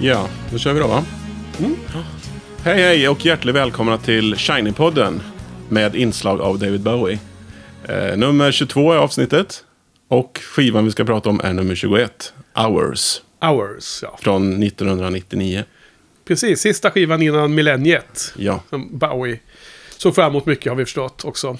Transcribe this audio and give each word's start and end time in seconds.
Ja, 0.00 0.28
då 0.52 0.58
kör 0.58 0.72
vi 0.72 0.80
då 0.80 0.86
va? 0.86 1.04
Hej 2.62 2.82
hej 2.82 3.08
och 3.08 3.24
hjärtligt 3.24 3.54
välkomna 3.54 3.98
till 3.98 4.34
Shiny-podden 4.34 5.20
med 5.68 5.96
inslag 5.96 6.40
av 6.40 6.58
David 6.58 6.80
Bowie. 6.80 7.18
Eh, 7.88 8.16
nummer 8.16 8.52
22 8.52 8.92
är 8.92 8.96
avsnittet 8.96 9.64
och 10.08 10.40
skivan 10.42 10.84
vi 10.84 10.90
ska 10.90 11.04
prata 11.04 11.28
om 11.30 11.40
är 11.44 11.52
nummer 11.52 11.74
21, 11.74 12.32
Hours, 12.54 13.20
Hours, 13.40 14.00
ja. 14.02 14.18
från 14.20 14.62
1999. 14.62 15.64
Precis, 16.24 16.60
sista 16.60 16.90
skivan 16.90 17.22
innan 17.22 17.54
millenniet. 17.54 18.34
Ja, 18.36 18.62
Som 18.70 18.98
Bowie 18.98 19.40
såg 19.98 20.14
fram 20.14 20.30
emot 20.30 20.46
mycket 20.46 20.72
har 20.72 20.76
vi 20.76 20.84
förstått 20.84 21.24
också. 21.24 21.58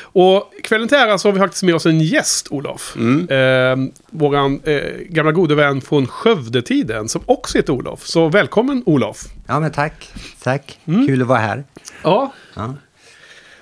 Och 0.00 0.52
kvällen 0.62 0.88
till 0.88 0.98
ära 0.98 1.18
så 1.18 1.28
har 1.28 1.32
vi 1.32 1.38
faktiskt 1.38 1.62
med 1.62 1.74
oss 1.74 1.86
en 1.86 2.00
gäst, 2.00 2.48
Olof. 2.50 2.96
Eh, 3.30 3.76
våran 4.10 4.60
eh, 4.64 4.82
gamla 5.08 5.32
gode 5.32 5.54
vän 5.54 5.80
från 5.80 6.06
Skövdetiden 6.06 7.08
som 7.08 7.22
också 7.26 7.58
heter 7.58 7.72
Olof. 7.72 8.06
Så 8.06 8.28
välkommen 8.28 8.82
Olof. 8.86 9.24
Ja, 9.46 9.60
men 9.60 9.72
tack. 9.72 10.12
Tack. 10.42 10.78
Kul 10.84 11.22
att 11.22 11.28
vara 11.28 11.38
här. 11.38 11.64
Ja. 12.02 12.32
Ja. 12.54 12.74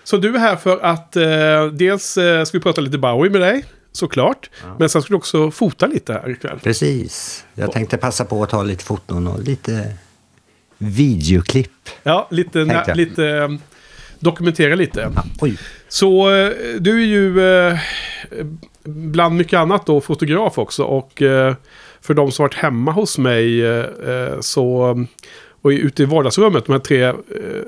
Så 0.04 0.16
du 0.16 0.34
är 0.34 0.38
här 0.38 0.56
för 0.56 0.78
att 0.80 1.16
eh, 1.16 1.66
dels 1.66 2.16
eh, 2.16 2.44
ska 2.44 2.58
vi 2.58 2.62
prata 2.62 2.80
lite 2.80 2.98
Bowie 2.98 3.30
med 3.30 3.40
dig, 3.40 3.64
såklart. 3.92 4.50
Men 4.78 4.88
sen 4.88 5.02
ska 5.02 5.12
du 5.12 5.16
också 5.16 5.50
fota 5.50 5.86
lite 5.86 6.12
här 6.12 6.30
ikväll. 6.30 6.58
Precis. 6.62 7.44
Jag 7.54 7.72
tänkte 7.72 7.96
passa 7.96 8.24
på 8.24 8.42
att 8.42 8.50
ta 8.50 8.62
lite 8.62 8.84
foton 8.84 9.26
och 9.26 9.42
lite 9.42 9.94
videoklipp. 10.78 11.70
Ja, 12.02 12.28
lite, 12.30 12.92
lite 12.94 13.26
eh, 13.26 13.48
dokumentera 14.20 14.74
lite. 14.74 15.12
Oj. 15.40 15.58
Så 15.88 16.34
eh, 16.34 16.50
du 16.78 17.02
är 17.02 17.06
ju 17.06 17.56
eh, 17.68 17.78
bland 18.84 19.36
mycket 19.36 19.58
annat 19.58 19.86
då 19.86 20.00
fotograf 20.00 20.58
också. 20.58 20.82
Och 20.82 21.22
eh, 21.22 21.54
för 22.00 22.14
de 22.14 22.32
som 22.32 22.42
varit 22.42 22.54
hemma 22.54 22.92
hos 22.92 23.18
mig 23.18 23.62
så 24.40 24.96
och 25.66 25.70
ute 25.70 26.02
i 26.02 26.06
vardagsrummet, 26.06 26.66
de 26.66 26.72
här 26.72 26.78
tre 26.78 27.04
eh, 27.04 27.14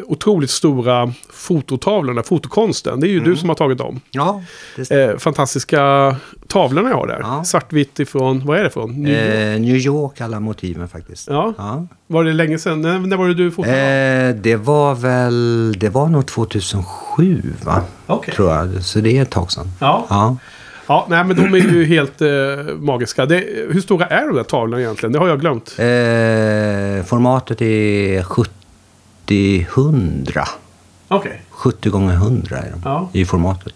otroligt 0.06 0.50
stora 0.50 1.12
fototavlorna, 1.32 2.22
fotokonsten. 2.22 3.00
Det 3.00 3.06
är 3.06 3.10
ju 3.10 3.18
Mm. 3.18 3.30
du 3.30 3.36
som 3.36 3.48
har 3.48 3.56
tagit 3.56 3.78
dem. 3.78 4.00
Ja. 4.10 4.42
Eh, 4.90 5.16
fantastiska 5.18 6.16
tavlorna 6.48 6.88
jag 6.88 6.96
har 6.96 7.06
där. 7.06 7.18
Ja. 7.22 7.44
Svartvitt 7.44 8.00
ifrån, 8.00 8.46
vad 8.46 8.58
är 8.58 8.64
det 8.64 8.70
från? 8.70 9.02
New 9.02 9.12
York? 9.12 9.34
Eh, 9.34 9.60
New 9.60 9.76
York, 9.76 10.20
alla 10.20 10.40
motiven 10.40 10.88
faktiskt. 10.88 11.28
Ja. 11.28 11.54
Ja. 11.58 11.86
Var 12.06 12.24
det 12.24 12.32
länge 12.32 12.58
sedan? 12.58 12.82
När, 12.82 12.98
när 12.98 13.16
var 13.16 13.28
det 13.28 13.34
du 13.34 13.50
fotade? 13.50 13.76
Eh, 13.78 14.34
det 14.42 14.56
var 14.56 14.94
väl, 14.94 15.72
det 15.78 15.88
var 15.88 16.08
nog 16.08 16.26
2007 16.26 17.42
va? 17.64 17.82
Okej. 18.06 18.34
Tror 18.34 18.50
jag. 18.52 18.84
Så 18.84 18.98
det 19.00 19.18
är 19.18 19.22
ett 19.22 19.30
tag 19.30 19.52
sedan. 19.52 19.66
Ja. 19.80 20.06
Ja. 20.10 20.36
Ja, 20.88 21.06
nej 21.10 21.24
men 21.24 21.36
de 21.36 21.42
är 21.54 21.58
ju 21.58 21.84
helt 21.94 22.20
eh, 22.20 22.28
magiska. 22.78 23.26
Det, 23.26 23.36
hur 23.70 23.80
stora 23.80 24.06
är 24.06 24.26
de 24.26 24.36
där 24.36 24.42
tavlorna 24.44 24.82
egentligen? 24.82 25.12
Det 25.12 25.18
har 25.18 25.28
jag 25.28 25.40
glömt. 25.40 25.74
Eh, 25.78 27.04
formatet 27.06 27.62
är 27.62 28.22
70-100. 29.26 30.48
Okej. 31.08 31.42
70 31.50 31.90
gånger 31.90 32.14
100 32.14 32.56
är 32.58 32.70
de 32.70 32.80
Ja. 32.84 33.08
i 33.12 33.24
formatet. 33.24 33.72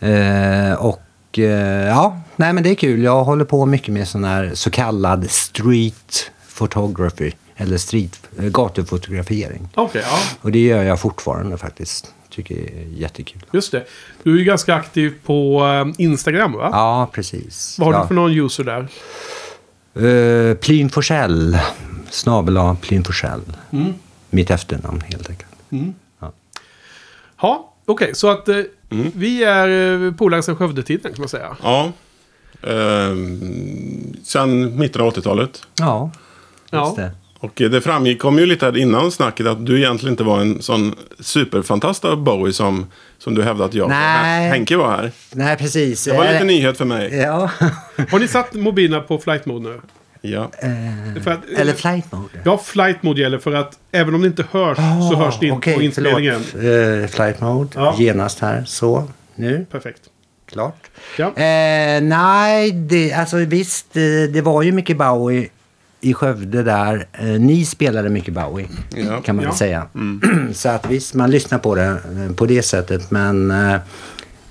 Eh, 0.00 0.72
och 0.74 1.38
eh, 1.38 1.86
ja, 1.88 2.20
nej 2.36 2.52
men 2.52 2.62
det 2.62 2.70
är 2.70 2.74
kul. 2.74 3.02
Jag 3.02 3.24
håller 3.24 3.44
på 3.44 3.66
mycket 3.66 3.94
med 3.94 4.08
sån 4.08 4.24
här 4.24 4.50
så 4.54 4.70
kallad 4.70 5.30
street 5.30 6.30
photography. 6.58 7.32
Eller 7.56 7.76
street, 7.78 8.20
eh, 8.38 8.44
gatufotografering. 8.44 9.68
Okej, 9.74 10.02
ja. 10.10 10.18
Och 10.40 10.52
det 10.52 10.58
gör 10.58 10.82
jag 10.82 11.00
fortfarande 11.00 11.56
faktiskt. 11.58 12.14
Tycker 12.30 12.54
det 12.54 12.60
är 12.82 12.86
jättekul. 13.00 13.42
Just 13.52 13.72
det. 13.72 13.84
Du 14.22 14.34
är 14.34 14.38
ju 14.38 14.44
ganska 14.44 14.74
aktiv 14.74 15.14
på 15.24 15.64
eh, 15.64 16.04
Instagram 16.04 16.52
va? 16.52 16.68
Ja, 16.72 17.10
precis. 17.12 17.76
Vad 17.78 17.88
har 17.88 17.94
ja. 17.94 18.02
du 18.02 18.08
för 18.08 18.14
någon 18.14 18.30
user 18.38 18.64
där? 18.64 18.88
Uh, 20.06 20.54
Plyn 20.54 20.90
Forsell. 20.90 21.58
Snabel 22.10 22.56
A 22.56 22.76
Plyn 22.80 23.04
Forsell. 23.04 23.40
Mm. 23.70 23.92
Mitt 24.30 24.50
efternamn 24.50 25.00
helt 25.00 25.30
enkelt. 25.30 25.50
Ja, 27.40 27.72
okej. 27.86 28.14
så 28.14 28.28
att 28.30 28.48
eh, 28.48 28.56
Mm. 28.92 29.10
vi 29.14 29.44
är 29.44 30.10
polare 30.12 30.42
sedan 30.42 30.56
Skövdetiden 30.56 31.12
kan 31.12 31.20
man 31.22 31.28
säga. 31.28 31.56
ja. 31.62 31.92
Ehm, 32.62 34.16
sen 34.24 34.78
mitten 34.78 35.02
av 35.02 35.08
80-talet. 35.14 35.62
Ja, 35.78 36.10
Ja. 36.70 36.84
just 36.84 36.96
det. 36.96 37.10
Och 37.42 37.52
det 37.54 37.80
framgick, 37.80 38.18
kom 38.18 38.38
ju 38.38 38.46
lite 38.46 38.66
här 38.66 38.76
innan 38.76 39.10
snacket 39.10 39.46
att 39.46 39.66
du 39.66 39.78
egentligen 39.78 40.12
inte 40.12 40.24
var 40.24 40.40
en 40.40 40.62
sån 40.62 40.94
superfantast 41.20 42.04
av 42.04 42.22
Bowie 42.22 42.52
som, 42.52 42.86
som 43.18 43.34
du 43.34 43.42
hävdade 43.42 43.64
att 43.64 43.74
jag 43.74 43.88
Nej. 43.88 44.48
Henke 44.50 44.76
var 44.76 44.90
här. 44.90 45.10
Nej, 45.32 45.56
precis. 45.56 46.04
Det 46.04 46.12
var 46.12 46.24
lite 46.24 46.36
Eh, 46.36 46.44
nyhet 46.44 46.78
för 46.78 46.84
mig. 46.84 47.14
Ja. 47.16 47.50
Har 48.10 48.18
ni 48.18 48.28
satt 48.28 48.54
mobilerna 48.54 49.02
på 49.02 49.18
flight 49.18 49.46
mode 49.46 49.68
nu? 49.68 49.80
Ja. 50.22 50.50
För 51.24 51.30
att, 51.30 51.44
Eller 51.56 51.72
flight 51.72 52.12
mode. 52.12 52.28
Ja, 52.44 52.58
flight 52.58 53.02
mode 53.02 53.20
gäller 53.20 53.38
för 53.38 53.52
att 53.54 53.78
även 53.92 54.14
om 54.14 54.20
det 54.20 54.26
inte 54.26 54.44
hörs 54.50 54.76
så 55.10 55.16
hörs 55.16 55.38
det 55.40 55.46
in 55.46 55.52
Ah, 55.52 55.56
Okej, 55.56 55.74
på 55.74 55.82
inspelningen. 55.82 56.40
förlåt. 56.50 57.02
Eh, 57.04 57.08
flight 57.16 57.40
mode. 57.40 57.70
Ja. 57.74 57.94
Genast 57.98 58.40
här. 58.40 58.64
Så, 58.66 59.08
nu. 59.34 59.66
Perfekt. 59.70 60.00
Klart. 60.52 60.84
Ja. 61.18 61.26
Eh, 61.26 62.00
nej, 62.02 62.70
det, 62.72 63.12
alltså 63.12 63.36
visst. 63.36 63.96
eh, 63.96 64.02
Det 64.32 64.42
var 64.44 64.62
ju 64.62 64.72
mycket 64.72 64.96
Bowie 64.96 65.48
i 66.00 66.14
Skövde 66.14 66.62
där. 66.62 67.06
Eh, 67.12 67.24
ni 67.26 67.64
spelade 67.64 68.08
mycket 68.08 68.34
Bowie. 68.34 68.68
Ja. 68.96 69.20
Kan 69.20 69.36
man 69.36 69.42
Ja. 69.44 69.50
väl 69.50 69.58
säga. 69.58 69.86
Så 70.52 70.68
att 70.68 70.90
visst, 70.90 71.14
man 71.14 71.30
lyssnar 71.30 71.58
på 71.58 71.74
det 71.74 71.84
eh, 71.86 72.34
på 72.36 72.46
det 72.46 72.62
sättet. 72.62 73.10
Men 73.10 73.50
eh, 73.50 73.76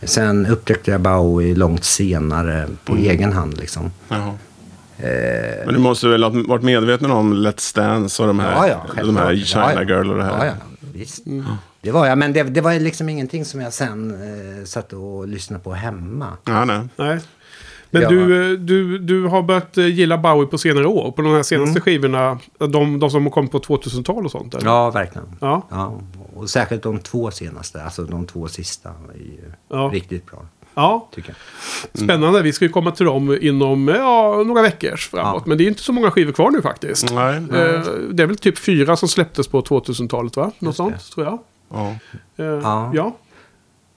sen 0.03 0.45
upptäckte 0.45 0.91
jag 0.91 1.01
Bowie 1.01 1.55
långt 1.55 1.83
senare 1.83 2.67
på 2.85 2.95
egen 2.95 3.33
hand 3.33 3.57
liksom. 3.57 3.91
Jaha. 4.09 4.33
Eh, 4.97 5.65
Men 5.65 5.73
du 5.73 5.79
måste 5.79 6.07
väl 6.07 6.23
ha 6.23 6.29
varit 6.47 6.63
medveten 6.63 7.11
om 7.11 7.33
Let's 7.33 7.75
Dance 7.75 8.21
och 8.21 8.27
de 8.27 8.39
här, 8.39 8.67
Ja, 8.67 8.85
ja, 8.97 9.03
de 9.03 9.17
här. 9.17 9.35
China 9.35 9.73
Ja, 9.73 9.81
ja. 9.83 9.83
Girl 9.83 10.11
och 10.11 10.17
det 10.17 10.23
här. 10.23 10.37
Ja, 10.37 10.45
ja, 10.45 10.53
visst. 10.93 11.23
Det 11.81 11.91
var 11.91 12.07
jag, 12.07 12.17
men 12.17 12.33
det, 12.33 12.43
det 12.43 12.61
var 12.61 12.73
liksom 12.79 13.09
ingenting 13.09 13.45
som 13.45 13.61
jag 13.61 13.73
sen 13.73 14.11
eh, 14.11 14.65
satt 14.65 14.93
och 14.93 15.27
lyssnade 15.27 15.63
på 15.63 15.73
hemma. 15.73 16.27
Ja, 16.45 16.65
nej. 16.65 16.79
Nej. 16.95 17.19
Men 17.91 18.01
Ja. 18.01 18.09
du, 18.09 18.51
eh, 18.51 18.57
du, 18.59 18.97
du 18.97 19.25
har 19.27 19.41
börjat 19.41 19.77
eh, 19.77 19.87
gilla 19.87 20.17
Bowie 20.17 20.47
på 20.47 20.57
senare 20.57 20.87
år. 20.87 21.11
På 21.11 21.21
de 21.21 21.31
här 21.33 21.43
senaste 21.43 21.81
skivorna. 21.81 22.39
De, 22.57 22.99
de 22.99 23.09
som 23.09 23.23
har 23.23 23.31
kommit 23.31 23.51
på 23.51 23.59
2000-tal 23.59 24.25
och 24.25 24.31
sånt. 24.31 24.53
Eller? 24.55 24.61
Mm. 24.65 24.73
Ja, 24.73 24.89
verkligen. 24.91 25.27
Ja. 25.41 25.67
Ja, 25.69 25.99
och 26.35 26.49
särskilt 26.49 26.83
de 26.83 26.99
två 26.99 27.31
senaste, 27.31 27.83
alltså 27.83 28.03
de 28.03 28.25
två 28.25 28.47
sista, 28.47 28.89
är 28.89 29.17
ju 29.17 29.51
Ja. 29.69 29.89
riktigt 29.93 30.25
bra, 30.25 30.45
ja. 30.75 31.09
tycker 31.15 31.29
jag. 31.29 32.03
Spännande. 32.03 32.41
Vi 32.41 32.53
ska 32.53 32.65
ju 32.65 32.71
komma 32.71 32.91
till 32.91 33.05
dem 33.05 33.37
inom 33.41 33.87
ja, 33.87 34.43
några 34.47 34.61
veckor 34.61 34.95
framåt. 34.95 35.45
Men 35.45 35.57
det 35.57 35.63
är 35.63 35.67
inte 35.67 35.81
så 35.81 35.93
många 35.93 36.11
skivor 36.11 36.31
kvar 36.31 36.51
nu 36.51 36.61
faktiskt. 36.61 37.13
Nej, 37.13 37.35
Eh, 37.35 37.81
Det 38.11 38.23
är 38.23 38.27
väl 38.27 38.37
typ 38.37 38.57
fyra 38.57 38.95
som 38.95 39.09
släpptes 39.09 39.47
på 39.47 39.61
2000-talet 39.61 40.35
va? 40.37 40.51
Något 40.59 40.75
sånt 40.75 41.11
tror 41.11 41.25
jag. 41.25 41.39
Ja. 41.73 41.95
Eh, 42.37 42.45
Ja. 42.93 43.15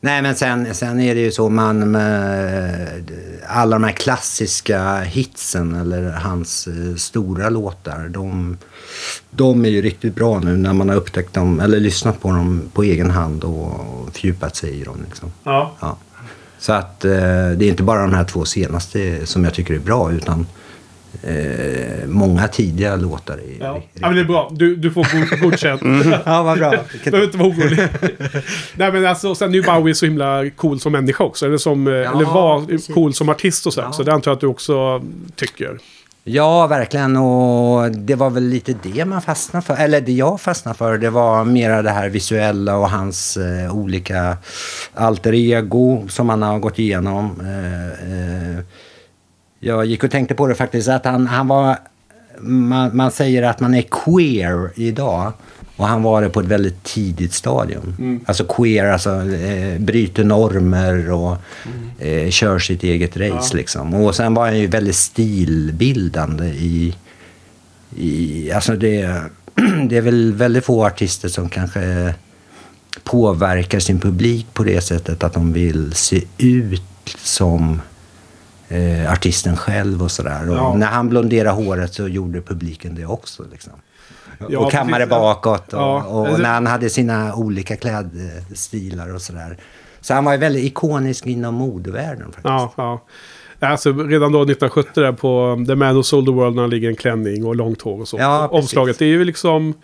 Nej, 0.04 0.22
men 0.22 0.34
sen, 0.34 0.75
sen 0.75 1.00
är 1.00 1.14
det 1.14 1.20
ju 1.20 1.32
så 1.32 1.49
man 1.49 1.90
med 1.90 3.10
alla 3.46 3.76
de 3.76 3.84
här 3.84 3.93
klassiska 3.93 5.00
hitsen 5.00 5.75
eller 5.75 6.10
hans 6.10 6.66
eh, 6.66 6.96
stora 6.96 7.49
låtar. 7.49 8.08
De, 8.08 8.58
de 9.31 9.64
är 9.64 9.69
ju 9.69 9.82
riktigt 9.82 10.14
bra 10.14 10.38
nu 10.38 10.56
när 10.56 10.72
man 10.72 10.88
har 10.88 10.96
upptäckt 10.96 11.34
dem 11.34 11.60
eller 11.60 11.81
lyssnat 11.81 12.20
på 12.20 12.28
dem 12.28 12.62
på 12.72 12.82
egen 12.82 13.10
hand 13.10 13.44
och 13.44 13.81
fördjupat 14.12 14.56
sig 14.56 14.81
i 14.81 14.84
dem. 14.84 14.96
Liksom. 15.08 15.32
Ja. 15.44 15.72
Ja. 15.81 15.96
Så 16.58 16.72
att 16.72 17.05
eh, 17.05 17.10
det 17.56 17.64
är 17.64 17.69
inte 17.69 17.82
bara 17.82 18.02
de 18.02 18.14
här 18.14 18.25
två 18.25 18.44
senaste 18.44 19.26
som 19.26 19.44
jag 19.44 19.55
tycker 19.55 19.75
är 19.75 19.78
bra 19.78 20.12
utan 20.12 20.46
eh, 21.23 22.06
många 22.09 22.49
tidiga 22.49 22.97
låtar 22.97 23.35
är 23.35 23.56
Ja. 23.61 23.82
ja, 23.94 24.06
men 24.06 24.14
det 24.14 24.20
är 24.20 24.25
bra. 24.25 24.50
Du, 24.55 24.76
du 24.76 24.91
får 24.91 25.06
god- 25.31 25.41
godkänt. 25.41 25.82
Ja, 26.26 26.43
vad 26.43 26.59
bra. 26.59 26.75
Du 27.05 27.11
behöver 27.11 27.25
inte 27.26 27.38
vara 27.38 27.49
orolig. 27.49 27.79
Nej 28.75 28.93
men 28.93 29.06
alltså, 29.06 29.35
sen 29.35 29.50
är 29.50 29.55
ju 29.55 29.62
Bowie 29.62 29.94
så 29.94 30.05
himla 30.06 30.50
cool 30.56 30.81
som 30.81 30.93
människa 30.93 31.25
också. 31.25 31.47
Eller, 31.47 31.59
som, 31.59 31.87
eh, 31.87 31.93
eller 31.94 32.25
var 32.25 32.67
precis. 32.67 32.94
cool 32.94 33.14
som 33.14 33.29
artist 33.29 33.67
och 33.67 33.73
så. 33.75 33.81
Ja. 33.81 33.93
Så 33.93 34.03
det 34.03 34.12
antar 34.12 34.31
jag 34.31 34.37
att 34.37 34.41
du 34.41 34.47
också 34.47 35.03
tycker. 35.37 35.79
Ja, 36.25 36.67
verkligen. 36.67 37.17
Och 37.17 37.91
det 37.91 38.15
var 38.15 38.31
väl 38.31 38.43
lite 38.44 38.75
det 38.82 39.05
man 39.05 39.23
fastnade 39.23 39.67
för. 39.67 39.76
Eller 39.76 40.00
det 40.00 40.12
jag 40.12 40.41
fastnade 40.41 40.79
för, 40.79 40.99
det 40.99 41.11
var 41.11 41.44
mera 41.44 41.82
det 41.82 41.91
här 41.91 42.08
visuella 42.08 42.76
och 42.76 42.91
hans 42.91 43.37
eh, 43.37 43.76
olika 43.76 44.37
alter 44.94 45.35
ego 45.35 46.06
som 46.08 46.29
han 46.29 46.43
har 46.43 46.58
gått 46.58 46.79
igenom. 46.79 47.41
Eh, 47.41 47.87
eh, 48.12 48.58
jag 49.64 49.87
gick 49.87 50.05
och 50.05 50.11
tänkte 50.11 50.35
på 50.35 50.47
det 50.47 50.55
faktiskt, 50.55 50.88
att 50.88 51.05
han, 51.05 51.26
han 51.26 51.49
var... 51.49 51.76
Man, 52.38 52.97
man 52.97 53.11
säger 53.11 53.43
att 53.43 53.61
man 53.61 53.75
är 53.75 53.82
queer 53.82 54.70
idag. 54.75 55.32
Och 55.76 55.87
han 55.87 56.03
var 56.03 56.23
det 56.23 56.29
på 56.29 56.41
ett 56.41 56.47
väldigt 56.47 56.82
tidigt 56.82 57.32
stadium. 57.32 57.94
Alltså 58.26 58.44
queer, 58.44 58.93
alltså 58.93 59.11
eh, 59.32 59.79
bryter 59.79 60.25
normer 60.25 61.11
och 61.11 61.37
eh, 61.99 62.31
kör 62.31 62.59
sitt 62.59 62.82
eget 62.82 63.17
race 63.17 63.56
liksom. 63.56 63.94
Och 63.94 64.14
sen 64.14 64.35
var 64.35 64.44
han 64.44 64.59
ju 64.59 64.67
väldigt 64.67 64.97
stilbildande 64.97 66.44
i... 66.44 66.94
i 67.97 68.53
alltså 68.53 68.76
det, 68.76 69.23
det 69.88 69.97
är 69.97 70.03
väl 70.03 70.32
väldigt 70.32 70.65
få 70.65 70.87
artister 70.87 71.29
som 71.29 71.49
kanske 71.49 72.15
påverkar 73.03 73.79
sin 73.79 74.00
publik 74.00 74.47
på 74.53 74.65
det 74.65 74.81
sättet 74.81 75.25
att 75.25 75.32
de 75.32 75.53
vill 75.53 75.93
se 75.93 76.23
ut 76.38 76.82
som 77.19 77.81
eh, 78.72 79.12
artisten 79.12 79.56
själv 79.56 80.02
och 80.02 80.10
sådär. 80.10 80.50
Och 80.50 80.56
Ja. 80.56 80.74
när 80.76 80.86
han 80.86 81.08
blonderade 81.08 81.50
håret 81.50 81.94
så 81.94 82.08
gjorde 82.08 82.40
publiken 82.42 82.94
det 82.94 83.06
också. 83.06 83.42
Liksom. 83.52 83.72
Ja, 84.48 84.58
och 84.58 84.70
kammade 84.72 84.96
precis. 85.06 85.10
bakåt 85.10 85.72
och, 85.72 85.80
Ja, 85.80 86.02
och 86.04 86.26
alltså- 86.26 86.42
när 86.42 86.52
han 86.54 86.66
hade 86.66 86.90
sina 86.90 87.34
olika 87.34 87.76
klädstilar 87.76 89.14
och 89.14 89.22
sådär. 89.22 89.56
Så 90.00 90.14
han 90.14 90.24
var 90.24 90.32
ju 90.32 90.38
väldigt 90.38 90.64
ikonisk 90.64 91.26
inom 91.26 91.54
modevärlden 91.54 92.24
faktiskt. 92.26 92.44
Ja, 92.44 92.72
ja. 92.76 93.02
Alltså 93.69 93.92
redan 93.92 94.32
då 94.32 94.38
1970 94.44 95.00
där 95.02 95.12
på 95.12 95.64
The 95.66 95.74
Man 95.74 95.94
Who 95.94 96.02
Sold 96.02 96.26
the 96.26 96.32
World 96.32 96.54
när 96.54 96.62
han 96.62 96.70
ligger 96.70 96.88
i 96.88 96.90
en 96.90 96.96
klänning 96.96 97.46
och 97.46 97.56
långt 97.56 97.82
hår 97.82 98.00
och 98.00 98.08
så. 98.08 98.19
Ja. 98.19 98.48
Omslaget, 98.48 98.98
det 98.98 99.04
är 99.04 99.08
ju 99.08 99.24
liksom... 99.24 99.74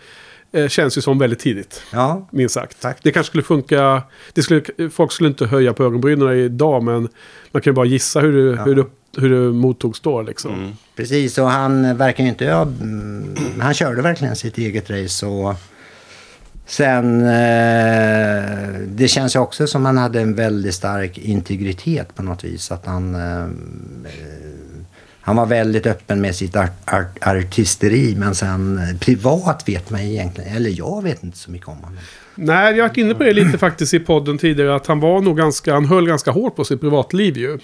Eh, 0.51 0.67
känns 0.67 0.97
ju 0.97 1.01
som 1.01 1.19
väldigt 1.19 1.39
tidigt. 1.39 1.83
Ja, 1.93 2.27
Minst 2.31 2.55
sagt. 2.55 2.81
Tack. 2.81 2.97
Det 3.03 3.11
kanske 3.11 3.29
skulle 3.29 3.43
funka... 3.43 4.03
Det 4.33 4.43
skulle, 4.43 4.63
folk 4.91 5.11
skulle 5.11 5.29
inte 5.29 5.45
höja 5.45 5.73
på 5.73 5.83
ögonbrynen 5.83 6.33
idag 6.33 6.83
men 6.83 7.09
man 7.51 7.61
kan 7.61 7.71
ju 7.71 7.75
bara 7.75 7.85
gissa 7.85 8.19
hur 8.19 8.33
det, 8.33 8.63
hur 8.63 8.75
det, 8.75 8.85
hur 9.17 9.29
det 9.29 9.53
mottogs 9.53 9.99
då 9.99 10.21
liksom. 10.21 10.75
precis. 10.95 11.37
Och 11.37 11.49
han 11.49 11.97
verkar 11.97 12.23
ju 12.23 12.29
inte... 12.29 12.45
Ja, 12.45 12.61
mm, 12.61 13.35
han 13.59 13.73
körde 13.73 14.01
verkligen 14.01 14.35
sitt 14.35 14.57
eget 14.57 14.89
race. 14.89 15.25
Och 15.25 15.55
sen... 16.65 17.21
Eh, 17.21 18.79
det 18.85 19.07
känns 19.07 19.35
ju 19.35 19.39
också 19.39 19.67
som 19.67 19.85
han 19.85 19.97
hade 19.97 20.21
en 20.21 20.35
väldigt 20.35 20.75
stark 20.75 21.17
integritet 21.17 22.15
på 22.15 22.23
något 22.23 22.43
vis. 22.43 22.71
Att 22.71 22.85
han... 22.85 23.15
Eh, 23.15 23.47
han 25.29 25.35
var 25.35 25.45
väldigt 25.45 25.85
öppen 25.85 26.21
med 26.21 26.35
sitt 26.35 26.55
art, 26.55 26.71
art, 26.85 27.27
artisteri 27.27 28.15
men 28.17 28.35
sen 28.35 28.77
eh, 28.77 28.97
privat 28.99 29.63
vet 29.67 29.89
man 29.89 30.01
egentligen, 30.01 30.55
eller 30.55 30.69
jag 30.69 31.03
vet 31.03 31.23
inte 31.23 31.37
så 31.37 31.51
mycket 31.51 31.67
om 31.67 31.77
honom. 31.77 31.97
Nej, 32.35 32.75
jag 32.75 32.83
har 32.83 32.89
varit 32.89 32.97
inne 32.97 33.13
på 33.13 33.23
det 33.23 33.33
lite 33.33 33.57
faktiskt 33.57 33.93
i 33.93 33.99
podden 33.99 34.37
tidigare. 34.37 34.75
Att 34.75 34.87
han 34.87 34.99
var 34.99 35.21
nog 35.21 35.37
ganska... 35.37 35.73
Han 35.73 35.85
höll 35.85 36.07
ganska 36.07 36.31
hårt 36.31 36.55
på 36.55 36.63
sitt 36.63 36.81
privatliv 36.81 37.37
ju. 37.37 37.59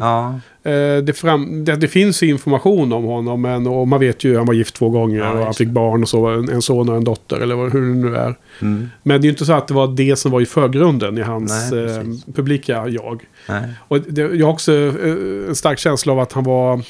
Ja, 0.00 0.40
Eh, 0.62 1.02
det, 1.02 1.12
fram, 1.12 1.64
det, 1.64 1.76
det 1.76 1.88
finns 1.88 2.22
ju 2.22 2.26
information 2.26 2.92
om 2.92 3.04
honom. 3.04 3.42
Men, 3.42 3.66
och 3.66 3.88
man 3.88 4.00
vet 4.00 4.24
ju 4.24 4.32
att 4.32 4.36
han 4.38 4.46
var 4.46 4.54
gift 4.54 4.74
två 4.74 4.88
gånger. 4.88 5.18
Ja, 5.18 5.30
och 5.30 5.44
han 5.44 5.54
fick 5.54 5.68
barn 5.68 6.02
och 6.02 6.08
så. 6.08 6.26
En, 6.26 6.48
en 6.48 6.62
son 6.62 6.88
och 6.88 6.96
en 6.96 7.04
dotter. 7.04 7.40
Eller 7.40 7.70
hur 7.70 7.80
det 7.80 8.10
nu 8.10 8.16
är. 8.16 8.34
mm. 8.60 8.88
Men 9.02 9.20
det 9.20 9.24
är 9.24 9.26
ju 9.26 9.30
inte 9.30 9.44
så 9.44 9.52
att 9.52 9.68
det 9.68 9.74
var 9.74 9.88
det 9.88 10.16
som 10.16 10.30
var 10.30 10.40
i 10.40 10.46
förgrunden 10.46 11.18
i 11.18 11.22
hans 11.22 11.72
Nej, 11.72 11.84
eh, 11.84 12.02
publika 12.34 12.88
jag. 12.88 13.24
nej. 13.48 13.62
Och 13.88 14.00
det, 14.00 14.22
jag 14.22 14.46
har 14.46 14.52
också 14.52 14.72
eh, 14.72 15.48
en 15.48 15.54
stark 15.54 15.78
känsla 15.78 16.12
av 16.12 16.18
att 16.20 16.32
han 16.32 16.44
var 16.44 16.82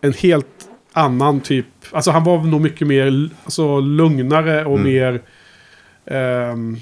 en 0.00 0.12
helt 0.12 0.46
annan 0.92 1.40
typ. 1.40 1.66
Alltså 1.92 2.10
han 2.10 2.24
var 2.24 2.38
nog 2.42 2.60
mycket 2.60 2.86
mer 2.86 3.28
alltså, 3.44 3.80
lugnare 3.80 4.64
och 4.64 4.78
Mm. 4.78 4.92
mer... 4.92 5.20
ehm, 6.06 6.76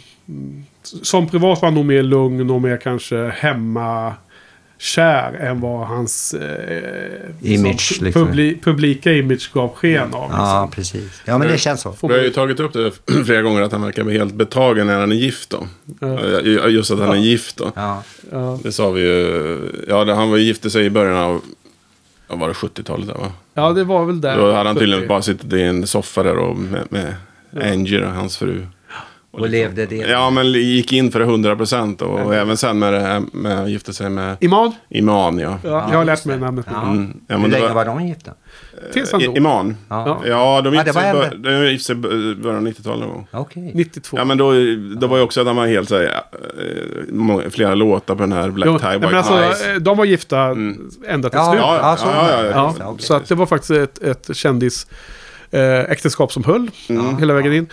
som 1.03 1.29
privat 1.29 1.63
var 1.63 1.69
han 1.69 1.75
nog 1.75 1.85
mer 1.85 2.03
lugn 2.03 2.51
och 2.51 2.63
mer 2.63 2.77
kanske 2.77 3.29
hemma 3.37 4.15
kär 4.81 5.33
än 5.41 5.61
vad 5.61 5.87
hans 5.87 6.35
eh, 6.35 7.53
Image, 7.53 7.81
som 7.97 8.05
liksom. 8.07 8.27
publi, 8.27 8.59
publika 8.63 9.13
image 9.13 9.51
gav 9.55 9.75
sken 9.75 10.15
av. 10.15 10.31
Ja, 10.33 10.63
Liksom. 10.65 10.71
precis. 10.71 11.23
Ja, 11.25 11.39
men 11.39 11.49
det 11.49 11.59
känns 11.59 11.81
så. 11.81 11.95
Vi 12.03 12.09
har 12.15 12.23
ju 12.23 12.31
tagit 12.31 12.61
upp 12.61 12.73
det 12.73 12.93
flera 13.27 13.43
gånger 13.43 13.63
att 13.63 13.73
han 13.73 13.83
verkar 13.83 14.05
bli 14.05 14.19
helt 14.19 14.35
betagen 14.35 14.87
när 14.87 15.01
han 15.01 15.13
är 15.13 15.17
gift 15.17 15.51
då. 15.51 15.67
Ja. 16.01 16.21
Ja, 16.45 16.69
Just 16.69 16.91
att 16.91 16.99
han 16.99 17.11
är 17.11 17.17
gift 17.17 17.57
då. 17.57 17.73
Ja, 17.77 18.03
ja. 18.33 18.59
Det 18.63 18.73
sa 18.73 18.91
vi 18.91 19.01
ju. 19.01 19.61
Ja, 19.89 20.15
han 20.15 20.31
var 20.31 20.39
gifte 20.39 20.71
sig 20.71 20.85
i 20.85 20.91
början 20.91 21.17
av, 21.17 21.41
var 22.29 22.49
det, 22.49 22.55
70-talet 22.55 23.07
där 23.07 23.15
va? 23.15 23.33
ja, 23.55 23.73
det 23.73 23.85
var 23.85 24.05
väl 24.05 24.21
där. 24.21 24.37
Då 24.39 24.53
hade 24.53 24.69
han 24.69 24.77
tydligen 24.77 25.01
70. 25.01 25.09
bara 25.09 25.23
suttit 25.23 25.53
i 25.53 25.63
en 25.63 25.87
soffa 25.87 26.23
där 26.23 26.39
och 26.39 26.57
med, 26.57 26.87
med 26.91 27.15
Angie, 27.73 28.01
då, 28.01 28.07
hans 28.07 28.37
fru. 28.37 28.67
Och 29.41 29.49
levde 29.49 29.87
det. 29.87 29.97
Ja, 29.97 30.31
men 30.31 30.53
gick 30.53 30.93
in 30.93 31.13
för 31.13 31.19
det 31.19 31.25
100 31.25 31.57
procent. 31.57 32.03
Och 32.03 32.35
även 32.35 32.57
sen 32.57 32.79
med 32.79 32.93
det 32.93 33.01
här 33.01 33.23
med 33.33 33.59
att 33.61 33.71
gifta 33.71 33.93
sig 33.93 34.11
med 34.11 34.37
Iman? 34.41 34.73
Iman, 34.91 35.39
ja. 35.39 35.59
Ja, 35.65 35.89
jag 35.91 35.99
har 35.99 36.05
lärt 36.05 36.25
mig 36.25 36.39
namnet. 36.39 36.67
Ja. 36.71 36.83
Mm. 36.83 37.21
ja 37.29 37.37
Hur 37.37 37.49
länge 37.49 37.67
var, 37.67 37.75
var 37.75 37.85
de 37.85 38.07
gifta? 38.07 38.31
Tills 38.93 39.13
han 39.13 39.23
dog. 39.23 39.37
Iman. 39.37 39.77
Ja, 39.89 40.21
Ja, 40.27 40.61
de 40.65 40.75
gifte 40.75 40.93
sig, 40.93 41.13
var 41.15 41.25
i 41.27 41.29
bör- 41.31 41.63
de 41.65 41.71
gifte 41.71 41.85
sig 41.85 41.97
i 41.97 42.35
början 42.35 42.57
av 42.67 42.73
90-talet 42.73 43.01
någon 43.01 43.09
gång. 43.09 43.27
okej. 43.33 43.71
92. 43.75 44.17
Ja, 44.17 44.25
men 44.25 44.39
då, 44.39 44.53
då 45.01 45.07
var 45.07 45.17
ju 45.17 45.23
också 45.23 45.41
att 45.41 45.47
han 45.47 45.57
var 45.57 45.67
helt 45.67 45.89
såhär, 45.89 46.05
eh, 46.05 46.13
må- 47.13 47.43
flera 47.51 47.75
låtar 47.75 48.15
på 48.15 48.21
den 48.23 48.33
här 48.33 48.51
Black 48.51 48.67
Jo, 48.69 48.79
Tie 48.79 48.89
nej, 48.89 48.99
White 48.99 49.07
men 49.11 49.19
alltså, 49.19 49.35
Eyes. 49.43 49.67
eh, 49.67 49.75
de 49.75 49.97
var 49.97 50.05
gifta 50.05 50.39
ända 51.09 51.29
till 51.31 51.39
Ja, 51.39 51.51
slut. 51.51 51.61
ja, 51.63 51.79
Ja, 51.83 51.97
så 51.97 52.07
ja, 52.07 52.23
var 52.23 52.31
ja, 52.33 52.43
det. 52.79 52.85
ja, 52.85 52.97
så 52.99 53.15
att 53.15 53.29
det 53.29 53.35
var 53.35 53.47
faktiskt 53.47 53.71
ett, 53.71 54.03
ett 54.03 54.37
kändis 54.37 54.87
eh, 55.51 55.81
äktenskap 55.81 56.33
som 56.33 56.45
höll 56.45 56.71
hela 57.19 57.35
vägen 57.35 57.53
in. 57.53 57.67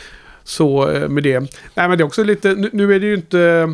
Så 0.45 0.89
eh, 0.89 1.09
med 1.09 1.23
det. 1.23 1.39
Nej 1.39 1.49
men 1.89 1.97
det 1.97 2.01
är 2.01 2.05
också 2.05 2.23
lite, 2.23 2.69
nu, 2.73 2.95
är 2.95 2.99
det 2.99 3.05
ju 3.05 3.15
inte 3.15 3.39
eh, 3.39 3.67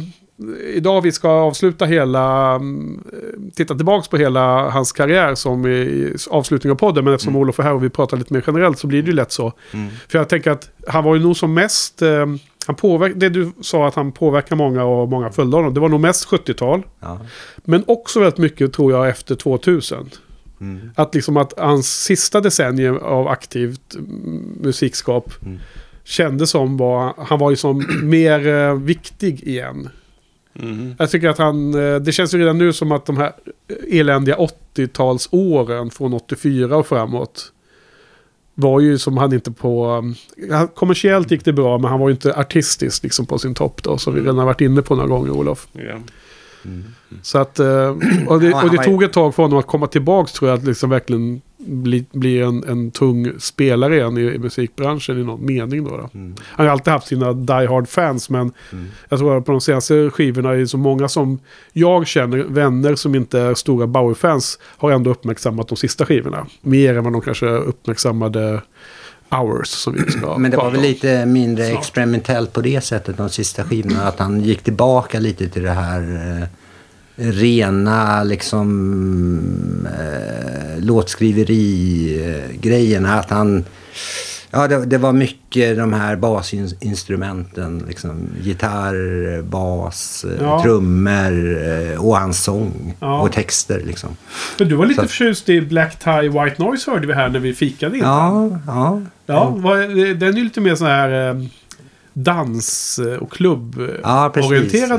idag 0.76 1.02
vi 1.02 1.12
ska 1.12 1.30
avsluta 1.30 1.86
hela, 1.86 2.56
mm, 2.56 3.04
eh, 3.14 3.54
titta 3.56 3.76
tillbaks 3.76 4.08
på 4.08 4.18
hela 4.18 4.70
hans 4.70 4.92
karriär 4.92 5.36
som 5.36 5.68
i, 5.68 6.14
avslutning 6.30 6.72
av 6.72 6.76
podden. 6.76 7.06
Men 7.06 7.14
eftersom 7.14 7.36
Olof 7.36 7.60
är 7.60 7.64
här 7.64 7.74
och 7.74 7.84
vi 7.84 7.90
pratar 7.90 8.18
lite 8.18 8.34
mer 8.34 8.44
generellt 8.48 8.80
så 8.80 8.88
blir 8.88 9.02
det 9.02 9.08
ju 9.08 9.14
lätt 9.14 9.32
så. 9.32 9.54
För 10.08 10.18
jag 10.18 10.30
tänker 10.30 10.52
att 10.52 10.70
han 10.88 11.04
var 11.04 11.16
ju 11.16 11.22
nog 11.22 11.38
som 11.38 11.54
mest, 11.54 12.02
han 12.66 12.76
påverk, 12.76 13.14
det 13.16 13.30
du 13.30 13.52
sa 13.62 13.88
att 13.88 13.96
han 13.96 14.12
påverkar 14.12 14.56
många 14.56 14.84
och 14.84 15.10
många 15.10 15.32
följde 15.32 15.58
honom. 15.58 15.74
Det 15.74 15.80
var 15.80 15.90
nog 15.90 16.00
mest 16.00 16.28
70-tal. 16.28 16.84
Ja. 17.00 17.20
Men 17.58 17.84
också 17.88 18.20
väldigt 18.20 18.38
mycket 18.38 18.74
tror 18.74 18.92
jag 18.92 19.10
efter 19.10 19.36
2000. 19.36 20.10
Mm. 20.62 20.92
Att 20.96 21.16
liksom 21.16 21.38
att 21.38 21.54
hans 21.58 22.04
sista 22.04 22.42
decennium 22.42 22.98
av 22.98 23.28
aktivt 23.28 23.96
mm, 23.96 24.58
musikskap 24.62 25.34
Mm. 25.42 25.60
Kändes 26.04 26.50
som 26.50 26.78
var, 26.78 27.14
han 27.18 27.40
var 27.40 27.50
ju 27.50 27.56
som 27.56 27.86
mer 28.04 28.48
eh, 28.48 28.76
viktig 28.76 29.44
igen. 29.48 29.90
Mhm. 30.54 30.96
Jag 31.00 31.12
tycker 31.12 31.30
att 31.30 31.38
han, 31.38 31.74
eh, 31.74 31.96
det 31.96 32.12
känns 32.12 32.34
ju 32.34 32.38
redan 32.38 32.58
nu 32.58 32.74
som 32.74 32.92
att 32.92 33.06
de 33.06 33.18
här 33.18 33.32
eländiga 33.92 34.36
80-talsåren 34.36 35.90
från 35.90 36.14
84 36.14 36.78
och 36.78 36.88
framåt 36.88 37.52
var 38.56 38.80
ju 38.80 38.98
som 38.98 39.18
han 39.18 39.34
inte 39.34 39.52
på... 39.52 40.04
eh, 40.52 40.66
Kommersiellt 40.66 41.32
gick 41.32 41.46
det 41.46 41.54
bra 41.54 41.78
men 41.78 41.90
han 41.92 42.00
var 42.00 42.10
ju 42.10 42.14
inte 42.14 42.36
artistiskt 42.36 43.04
liksom 43.04 43.26
på 43.26 43.38
sin 43.40 43.54
topp 43.54 43.84
då. 43.84 43.98
Som 43.98 44.14
vi 44.14 44.22
redan 44.22 44.38
har 44.38 44.46
varit 44.46 44.62
inne 44.62 44.82
på 44.82 44.96
några 44.96 45.10
gånger 45.10 45.32
Olof. 45.32 45.68
Ja. 45.72 46.00
Så 47.22 47.38
att, 47.38 47.60
eh, 47.60 47.90
och 48.28 48.40
det, 48.42 48.54
och 48.54 48.70
det 48.72 48.84
tog 48.84 49.04
ett 49.04 49.14
tag 49.14 49.36
för 49.36 49.44
honom 49.44 49.60
att 49.60 49.68
komma 49.68 49.88
tillbaka 49.88 50.32
tror 50.32 50.50
jag. 50.50 50.60
Att 50.60 50.66
liksom 50.66 50.90
verkligen 50.90 51.42
bli, 51.66 52.06
bli 52.12 52.42
en, 52.42 52.64
en 52.64 52.92
tung 52.92 53.32
spelare 53.40 53.96
igen 53.96 54.18
i, 54.18 54.22
i 54.22 54.40
musikbranschen 54.40 55.20
i 55.20 55.24
någon 55.24 55.46
mening. 55.46 55.84
Då, 55.84 55.90
då. 55.90 56.10
Mm. 56.14 56.36
Han 56.44 56.66
har 56.66 56.74
alltid 56.74 56.94
haft 56.94 57.08
sina 57.08 57.34
die 57.34 57.68
hard 57.68 57.88
fans 57.90 58.30
men 58.30 58.52
jag 59.10 59.20
tror 59.20 59.38
att 59.38 59.46
på 59.46 59.52
de 59.52 59.62
senaste 59.62 60.10
skivorna 60.10 60.52
är 60.52 60.58
det 60.58 60.68
så 60.68 60.78
många 60.78 61.08
som 61.08 61.40
jag 61.74 62.08
känner, 62.08 62.38
vänner 62.38 62.96
som 62.96 63.16
inte 63.16 63.40
är 63.40 63.54
stora 63.54 63.88
Bowie-fans, 63.88 64.60
har 64.64 64.92
ändå 64.92 65.12
uppmärksammat 65.12 65.68
de 65.68 65.78
sista 65.78 66.06
skivorna. 66.06 66.48
Mer 66.62 66.98
än 66.98 67.04
vad 67.04 67.14
de 67.14 67.22
kanske 67.22 67.46
uppmärksammade 67.46 68.62
Hours 69.30 69.68
som 69.68 69.94
vi 69.94 70.12
ska 70.12 70.38
Men 70.38 70.52
det 70.52 70.58
var 70.58 70.72
väl 70.72 70.80
om. 70.80 70.86
lite 70.86 71.26
mindre 71.26 71.68
Snart. 71.68 71.80
experimentellt 71.80 72.54
på 72.54 72.62
det 72.62 72.82
sättet 72.82 73.18
de 73.18 73.30
sista 73.30 73.64
skivorna. 73.64 74.04
Att 74.04 74.20
han 74.20 74.42
gick 74.42 74.62
tillbaka 74.62 75.20
lite 75.20 75.50
till 75.50 75.64
det 75.64 75.72
här 75.72 76.02
eh, 76.42 76.48
rena 77.22 78.24
liksom 78.24 78.68
eh, 80.00 80.84
låtskriveri-grejerna. 80.84 83.20
Att 83.20 83.30
han... 83.30 83.66
Ja, 84.54 84.68
det, 84.68 84.86
det 84.86 84.98
var 84.98 85.14
mycket 85.14 85.78
de 85.78 85.94
här 85.94 86.16
basinstrumenten. 86.16 87.84
Liksom, 87.88 88.28
gitarr, 88.42 89.42
bas, 89.42 90.26
eh, 90.30 90.44
Ja. 90.44 90.64
trummor 90.64 91.64
eh, 91.70 92.06
och 92.06 92.18
hans 92.18 92.44
sång. 92.44 92.94
Ja. 93.00 93.22
Och 93.22 93.32
texter 93.32 93.82
liksom. 93.86 94.10
Men 94.60 94.68
du 94.70 94.76
var 94.76 94.86
lite 94.86 95.02
Så- 95.02 95.08
förtjust 95.08 95.50
i 95.50 95.62
Black 95.62 96.00
Tie 96.00 96.22
White 96.30 96.56
Noise 96.64 96.92
hörde 96.92 97.08
vi 97.08 97.14
här 97.14 97.30
när 97.30 97.40
vi 97.40 97.54
fikade 97.54 97.98
in. 97.98 98.04
Ja, 98.04 98.60
ja. 98.68 99.02
Ja, 99.26 99.58
den 100.16 100.24
är 100.34 100.38
ju 100.38 100.44
lite 100.44 100.62
mer 100.62 100.76
så 100.76 100.86
här 100.86 101.30
eh, 101.30 101.36
dans 102.14 103.00
och 103.20 103.32
klubb 103.32 103.76
Ja, 104.04 104.30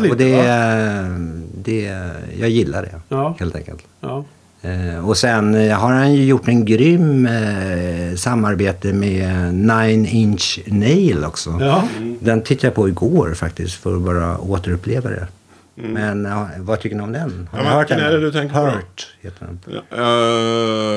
lite. 0.02 0.10
och 0.12 0.16
det, 0.16 0.36
va? 0.36 1.08
det, 1.54 2.00
jag 2.40 2.50
gillar 2.50 2.82
det, 2.82 3.00
Ja, 3.08 3.36
helt 3.40 3.56
enkelt. 3.56 3.82
ja. 4.00 4.24
Eh, 4.64 5.08
och 5.08 5.16
sen 5.16 5.54
eh, 5.54 5.78
har 5.78 5.92
han 5.92 6.14
ju 6.14 6.24
gjort 6.24 6.48
en 6.48 6.64
grym 6.64 7.26
eh, 7.26 8.16
samarbete 8.16 8.92
med 8.92 9.54
Nine 9.54 10.06
Inch 10.06 10.60
Nail 10.66 11.24
också. 11.24 11.56
ja. 11.60 11.84
Den 12.20 12.42
tittade 12.42 12.66
jag 12.66 12.74
på 12.74 12.88
igår 12.88 13.34
faktiskt 13.34 13.74
för 13.74 13.96
att 13.96 14.02
bara 14.02 14.38
återuppleva 14.38 15.10
det. 15.10 15.26
Men 15.74 16.24
ja, 16.24 16.48
vad 16.58 16.80
tycker 16.80 16.96
ni 16.96 17.02
om 17.02 17.12
den? 17.12 17.48
Har 17.52 17.58
Ja, 17.58 17.62
ni 17.64 17.68
men 17.68 17.78
hört 17.78 17.88
den? 17.88 18.00
är 18.00 18.10
det 18.12 18.20
du 18.20 18.32
tänker 18.32 18.54
på 18.54 18.60
då? 18.60 18.70
Hurt 18.70 19.08
heter 19.20 19.46
den. 19.46 19.58
Ja, 19.66 19.96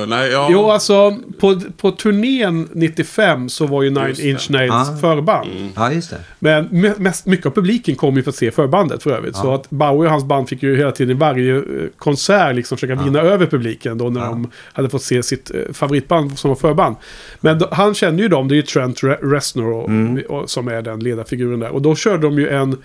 eh, 0.02 0.08
nej, 0.08 0.32
ja. 0.32 0.48
Jo, 0.52 0.70
alltså 0.72 1.18
på, 1.40 1.60
på 1.78 1.92
turnén 1.92 2.70
95 2.74 3.50
så 3.50 3.68
var 3.68 3.84
ju 3.84 3.90
Nine. 3.90 4.16
Inch 4.20 4.50
Nails 4.50 4.74
Ah. 4.90 4.98
förband. 5.02 5.50
Ja, 5.76 5.92
just 5.92 6.10
det. 6.10 6.18
Men 6.40 6.70
me- 6.70 7.00
mest, 7.00 7.26
mycket 7.26 7.46
av 7.46 7.52
publiken 7.52 7.96
kom 7.96 8.16
ju 8.16 8.24
för 8.24 8.30
att 8.30 8.36
se 8.36 8.52
förbandet 8.52 9.04
för 9.04 9.12
övrigt. 9.12 9.36
Så 9.36 9.54
att 9.54 9.70
Bowie 9.70 10.06
och 10.06 10.12
hans 10.12 10.24
band 10.24 10.50
fick 10.50 10.64
ju 10.64 10.78
hela 10.78 10.92
tiden 10.92 11.16
i 11.16 11.20
varje 11.20 11.56
eh, 11.56 11.64
konsert 11.98 12.56
liksom 12.56 12.78
försöka 12.78 13.04
vinna 13.04 13.20
över 13.20 13.46
publiken 13.46 13.98
då 13.98 14.10
när 14.10 14.22
Ja. 14.22 14.28
de 14.28 14.52
hade 14.74 14.90
fått 14.90 15.04
se 15.04 15.24
sitt 15.24 15.52
eh, 15.56 15.74
favoritband 15.74 16.38
som 16.40 16.50
var 16.50 16.56
förband. 16.56 16.96
Men 17.42 17.60
då, 17.60 17.68
han 17.72 17.94
kände 17.94 18.24
ju 18.24 18.30
dem, 18.30 18.48
det 18.48 18.54
är 18.54 18.58
ju 18.58 18.62
Trent 18.62 19.02
Re- 19.02 19.32
Reznor 19.32 19.74
och, 19.74 19.90
Mm. 19.90 20.24
och, 20.30 20.50
som 20.50 20.68
är 20.68 20.82
den 20.82 21.00
ledarfiguren 21.00 21.60
där. 21.60 21.70
Och 21.70 21.82
då 21.82 21.96
körde 21.96 22.22
de 22.22 22.40
ju 22.40 22.50
en 22.50 22.78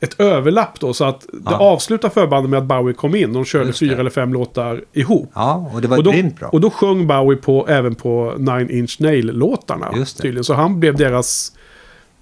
ett 0.00 0.20
överlapp 0.20 0.80
då. 0.80 0.94
Så 0.94 1.04
att 1.04 1.20
det 1.32 1.38
Ja. 1.44 1.56
avslutar 1.58 2.08
förbandet 2.08 2.50
med 2.50 2.58
att 2.58 2.64
Bowie 2.64 2.94
kom 2.94 3.14
in. 3.14 3.32
De 3.32 3.44
körde 3.44 3.72
fyra 3.72 3.94
det. 3.94 4.00
eller 4.00 4.10
fem 4.10 4.32
låtar 4.32 4.80
ihop. 4.92 5.30
Ja, 5.34 5.70
och 5.74 5.80
det 5.80 5.88
var 5.88 5.96
Och 5.96 6.04
då, 6.04 6.10
grymt 6.10 6.38
bra. 6.40 6.48
och 6.48 6.60
då 6.60 6.70
sjöng 6.70 7.06
Bowie 7.06 7.36
på, 7.38 7.66
även 7.68 7.94
på 7.94 8.34
Nine 8.38 8.70
Inch 8.70 8.96
Nail-låtarna. 9.00 9.92
Det. 9.92 10.04
Tydligen. 10.04 10.44
Så 10.44 10.54
han 10.54 10.80
blev 10.80 10.96
deras 10.96 11.52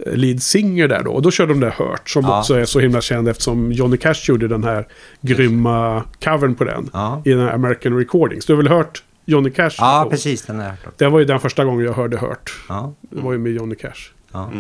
eh, 0.06 0.12
lead 0.16 0.42
singer 0.42 0.88
där 0.88 1.02
då. 1.02 1.10
Och 1.10 1.22
då 1.22 1.30
körde 1.30 1.52
de 1.52 1.60
det 1.60 1.74
Hurt. 1.78 2.10
Som 2.10 2.24
Ja. 2.24 2.38
också 2.38 2.54
är 2.54 2.64
så 2.64 2.80
himla 2.80 3.00
känd 3.00 3.28
eftersom 3.28 3.72
Johnny 3.72 3.96
Cash 3.96 4.14
gjorde 4.28 4.48
den 4.48 4.64
här 4.64 4.86
grymma 5.20 6.02
covern 6.24 6.54
på 6.54 6.64
den. 6.64 6.90
Ja. 6.92 7.22
I 7.24 7.30
den 7.30 7.40
här 7.40 7.52
American 7.52 7.98
Recordings. 7.98 8.46
Du 8.46 8.52
har 8.52 8.62
väl 8.62 8.68
hört 8.72 9.02
Johnny 9.24 9.50
Cash? 9.50 9.70
Ja, 9.78 10.04
då? 10.04 10.10
precis. 10.10 10.42
Den 10.42 10.56
har 10.56 10.62
jag 10.64 10.70
hört. 10.70 10.98
Det 10.98 11.08
var 11.08 11.18
ju 11.18 11.24
den 11.24 11.40
första 11.40 11.64
gången 11.64 11.84
jag 11.86 11.92
hörde 11.92 12.16
Hurt. 12.18 12.52
Ja, 12.68 12.92
Det 13.00 13.20
var 13.20 13.32
ju 13.32 13.38
med 13.38 13.52
Johnny 13.52 13.74
Cash. 13.74 14.10
Ja. 14.34 14.50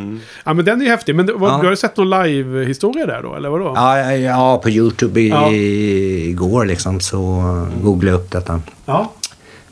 Ja 0.44 0.54
men 0.54 0.64
den 0.64 0.80
är 0.80 0.84
ju 0.84 0.90
häftig. 0.90 1.14
Men 1.14 1.26
det, 1.26 1.32
vad, 1.32 1.50
Ja. 1.52 1.56
du 1.58 1.62
har 1.66 1.70
ju 1.72 1.76
sett 1.76 1.96
någon 1.96 2.10
live-historia 2.10 3.06
där 3.06 3.22
då? 3.22 3.34
Eller 3.34 3.48
vadå? 3.48 3.72
Ja, 3.76 3.98
ja, 3.98 4.12
ja, 4.12 4.58
på 4.62 4.70
YouTube 4.70 5.20
i, 5.20 5.28
Ja. 5.28 5.50
igår 5.52 6.64
liksom 6.64 7.00
så 7.00 7.16
googlade 7.82 8.16
jag 8.16 8.20
upp 8.24 8.30
detta 8.30 8.60
Ja. 8.86 9.12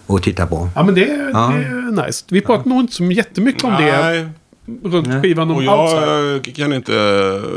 och 0.06 0.22
tittade 0.22 0.48
på. 0.48 0.68
Ja 0.74 0.82
men 0.82 0.94
det, 0.94 1.00
Ja. 1.32 1.52
det 1.56 1.64
är 2.02 2.06
nice. 2.06 2.24
Vi 2.28 2.40
pratar 2.40 2.68
nog 2.70 2.80
inte 2.80 2.92
så 2.94 3.04
jättemycket 3.04 3.64
om 3.64 3.70
det 3.78 4.02
Nej, 4.02 4.28
runt 4.84 5.06
Nej. 5.08 5.22
skivan 5.22 5.50
om 5.50 5.56
och 5.68 5.78
Outside. 5.80 6.02
jag 6.08 6.34
eh, 6.34 6.40
kan 6.54 6.72
inte... 6.72 6.92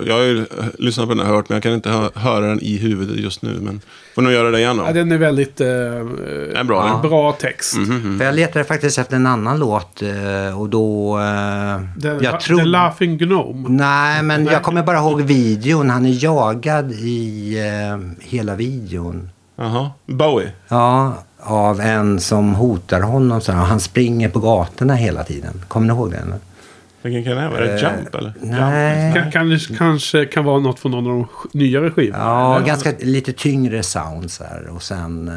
Jag 0.07 0.15
har 0.15 0.23
ju 0.23 0.45
lyssnat 0.79 1.07
på 1.07 1.13
den 1.13 1.25
här 1.25 1.33
hört, 1.33 1.49
men 1.49 1.55
jag 1.55 1.63
kan 1.63 1.73
inte 1.73 1.89
hö- 1.89 2.09
höra 2.15 2.45
den 2.47 2.59
i 2.61 2.77
huvudet 2.77 3.17
just 3.19 3.41
nu. 3.41 3.57
Men 3.61 3.81
får 4.15 4.21
nog 4.21 4.31
göra 4.33 4.51
det 4.51 4.59
igen 4.59 4.77
Ja, 4.77 4.87
då. 4.87 4.93
den 4.93 5.11
är 5.11 5.17
väldigt 5.17 5.61
eh, 5.61 5.67
är 5.67 6.63
bra, 6.63 6.85
eh, 6.87 7.01
den. 7.01 7.09
bra 7.09 7.31
text. 7.31 7.77
Mhm. 7.77 8.17
För 8.17 8.25
jag 8.25 8.35
letade 8.35 8.65
faktiskt 8.65 8.97
efter 8.97 9.15
en 9.15 9.27
annan 9.27 9.59
låt 9.59 10.01
eh, 10.01 10.59
och 10.61 10.69
då... 10.69 11.19
eh, 11.19 12.01
The, 12.01 12.07
jag 12.25 12.39
The 12.39 12.45
tror... 12.45 12.61
Laughing 12.63 13.17
Gnome. 13.17 13.69
Nej, 13.69 14.23
men 14.23 14.43
Nej. 14.43 14.53
jag 14.53 14.63
kommer 14.63 14.83
bara 14.83 14.97
ihåg 14.97 15.21
videon. 15.21 15.89
Han 15.89 16.05
är 16.05 16.23
jagad 16.23 16.91
i 16.91 17.53
eh, 17.59 18.25
hela 18.27 18.55
videon. 18.55 19.29
Jaha. 19.57 19.91
Bowie. 20.05 20.51
Ja, 20.67 21.13
av 21.39 21.81
en 21.81 22.19
som 22.19 22.55
hotar 22.55 23.01
honom. 23.01 23.41
Så. 23.41 23.51
Han 23.51 23.79
springer 23.79 24.29
på 24.29 24.39
gatorna 24.39 24.95
hela 24.95 25.23
tiden. 25.23 25.61
Kommer 25.67 25.87
ni 25.87 25.93
ihåg 25.93 26.11
det? 26.11 26.23
Vilken 27.05 27.23
kan 27.23 27.43
det 27.43 27.49
vara? 27.49 27.59
Är 27.69 27.73
det 27.73 27.81
Jump 27.97 28.15
eller? 28.15 28.33
Nej. 28.41 29.13
Kan, 29.13 29.31
kan, 29.31 29.59
kanske 29.77 30.25
kan 30.25 30.45
vara 30.45 30.59
något 30.59 30.79
från 30.79 30.91
någon 30.91 31.07
av 31.07 31.13
de 31.51 31.57
nyare 31.59 31.91
skivorna. 31.91 32.23
Ja, 32.23 32.55
eller? 32.55 32.65
ganska 32.67 32.93
lite 32.99 33.33
tyngre 33.33 33.83
sounds 33.83 34.39
här. 34.39 34.67
Och 34.75 34.83
sen... 34.83 35.27
eh, 35.27 35.33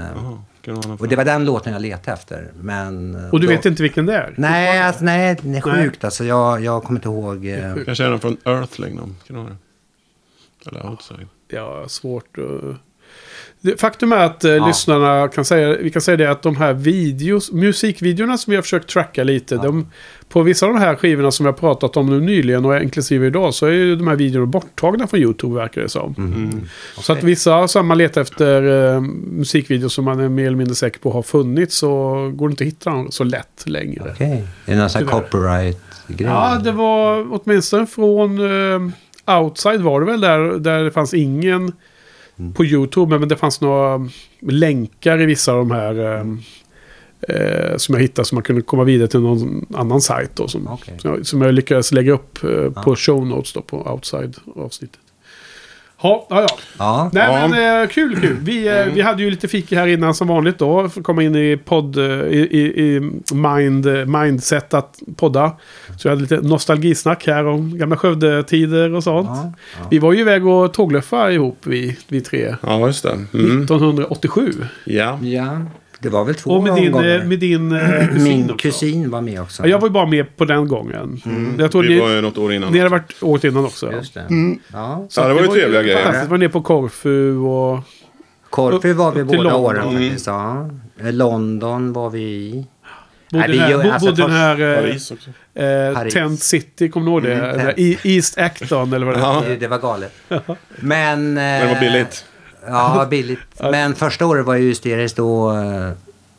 det 0.65 0.73
vara 0.73 0.87
någon 0.89 0.97
Och 1.01 1.09
det 1.09 1.17
var 1.17 1.25
den 1.25 1.45
låten 1.45 1.73
jag 1.73 1.83
letade 1.83 2.13
efter. 2.13 2.53
Men... 2.61 3.15
eh, 3.15 3.31
Och 3.31 3.41
du 3.41 3.47
då- 3.47 3.53
vet 3.53 3.67
inte 3.67 3.83
vilken 3.83 4.07
det 4.07 4.15
är? 4.17 4.35
Nej, 4.37 4.83
alltså, 4.83 5.05
nej, 5.05 5.37
det 5.43 5.49
är 5.49 5.51
Nej. 5.53 5.63
sjukt. 5.63 6.05
Alltså, 6.05 6.25
jag, 6.25 6.65
jag 6.65 6.85
kommer 6.85 6.99
inte 6.99 7.09
ihåg. 7.09 7.47
Eh, 7.47 7.75
Kanske 7.85 8.05
är 8.05 8.11
den 8.11 8.21
från 8.21 8.37
Earthling 8.45 8.97
då? 8.97 9.03
Kan 9.03 9.13
det 9.27 9.43
vara 9.43 9.49
det? 9.49 9.57
Eller 10.71 10.91
Outside. 10.91 11.27
Ja, 11.49 11.85
svårt 11.89 12.39
att... 12.39 12.77
Faktum 13.79 14.13
är 14.13 14.17
att 14.17 14.45
eh, 14.45 14.51
Ja. 14.53 14.67
lyssnarna 14.67 15.29
kan 15.29 15.45
säga, 15.45 15.77
vi 15.81 15.91
kan 15.91 16.03
säga 16.03 16.17
det 16.17 16.31
att 16.31 16.43
de 16.43 16.57
här 16.57 16.73
videos, 16.73 17.53
musikvideorna 17.53 18.39
som 18.39 18.51
vi 18.51 18.57
har 18.57 18.63
försökt 18.63 18.89
tracka 18.91 19.25
lite, 19.25 19.57
de, 19.57 19.87
på 20.29 20.43
vissa 20.43 20.67
av 20.67 20.73
de 20.73 20.79
här 20.79 20.95
skivorna 20.95 21.31
som 21.31 21.45
vi 21.45 21.49
har 21.53 21.57
pratat 21.59 21.97
om 21.97 22.07
nu 22.07 22.21
nyligen 22.21 22.65
och 22.65 22.83
inklusive 22.83 23.27
idag 23.27 23.55
så 23.55 23.67
är 23.67 23.71
ju 23.71 23.97
de 23.97 24.09
här 24.09 24.17
videorna 24.17 24.47
borttagna 24.47 25.07
från 25.07 25.21
YouTube 25.21 25.55
verkar 25.55 25.81
det 25.83 25.89
som. 25.89 26.15
mhm. 26.19 26.69
Så 27.01 27.13
att 27.13 27.23
vissa, 27.23 27.69
så 27.69 27.83
man 27.83 27.99
letar 27.99 28.21
efter 28.21 28.93
eh, 28.95 29.01
musikvideos 29.27 29.93
som 29.95 30.05
man 30.05 30.21
är 30.21 30.29
mer 30.29 30.47
eller 30.47 30.57
mindre 30.57 30.75
säker 30.75 31.01
på 31.01 31.11
har 31.11 31.23
funnits 31.23 31.77
så 31.77 32.13
går 32.35 32.49
det 32.49 32.53
inte 32.53 32.65
att 32.65 32.69
hitta 32.69 32.91
dem 32.91 33.11
så 33.11 33.25
lätt 33.25 33.63
längre. 33.67 34.11
Okej. 34.15 34.45
Är 34.67 34.73
det 34.73 34.79
någon 34.81 34.91
sån 34.91 35.07
copyright-grej? 35.07 36.29
Ja, 36.31 36.61
det 36.65 36.73
var 36.73 37.27
åtminstone 37.31 37.87
från 37.87 38.39
eh, 39.27 39.37
Outside 39.41 39.81
var 39.81 40.01
det 40.01 40.07
väl 40.07 40.21
där, 40.21 40.39
där 40.59 40.85
det 40.85 40.91
fanns 40.91 41.15
ingen 41.15 41.73
på 42.55 42.65
YouTube. 42.65 43.19
Men 43.19 43.29
det 43.29 43.37
fanns 43.37 43.61
några 43.61 44.09
länkar 44.41 45.21
i 45.21 45.27
vissa 45.27 45.53
av 45.53 45.59
de 45.59 45.71
här 45.71 46.15
eh, 46.15 46.27
eh, 47.37 47.77
som 47.77 47.95
jag 47.95 48.03
hittade. 48.03 48.29
Så 48.29 48.35
man 48.35 48.45
kunde 48.45 48.63
komma 48.63 48.85
vidare 48.85 49.09
till 49.09 49.21
någon 49.21 49.67
annan 49.75 50.01
sajt. 50.01 50.31
Då, 50.35 50.49
som, 50.49 50.69
Okej. 50.69 50.95
som, 50.99 51.11
jag, 51.11 51.27
som 51.27 51.43
jag 51.43 51.55
lyckades 51.55 51.93
lägga 51.93 52.13
upp 52.13 52.45
eh, 52.45 52.83
på 52.83 52.97
show 52.97 53.27
notes 53.27 53.53
då, 53.53 53.63
på 53.63 53.77
Outside-avsnittet. 53.77 55.01
Ja, 56.03 56.27
ja, 56.31 56.41
ja. 56.41 56.49
Ja. 56.79 57.11
Nej 57.13 57.29
Ja. 57.43 57.49
men 57.49 57.83
eh, 57.83 57.89
kul, 57.89 58.21
kul. 58.21 58.37
Vi, 58.43 58.69
eh, 58.69 58.85
vi 58.95 59.01
hade 59.01 59.23
ju 59.23 59.31
lite 59.31 59.49
fika 59.49 59.79
här 59.81 59.87
innan 59.87 60.15
som 60.15 60.29
vanligt 60.29 60.59
då. 60.59 60.89
För 60.89 61.01
att 61.01 61.07
komma 61.07 61.23
in 61.23 61.37
i 61.37 61.57
podd, 61.65 61.99
eh, 61.99 62.05
i, 62.05 62.49
i, 62.51 62.85
i 62.97 63.01
mind, 63.35 63.87
mindset 64.09 64.75
att 64.75 64.99
podda. 65.17 65.53
Så 65.99 66.09
vi 66.09 66.09
hade 66.09 66.21
lite 66.23 66.41
nostalgisnack 66.41 67.27
här 67.27 67.47
om 67.47 67.79
gamla 67.79 67.97
Skövde-tider 67.97 68.95
och 68.95 69.05
sånt. 69.05 69.29
Ja, 69.31 69.53
Vi 69.91 69.99
var 69.99 70.13
ju 70.13 70.21
iväg 70.21 70.47
och 70.47 70.75
tågluffa 70.75 71.33
ihop 71.33 71.59
vi, 71.65 71.99
vi 72.09 72.21
tre. 72.21 72.55
Ja, 72.63 72.87
just 72.87 73.03
det. 73.03 73.13
Mm. 73.13 73.63
1987. 73.63 74.53
Ja. 74.85 75.19
ja, 75.23 75.59
det 76.01 76.09
var 76.09 76.25
väl 76.25 76.35
två 76.35 76.51
Och 76.51 76.63
med 76.63 76.75
din, 76.75 76.87
omgångar. 76.87 77.19
eh, 77.19 77.25
med 77.25 77.39
din 77.39 77.73
eh, 77.73 78.09
kusin 78.09 78.23
Min 78.25 78.45
också. 78.51 78.57
kusin 78.57 79.11
var 79.11 79.21
med 79.21 79.41
också. 79.43 79.63
Ja, 79.63 79.69
jag 79.69 79.79
var 79.79 79.89
ju 79.89 79.93
bara 79.93 80.07
med 80.07 80.37
på 80.37 80.45
den 80.45 80.69
gången. 80.69 81.21
Jag 81.59 81.73
tror 81.73 81.83
Vi 81.83 81.89
ni, 81.89 82.01
var 82.01 82.11
ju 82.11 82.21
något 82.21 82.39
år 82.39 82.53
innan. 82.53 82.73
ni 82.73 82.79
hade 82.79 82.91
varit 82.91 83.15
året 83.23 83.45
innan 83.45 83.65
också. 83.65 83.93
Just 83.93 84.15
det. 84.15 84.27
Ja. 84.73 85.07
Så 85.09 85.21
Ja, 85.21 85.29
det 85.29 85.35
var 85.35 85.41
ju 85.43 85.47
trevliga 85.49 85.83
grejer. 85.83 85.97
Fantastiskt. 85.97 86.27
Vi 86.27 86.31
var 86.31 86.39
nere 86.39 86.49
på 86.49 86.61
Korfu 86.63 87.37
och... 87.37 87.81
Korfu 88.51 88.93
var 88.93 89.13
vi 89.13 89.25
båda 89.25 89.43
London. 89.43 89.61
åren 89.65 89.93
faktiskt. 89.93 90.27
Ja. 90.27 90.71
Eh, 91.01 91.13
London 91.13 91.93
var 91.93 92.11
vi 92.11 92.21
i. 92.21 92.67
Bodde, 93.33 93.47
Nej, 93.49 93.53
vi 93.53 93.59
här, 93.59 93.75
bo, 93.83 93.91
alltså, 93.91 94.07
bodde 94.11 94.23
den 94.23 94.31
här... 94.31 94.61
eh, 94.75 94.81
Paris 94.81 95.11
också. 95.11 95.31
Eh, 95.55 95.95
Paris. 95.95 96.15
Tent 96.15 96.41
City, 96.43 96.89
kommer 96.89 97.07
du 97.07 97.13
ihåg 97.13 97.23
det? 97.23 97.35
Mm. 97.35 97.75
E- 97.77 97.97
East 98.05 98.39
Acton 98.39 98.93
eller 98.93 99.07
vad 99.07 99.15
det 99.15 99.21
Ja. 99.21 99.35
heter. 99.41 99.51
Det, 99.51 99.57
det 99.57 99.69
var 99.69 99.79
galet. 99.79 100.13
Men... 100.29 101.35
Men 101.35 101.35
det 101.69 101.75
var 101.75 101.81
billigt. 101.81 102.25
Ja, 102.67 103.07
billigt. 103.11 103.39
Men 103.61 103.95
första 103.95 104.27
året 104.27 104.47
var 104.47 104.55
ju 104.55 104.69
hysteriskt 104.69 105.17
då. 105.17 105.53
eh, 105.57 105.91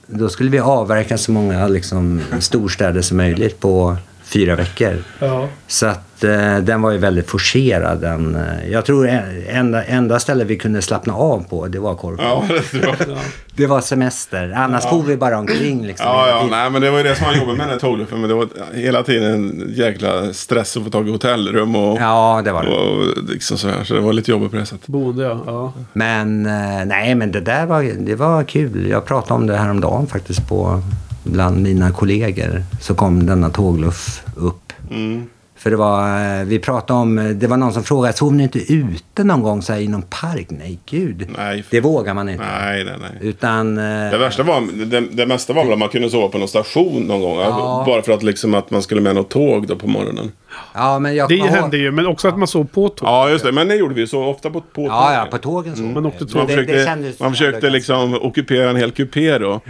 Då 0.07 0.29
skulle 0.29 0.49
vi 0.49 0.59
avverka 0.59 1.17
så 1.17 1.31
många 1.31 1.67
liksom, 1.67 2.21
storstäder 2.39 3.01
som 3.01 3.17
möjligt 3.17 3.59
på 3.59 3.97
fyra 4.29 4.55
veckor. 4.55 5.03
Ja. 5.19 5.47
Så 5.67 5.85
att 5.85 6.23
eh, 6.23 6.57
den 6.57 6.81
var 6.81 6.91
ju 6.91 6.97
väldigt 6.97 7.29
forcerad. 7.29 8.01
Den, 8.01 8.35
eh, 8.35 8.71
jag 8.71 8.85
tror 8.85 9.07
enda, 9.47 9.83
enda 9.83 10.19
stället 10.19 10.47
vi 10.47 10.57
kunde 10.57 10.81
slappna 10.81 11.13
av 11.13 11.43
på 11.49 11.67
det 11.67 11.79
var 11.79 11.95
Korfu. 11.95 12.23
Ja, 12.23 12.43
det 12.49 12.61
tror 12.61 12.95
jag. 13.07 13.17
Det 13.55 13.67
var 13.67 13.81
semester. 13.81 14.53
Annars 14.55 14.83
for 14.83 15.03
vi 15.03 15.17
bara 15.17 15.37
omkring 15.37 15.87
liksom. 15.87 16.05
Ja, 16.07 16.27
ja, 16.27 16.47
nej, 16.51 16.69
men 16.69 16.81
det 16.81 16.91
var 16.91 16.97
ju 16.97 17.03
det 17.03 17.15
som 17.15 17.27
var 17.27 17.33
jobbigt 17.33 17.57
med 17.57 17.67
den 17.67 17.69
här 17.69 17.79
tågluffen. 17.79 18.21
Men 18.21 18.29
det 18.29 18.35
var 18.35 18.47
hela 18.73 19.03
tiden 19.03 19.33
en 19.33 19.73
jäkla 19.75 20.33
stress 20.33 20.77
att 20.77 20.83
få 20.83 20.89
tag 20.89 21.07
i 21.07 21.11
hotellrum 21.11 21.75
och, 21.75 21.97
ja, 21.99 22.41
det 22.45 22.51
var 22.51 22.63
det. 22.63 22.69
och 22.69 23.23
liksom 23.29 23.57
sådär. 23.57 23.83
Så 23.83 23.93
det 23.93 23.99
var 23.99 24.13
lite 24.13 24.31
jobbigt 24.31 24.51
på 24.51 24.57
det 24.57 24.65
sättet. 24.65 24.87
Boende, 24.87 25.23
ja. 25.23 25.43
ja. 25.45 25.73
Men 25.93 26.45
eh, 26.45 26.85
nej, 26.85 27.15
men 27.15 27.31
det 27.31 27.41
där 27.41 27.65
var, 27.65 27.83
det 27.99 28.15
var 28.15 28.43
kul. 28.43 28.89
Jag 28.89 29.05
pratade 29.05 29.33
om 29.33 29.47
det 29.47 29.57
här 29.57 29.69
om 29.69 29.81
dagen 29.81 30.07
faktiskt 30.07 30.49
på 30.49 30.81
bland 31.23 31.61
mina 31.61 31.91
kollegor. 31.91 32.63
Så 32.81 32.95
kom 32.95 33.25
denna 33.25 33.49
tågluff 33.49 34.23
upp. 34.35 34.73
Mm. 34.91 35.25
För 35.59 35.69
det 35.69 35.75
var, 35.77 36.39
eh, 36.39 36.45
vi 36.45 36.59
pratade 36.59 36.99
om, 36.99 37.19
eh, 37.19 37.25
det 37.25 37.47
var 37.47 37.57
någon 37.57 37.73
som 37.73 37.83
frågade, 37.83 38.13
sov 38.17 38.33
ni 38.33 38.43
inte 38.43 38.73
ute 38.73 39.23
någon 39.23 39.43
gång 39.43 39.61
så 39.61 39.73
här, 39.73 39.79
i 39.79 39.87
någon 39.87 40.01
park? 40.01 40.45
Nej, 40.49 40.79
gud. 40.89 41.27
Nej. 41.37 41.63
Det 41.69 41.81
vågar 41.81 42.13
man 42.13 42.29
inte. 42.29 42.43
Nej, 42.61 42.83
nej, 42.83 42.93
nej. 43.01 43.11
Utan... 43.29 43.77
eh, 43.77 43.83
Det 44.11 44.17
värsta 44.17 44.43
var, 44.43 44.85
det, 44.85 44.99
det 44.99 45.25
mesta 45.25 45.53
var 45.53 45.63
väl 45.63 45.73
att 45.73 45.79
man 45.79 45.89
kunde 45.89 46.09
sova 46.09 46.27
på 46.27 46.37
någon 46.37 46.47
station 46.47 47.03
någon 47.03 47.21
gång. 47.21 47.39
Ja. 47.39 47.83
Bara 47.87 48.01
för 48.01 48.11
att 48.11 48.23
liksom 48.23 48.53
att 48.53 48.71
man 48.71 48.81
skulle 48.81 49.01
med 49.01 49.15
något 49.15 49.29
tåg 49.29 49.67
då 49.67 49.75
på 49.75 49.87
morgonen. 49.87 50.31
Ja, 50.73 50.99
men 50.99 51.15
jag 51.15 51.29
Det 51.29 51.35
ihåg- 51.35 51.47
hände 51.47 51.77
ju, 51.77 51.91
men 51.91 52.07
också 52.07 52.27
att 52.27 52.37
man 52.37 52.47
sov 52.47 52.63
på 52.63 52.89
tåg. 52.89 53.07
Ja, 53.09 53.29
just 53.29 53.45
det. 53.45 53.51
Men 53.51 53.67
det 53.67 53.75
gjorde 53.75 53.93
vi 53.95 54.07
så 54.07 54.23
ofta 54.23 54.49
på, 54.49 54.61
på 54.61 54.85
Ja, 54.87 55.13
ja, 55.13 55.27
på 55.31 55.37
tågen 55.37 55.75
så. 55.75 55.81
Man 55.81 56.05
åkte 56.05 56.27
Så 56.27 56.37
man 56.37 56.47
tåg. 56.47 56.55
Det- 56.57 56.61
det 56.65 56.67
försökte, 56.85 57.23
man 57.23 57.31
försökte 57.31 57.69
liksom 57.69 58.15
ockupera 58.21 58.69
en 58.69 58.75
hel 58.75 58.91
kupé 58.91 59.37
då. 59.37 59.61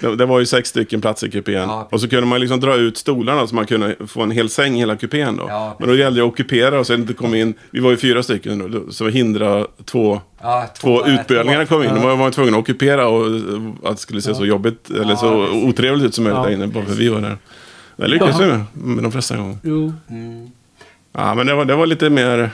Det, 0.00 0.16
det 0.16 0.26
var 0.26 0.38
ju 0.40 0.46
sex 0.46 0.68
stycken 0.68 1.00
platser 1.00 1.26
i 1.26 1.30
kupén. 1.30 1.54
Ja, 1.68 1.88
och 1.90 2.00
så 2.00 2.08
kunde 2.08 2.26
man 2.26 2.40
liksom 2.40 2.60
dra 2.60 2.74
ut 2.76 2.96
stolarna 2.98 3.46
så 3.46 3.54
man 3.54 3.66
kunde 3.66 3.96
få 4.06 4.22
en 4.22 4.30
hel 4.30 4.48
säng 4.48 4.74
i 4.76 4.78
hela 4.78 4.96
kupén 4.96 5.31
då. 5.36 5.46
Ja, 5.48 5.76
Men 5.78 5.88
då 5.88 5.94
gällde 5.96 6.20
det 6.20 6.26
att 6.26 6.32
ockupera 6.32 6.78
och 6.78 6.86
sen 6.86 7.00
inte 7.00 7.14
komma 7.14 7.36
in. 7.36 7.54
Vi 7.70 7.80
var 7.80 7.90
ju 7.90 7.96
fyra 7.96 8.22
stycken 8.22 8.70
då, 8.72 8.92
så 8.92 9.04
vi 9.04 9.12
hindrade 9.12 9.66
två, 9.84 10.20
Ja, 10.42 10.66
två 10.80 11.04
eh, 11.06 11.14
utbölningar 11.14 11.64
kom 11.64 11.82
in. 11.82 12.02
Var 12.02 12.16
man 12.16 12.32
tvungen 12.32 12.54
att 12.54 12.60
ockupera 12.60 13.08
och 13.08 13.26
eh, 13.26 13.32
att 13.84 13.96
det 13.96 14.02
skulle 14.02 14.22
se 14.22 14.34
så 14.34 14.46
jobbigt 14.46 14.90
eller 14.90 15.16
så 15.16 15.48
otrevligt 15.52 16.04
ut 16.06 16.14
som 16.14 16.24
möjligt 16.24 16.38
Ja. 16.42 16.46
där 16.46 16.52
inne 16.54 16.66
bara 16.66 16.84
för 16.84 16.94
vi 16.94 17.08
var 17.08 17.20
där. 17.20 17.36
Det 17.96 18.08
lyckades 18.08 18.40
vi 18.40 18.46
med, 18.46 18.60
med 18.72 19.04
de 19.04 19.12
flesta 19.12 19.36
gånger. 19.36 19.56
Jo. 19.62 19.92
Ja, 21.12 21.34
men 21.34 21.46
det 21.46 21.54
var, 21.54 21.64
det 21.64 21.74
var 21.74 21.86
lite 21.86 22.10
mer... 22.10 22.50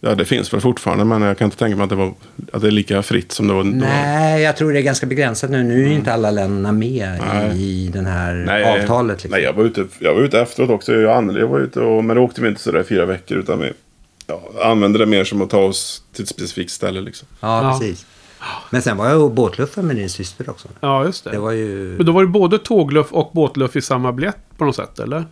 Ja, 0.00 0.14
det 0.14 0.24
finns 0.24 0.52
väl 0.52 0.60
fortfarande, 0.60 1.04
men 1.04 1.22
jag 1.22 1.38
kan 1.38 1.44
inte 1.44 1.56
tänka 1.56 1.76
mig 1.76 1.84
att 1.84 1.90
det, 1.90 1.96
var, 1.96 2.14
att 2.52 2.62
det 2.62 2.66
är 2.68 2.70
lika 2.70 3.02
fritt 3.02 3.32
som 3.32 3.48
det 3.48 3.54
var. 3.54 3.64
Nej, 3.64 4.42
jag 4.42 4.56
tror 4.56 4.72
det 4.72 4.78
är 4.78 4.82
ganska 4.82 5.06
begränsat 5.06 5.50
nu. 5.50 5.62
Nu 5.62 5.84
är 5.84 5.88
ju 5.88 5.94
inte 5.94 6.12
alla 6.12 6.30
länderna 6.30 6.72
med 6.72 7.18
Nej. 7.34 7.62
i 7.62 7.88
den 7.88 8.06
här 8.06 8.34
Nej, 8.34 8.82
avtalet. 8.82 9.16
Liksom. 9.16 9.30
Nej, 9.30 9.42
jag 9.42 9.52
var, 9.52 9.64
ute, 9.64 9.86
jag 9.98 10.14
var 10.14 10.22
ute 10.22 10.40
efteråt 10.40 10.70
också. 10.70 10.92
Jag 10.92 11.10
och 11.10 11.16
Anneli 11.16 11.42
var 11.42 11.60
ute, 11.60 11.80
och, 11.80 12.04
men 12.04 12.16
då 12.16 12.22
åkte 12.22 12.40
vi 12.40 12.48
inte 12.48 12.60
sådär 12.60 12.82
fyra 12.82 13.06
veckor. 13.06 13.38
Utan 13.38 13.58
vi 13.60 13.72
ja, 14.26 14.42
använde 14.62 14.98
det 14.98 15.06
mer 15.06 15.24
som 15.24 15.42
att 15.42 15.50
ta 15.50 15.58
oss 15.58 16.02
till 16.12 16.22
ett 16.22 16.28
specifikt 16.28 16.70
ställe. 16.70 17.00
Liksom. 17.00 17.28
Ja, 17.40 17.62
Ja. 17.62 17.78
precis. 17.78 18.06
Men 18.70 18.82
sen 18.82 18.96
var 18.96 19.08
jag 19.08 19.22
och 19.22 19.30
båtluffen 19.30 19.86
med 19.86 19.96
din 19.96 20.08
syster 20.10 20.50
också. 20.50 20.68
Ja, 20.80 21.04
just 21.04 21.24
det. 21.24 21.30
Det 21.30 21.38
var 21.38 21.52
ju... 21.52 21.94
Men 21.96 22.06
då 22.06 22.12
var 22.12 22.22
det 22.22 22.28
både 22.28 22.58
tågluff 22.58 23.12
och 23.12 23.30
båtluff 23.34 23.76
i 23.76 23.82
samma 23.82 24.12
biljett 24.12 24.36
på 24.58 24.64
något 24.64 24.76
sätt, 24.76 24.98
eller? 24.98 25.24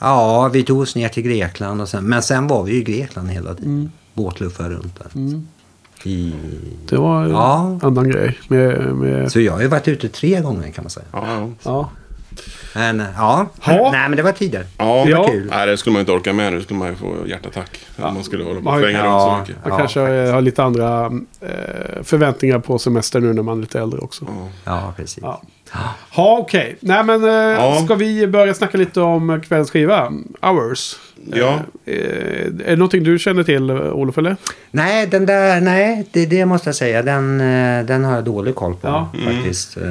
Ja, 0.00 0.48
vi 0.52 0.62
tog 0.62 0.80
oss 0.80 0.96
ner 0.96 1.08
till 1.08 1.22
Grekland 1.22 1.80
och 1.80 1.88
sen... 1.88 2.04
Men 2.04 2.22
sen 2.22 2.46
var 2.46 2.62
vi 2.64 2.72
ju 2.72 2.78
i 2.78 2.82
Grekland 2.82 3.30
hela 3.30 3.54
tiden. 3.54 3.92
Båtluffar 4.22 4.68
runt 4.70 4.98
där. 4.98 5.10
Mm. 5.20 5.48
I... 6.04 6.32
Det 6.88 6.96
var 6.96 7.24
en 7.24 7.30
Ja. 7.30 7.78
annan 7.82 8.10
grej. 8.10 8.38
Med, 8.48 8.94
med, 8.96 9.32
Så 9.32 9.40
jag 9.40 9.52
har 9.52 9.60
ju 9.60 9.66
varit 9.68 9.88
ute 9.88 10.08
tre 10.08 10.40
gånger 10.40 10.70
kan 10.70 10.84
man 10.84 10.90
säga. 10.90 11.06
Ja, 11.12 11.24
ja. 11.26 11.48
ja. 11.62 11.90
Men 12.74 13.02
ja, 13.16 13.46
Ja. 13.66 13.88
nej 13.92 14.08
men 14.08 14.16
det 14.16 14.22
var 14.22 14.32
tider. 14.32 14.66
Ja, 14.76 15.08
Ja. 15.08 15.28
Kul. 15.28 15.46
Nej, 15.50 15.66
det 15.66 15.76
skulle 15.76 15.92
man 15.92 16.00
inte 16.00 16.12
orka 16.12 16.32
med 16.32 16.52
nu. 16.52 16.62
skulle 16.62 16.78
man 16.78 16.88
ju 16.88 16.94
få 16.94 17.14
hjärtattack. 17.26 17.78
Om 17.96 18.14
man 18.14 18.24
skulle 18.24 18.44
hålla 18.44 18.60
på 18.60 18.70
och 18.70 18.80
svänga 18.80 18.98
runt 18.98 19.06
Ja. 19.06 19.34
så 19.34 19.40
mycket. 19.40 19.64
Man 19.64 19.72
Ja, 19.72 19.78
kanske 19.78 20.00
faktiskt. 20.00 20.32
har 20.34 20.40
lite 20.40 20.62
andra 20.64 21.04
eh, 21.40 22.02
förväntningar 22.02 22.58
på 22.58 22.78
semester 22.78 23.20
nu 23.20 23.32
när 23.32 23.42
man 23.42 23.56
är 23.58 23.60
lite 23.60 23.80
äldre 23.80 23.98
också. 24.00 24.24
Ja. 24.28 24.48
Ja, 24.64 24.92
precis. 24.96 25.18
Ja, 25.22 25.42
ja 26.16 26.38
okej. 26.40 26.76
Nej 26.80 27.04
men 27.04 27.24
eh, 27.56 27.84
ska 27.84 27.94
vi 27.94 28.26
börja 28.26 28.54
snacka 28.54 28.78
lite 28.78 29.00
om 29.00 29.40
kvällens 29.48 29.70
skiva? 29.70 30.12
Hours. 30.40 30.96
Ja. 31.34 31.60
Eh, 31.84 31.94
är 32.46 32.50
det 32.70 32.76
någonting 32.76 33.02
du 33.04 33.18
känner 33.18 33.42
till 33.42 33.70
Olof 33.70 34.18
eller? 34.18 34.36
Nej, 34.70 35.06
den 35.06 35.26
där, 35.26 35.60
nej, 35.60 36.06
det, 36.12 36.26
det 36.26 36.46
måste 36.46 36.68
jag 36.68 36.74
säga. 36.76 37.02
Den, 37.02 37.40
eh, 37.40 37.86
den 37.86 38.04
har 38.04 38.14
jag 38.14 38.24
dålig 38.24 38.54
koll 38.54 38.74
på 38.74 38.88
Ja. 38.88 39.10
faktiskt. 39.24 39.76
Eh, 39.76 39.82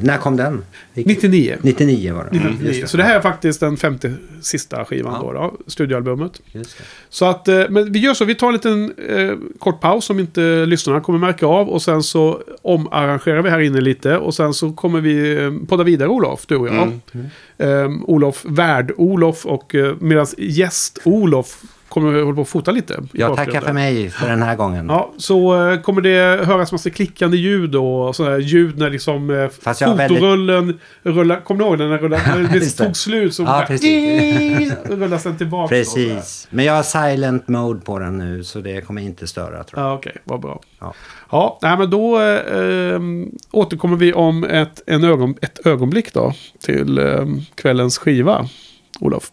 När 0.00 0.16
kom 0.18 0.36
den? 0.36 0.64
Vilken- 0.94 1.12
99. 1.14 1.56
99 1.62 2.12
var 2.14 2.24
det. 2.30 2.36
Mm, 2.38 2.52
99. 2.52 2.72
just 2.80 2.88
Så 2.90 2.96
det 2.96 3.02
här 3.02 3.16
är 3.16 3.20
faktiskt 3.20 3.60
den 3.60 3.76
femte 3.76 4.14
sista 4.42 4.84
skivan 4.84 5.12
Ja. 5.14 5.20
då, 5.26 5.32
då, 5.32 5.56
studioalbumet. 5.66 6.40
Det. 6.52 6.62
Så 7.08 7.24
att, 7.24 7.48
eh, 7.48 7.62
men 7.68 7.92
vi 7.92 7.98
gör 7.98 8.14
så, 8.14 8.24
vi 8.24 8.34
tar 8.34 8.46
en 8.48 8.52
liten 8.54 8.92
eh, 9.08 9.32
kort 9.58 9.80
paus 9.80 10.04
som 10.04 10.18
inte 10.20 10.40
lyssnarna 10.66 11.00
kommer 11.00 11.18
märka 11.18 11.46
av. 11.46 11.68
Och 11.68 11.82
sen 11.82 12.02
så 12.02 12.42
omarrangerar 12.62 13.42
vi 13.42 13.50
här 13.50 13.60
inne 13.60 13.80
lite. 13.80 14.16
Och 14.16 14.34
sen 14.34 14.54
så 14.54 14.72
kommer 14.72 15.00
vi 15.00 15.36
eh, 15.44 15.52
podda 15.68 15.84
vidare 15.84 16.08
Olof, 16.08 16.46
du 16.46 16.56
och 16.56 16.66
jag. 16.68 16.74
Mm. 16.74 17.00
Eh, 17.62 17.90
Olof, 18.06 18.44
värd-Olof 18.44 19.46
och 19.46 19.74
eh, 19.74 19.94
medan 20.00 20.26
gäst-Olof 20.38 21.62
kommer 21.88 22.22
hålla 22.22 22.34
på 22.34 22.40
att 22.42 22.48
fota 22.48 22.70
lite. 22.70 23.02
Jag 23.12 23.36
tackar 23.36 23.60
för 23.60 23.72
mig 23.72 24.10
för 24.10 24.28
den 24.28 24.42
här 24.42 24.56
gången. 24.56 24.86
Ja, 24.88 25.12
så 25.16 25.68
eh, 25.70 25.80
kommer 25.80 26.00
det 26.00 26.44
höras 26.44 26.72
massa 26.72 26.90
klickande 26.90 27.36
ljud 27.36 27.74
och 27.76 28.16
sådana 28.16 28.32
här 28.34 28.40
ljud 28.40 28.78
när 28.78 28.90
liksom 28.90 29.30
eh, 29.30 29.36
har 29.36 29.96
väldigt- 29.96 30.18
fotorullen 30.18 30.78
rullar. 31.02 31.40
Kommer 31.40 31.58
du 31.64 31.66
ihåg 31.66 31.78
när 31.78 31.88
den 31.88 31.98
rullade? 31.98 32.22
När 32.42 32.48
det 32.60 32.70
tog 32.70 32.96
slut 32.96 33.34
så 33.34 33.42
Ja, 33.42 33.64
precis. 33.68 34.72
rullas 34.84 35.22
den 35.22 35.36
tillbaka. 35.36 35.68
Precis. 35.68 36.48
Men 36.50 36.64
jag 36.64 36.72
har 36.74 36.82
silent 36.82 37.48
mode 37.48 37.80
på 37.80 37.98
den 37.98 38.18
nu 38.18 38.44
så 38.44 38.60
det 38.60 38.80
kommer 38.86 39.02
inte 39.02 39.26
störa 39.26 39.64
tror 39.64 39.82
jag. 39.82 39.90
Ja, 39.90 39.94
okej. 39.94 40.16
Vad 40.24 40.40
bra. 40.40 40.60
Ja. 40.80 40.94
Ja, 41.32 41.58
nej, 41.62 41.78
men 41.78 41.90
då 41.90 42.20
eh, 42.20 43.00
återkommer 43.50 43.96
vi 43.96 44.12
om 44.12 44.44
ett, 44.44 44.82
en 44.86 45.04
ögon, 45.04 45.34
ett 45.40 45.66
ögonblick 45.66 46.14
då 46.14 46.32
till 46.60 46.98
eh, 46.98 47.26
kvällens 47.54 47.98
skiva. 47.98 48.48
Olof. 49.00 49.30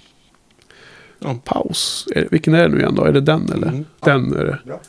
Ja. 1.20 1.36
Paus. 1.44 2.08
Vilken 2.32 2.54
är 2.54 2.64
det 2.64 2.70
nu 2.70 2.78
igen 2.78 2.96
då? 2.96 3.04
Är 3.04 3.12
det 3.12 3.22
den 3.22 3.50
eller? 3.54 3.68
Mm. 3.68 3.86
Den 4.00 4.36
är 4.36 4.46
det. 4.46 4.60
Ja. 4.66 4.80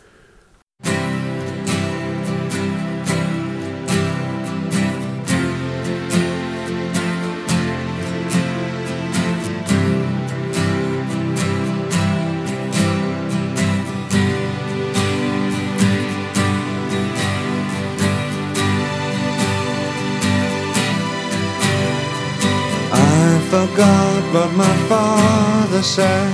Forgot 23.51 24.23
what 24.33 24.53
my 24.53 24.77
father 24.89 25.83
said. 25.83 26.33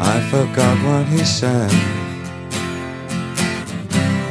I 0.00 0.16
forgot 0.30 0.76
what 0.86 1.06
he 1.06 1.22
said. 1.22 1.70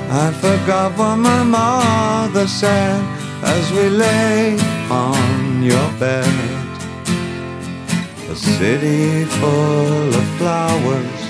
I 0.10 0.32
forgot 0.46 0.98
what 0.98 1.18
my 1.18 1.44
mother 1.44 2.48
said 2.48 3.00
as 3.44 3.72
we 3.72 3.90
lay 3.90 4.58
on 4.90 5.62
your 5.62 5.90
bed. 6.00 6.26
A 8.34 8.36
city 8.36 9.26
full 9.40 10.10
of 10.22 10.26
flowers, 10.40 11.22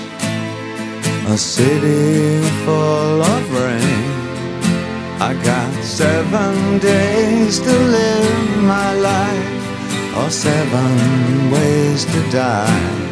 a 1.28 1.36
city 1.36 2.40
full 2.64 3.20
of 3.34 3.42
rain. 3.52 4.10
I 5.28 5.34
got 5.44 5.72
seven 5.84 6.78
days 6.78 7.58
to 7.58 7.74
live 7.98 8.62
my 8.62 8.94
life, 8.94 9.59
or 10.16 10.28
seven 10.30 11.50
ways 11.50 12.04
to 12.04 12.20
die. 12.30 13.10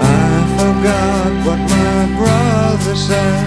I 0.00 0.44
forgot 0.58 1.30
what 1.46 1.60
my 1.76 2.00
brother 2.18 2.96
said. 2.96 3.46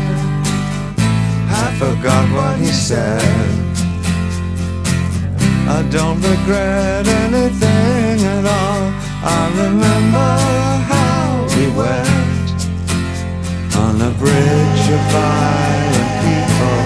I 1.63 1.75
forgot 1.77 2.25
what 2.35 2.57
he 2.59 2.67
said. 2.67 3.65
I 5.67 5.81
don't 5.89 6.21
regret 6.21 7.07
anything 7.07 8.19
at 8.35 8.45
all. 8.45 8.83
I 9.27 9.41
remember 9.63 10.29
how 10.91 11.45
we 11.55 11.67
went 11.75 12.14
on 13.77 14.01
a 14.01 14.11
bridge 14.17 14.85
of 14.95 15.01
violent 15.11 16.11
people. 16.25 16.81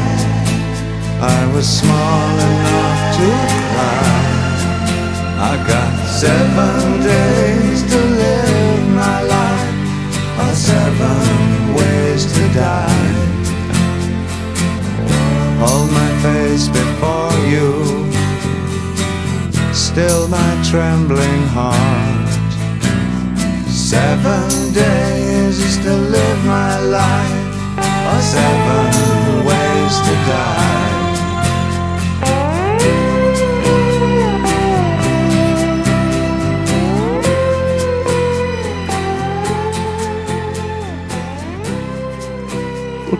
I 1.22 1.40
was 1.54 1.68
small 1.68 2.32
enough 2.52 3.02
to 3.18 3.28
cry. 3.72 4.30
I 5.50 5.54
got 5.74 5.94
seven 6.24 7.02
days 7.14 7.80
to 7.92 8.00
live 8.22 8.84
my 9.06 9.20
life, 9.36 9.74
or 10.44 10.54
seven 10.56 11.76
ways 11.78 12.24
to 12.34 12.44
die. 12.54 13.10
Hold 15.62 15.92
my 15.92 16.12
face 16.24 16.68
before 16.70 17.36
you 17.54 18.00
still 19.74 20.28
my 20.28 20.64
trembling 20.70 21.44
heart. 21.48 22.19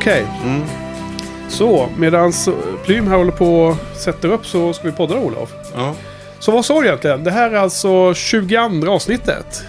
Okej. 0.10 0.28
Mm. 0.44 0.62
Så, 1.50 1.90
medan 1.98 2.34
Plym 2.86 3.08
här 3.08 3.18
håller 3.18 3.32
på 3.32 3.64
och 3.66 3.76
sätter 3.98 4.32
upp 4.32 4.46
så 4.46 4.74
ska 4.74 4.84
vi 4.84 4.92
podda 4.92 5.16
Olof. 5.16 5.50
Ja. 5.76 5.96
Så 6.40 6.52
vad 6.52 6.66
sa 6.66 6.80
du 6.82 6.88
egentligen? 6.88 7.24
Det 7.24 7.32
här 7.32 7.52
är 7.52 7.56
alltså 7.58 8.14
22 8.14 8.90
avsnittet. 8.92 9.64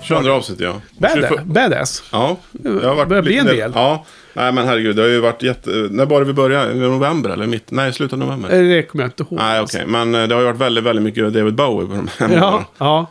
22 0.00 0.30
avsnitt 0.30 0.60
ja. 0.60 0.72
Bad, 0.98 1.10
21 1.14 1.44
badass. 1.44 2.02
Ja. 2.12 2.36
Det 2.52 2.86
har 2.86 2.94
varit 2.94 3.08
börjar 3.08 3.22
bli 3.22 3.38
en 3.38 3.46
del. 3.46 3.72
Ja. 3.74 4.04
Nej 4.32 4.52
men 4.52 4.66
herregud, 4.66 4.96
det 4.96 5.02
har 5.02 5.08
ju 5.08 5.20
varit 5.20 5.42
jätte... 5.42 5.70
När 5.90 6.06
det 6.20 6.26
vi 6.26 6.32
började? 6.32 6.72
I 6.72 6.76
november 6.78 7.30
eller 7.30 7.46
mitt? 7.46 7.70
Nej, 7.70 7.92
slutet 7.92 8.12
av 8.12 8.18
november. 8.18 8.50
Eh, 8.50 8.62
Det 8.68 8.82
kommer 8.82 9.04
jag 9.04 9.08
inte 9.08 9.22
ihåg. 9.22 9.38
Nej, 9.38 9.60
okej. 9.60 9.84
Men 9.86 10.14
eh, 10.14 10.22
det 10.28 10.34
har 10.34 10.42
ju 10.42 10.46
varit 10.46 10.60
väldigt, 10.60 10.84
väldigt 10.84 11.02
mycket 11.02 11.32
David 11.32 11.54
Bowie 11.54 11.86
på 11.88 11.94
de 11.94 12.08
här 12.18 12.28
Ja, 12.28 12.40
månaderna. 12.40 12.64
ja. 12.78 13.06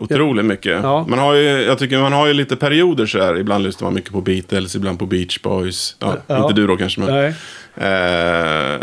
Otroligt 0.00 0.44
mycket. 0.44 0.82
Ja. 0.82 1.06
Man 1.08 1.18
har 1.18 1.34
ju, 1.34 1.42
jag 1.42 1.78
tycker 1.78 1.98
man 1.98 2.12
har 2.12 2.26
ju 2.26 2.32
lite 2.32 2.56
perioder 2.56 3.06
så 3.06 3.18
här. 3.22 3.38
Ibland 3.38 3.64
lyssnar 3.64 3.86
man 3.86 3.94
mycket 3.94 4.12
på 4.12 4.20
Beatles, 4.20 4.76
ibland 4.76 4.98
på 4.98 5.06
Beach 5.06 5.42
Boys. 5.42 5.96
Ja, 5.98 6.16
Ja. 6.26 6.42
Inte 6.42 6.54
du 6.54 6.66
då 6.66 6.76
kanske, 6.76 7.00
men... 7.00 7.34
Eh, 7.76 8.80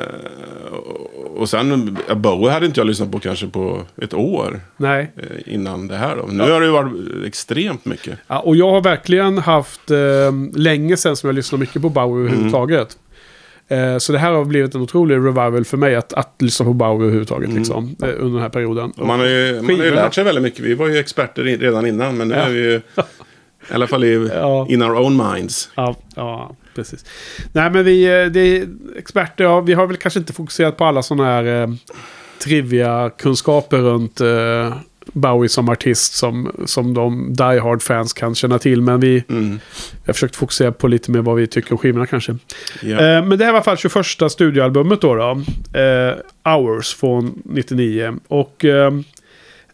och 1.36 1.50
sen, 1.50 1.98
Bowie 2.16 2.52
hade 2.52 2.66
inte 2.66 2.80
jag 2.80 2.88
lyssnat 2.88 3.12
på 3.12 3.20
kanske 3.20 3.48
på 3.48 3.82
ett 4.02 4.14
år 4.14 4.60
Nej. 4.78 5.12
eh, 5.18 5.54
innan 5.54 5.88
det 5.88 5.98
här 5.98 6.16
då. 6.16 6.26
Nu 6.32 6.52
har 6.52 6.60
det 6.60 6.66
ju 6.66 6.72
varit 6.72 6.92
extremt 7.26 7.86
mycket. 7.86 8.20
Ja, 8.28 8.40
och 8.40 8.56
jag 8.56 8.72
har 8.72 8.82
verkligen 8.82 9.38
haft 9.38 9.92
eh, 9.92 9.98
länge 10.56 10.98
sedan 10.98 11.16
som 11.16 11.28
jag 11.28 11.36
lyssnar 11.36 11.60
mycket 11.60 11.82
på 11.82 11.90
Bauer 11.90 12.20
överhuvudtaget. 12.20 12.98
Eh, 13.72 13.98
så 13.98 14.12
det 14.12 14.20
här 14.20 14.32
har 14.32 14.46
blivit 14.46 14.76
en 14.76 14.82
otrolig 14.82 15.16
revival 15.16 15.66
för 15.66 15.78
mig 15.78 15.96
att, 15.96 16.14
att 16.14 16.36
lyssna 16.40 16.66
på 16.66 16.74
Bauer 16.74 17.02
överhuvudtaget 17.04 17.50
liksom, 17.54 17.96
eh, 18.04 18.10
under 18.10 18.24
den 18.34 18.42
här 18.42 18.50
perioden. 18.50 18.92
Och 18.92 19.08
man 19.08 19.20
har 19.20 19.28
ju, 19.28 19.62
man 19.62 19.76
har 19.80 19.86
ju 19.86 19.92
lärt 19.96 20.14
sig 20.14 20.24
väldigt 20.24 20.44
mycket. 20.44 20.60
Vi 20.66 20.74
var 20.74 20.88
ju 20.88 20.98
experter 20.98 21.48
in, 21.48 21.60
redan 21.60 21.86
innan, 21.86 22.18
men 22.18 22.28
nu 22.28 22.36
Ja. 22.36 22.42
är 22.42 22.50
vi 22.50 22.60
ju... 22.60 22.82
I 23.70 23.74
alla 23.74 23.88
fall 23.88 24.04
i, 24.04 24.30
Ja. 24.36 24.66
in 24.70 24.82
our 24.84 24.96
own 25.00 25.18
minds. 25.34 25.70
Ja, 25.76 25.96
ja, 26.16 26.56
precis. 26.76 27.06
Nej, 27.54 27.70
men 27.72 27.86
vi 27.86 28.04
eh, 28.06 28.12
är 28.12 28.68
experter, 28.98 29.44
ja, 29.44 29.62
vi 29.62 29.74
har 29.74 29.88
väl 29.88 29.98
kanske 29.98 30.20
inte 30.20 30.34
fokuserat 30.34 30.78
på 30.78 30.86
alla 30.86 31.04
sådana 31.04 31.24
här 31.26 31.62
eh, 31.62 31.68
trivia-kunskaper 32.44 33.78
runt, 33.78 34.22
eh, 34.22 34.74
Bowie 35.14 35.50
som 35.50 35.70
artist 35.70 36.14
som, 36.14 36.52
som 36.66 36.94
de 36.94 37.34
Die 37.34 37.60
Hard-fans 37.60 38.14
kan 38.14 38.36
känna 38.36 38.60
till. 38.60 38.82
Men 38.82 39.00
vi 39.00 39.24
Mm. 39.30 39.60
har 40.06 40.14
försökt 40.14 40.36
fokusera 40.36 40.72
på 40.72 40.88
lite 40.88 41.12
mer 41.12 41.22
vad 41.22 41.36
vi 41.36 41.48
tycker 41.48 41.72
om 41.72 41.78
skivorna 41.78 42.06
kanske. 42.08 42.36
Ja. 42.82 42.90
Eh, 43.00 43.26
men 43.26 43.30
det 43.40 43.46
här 43.46 43.52
var 43.52 43.60
i 43.60 43.64
alla 43.70 43.78
fall 43.78 43.78
21 43.78 44.30
studioalbumet 44.32 45.02
då. 45.02 45.16
då. 45.16 45.42
Eh, 45.80 46.16
Hours 46.54 46.96
från 46.96 47.42
99. 47.46 48.14
Och 48.28 48.66
eh, 48.66 48.92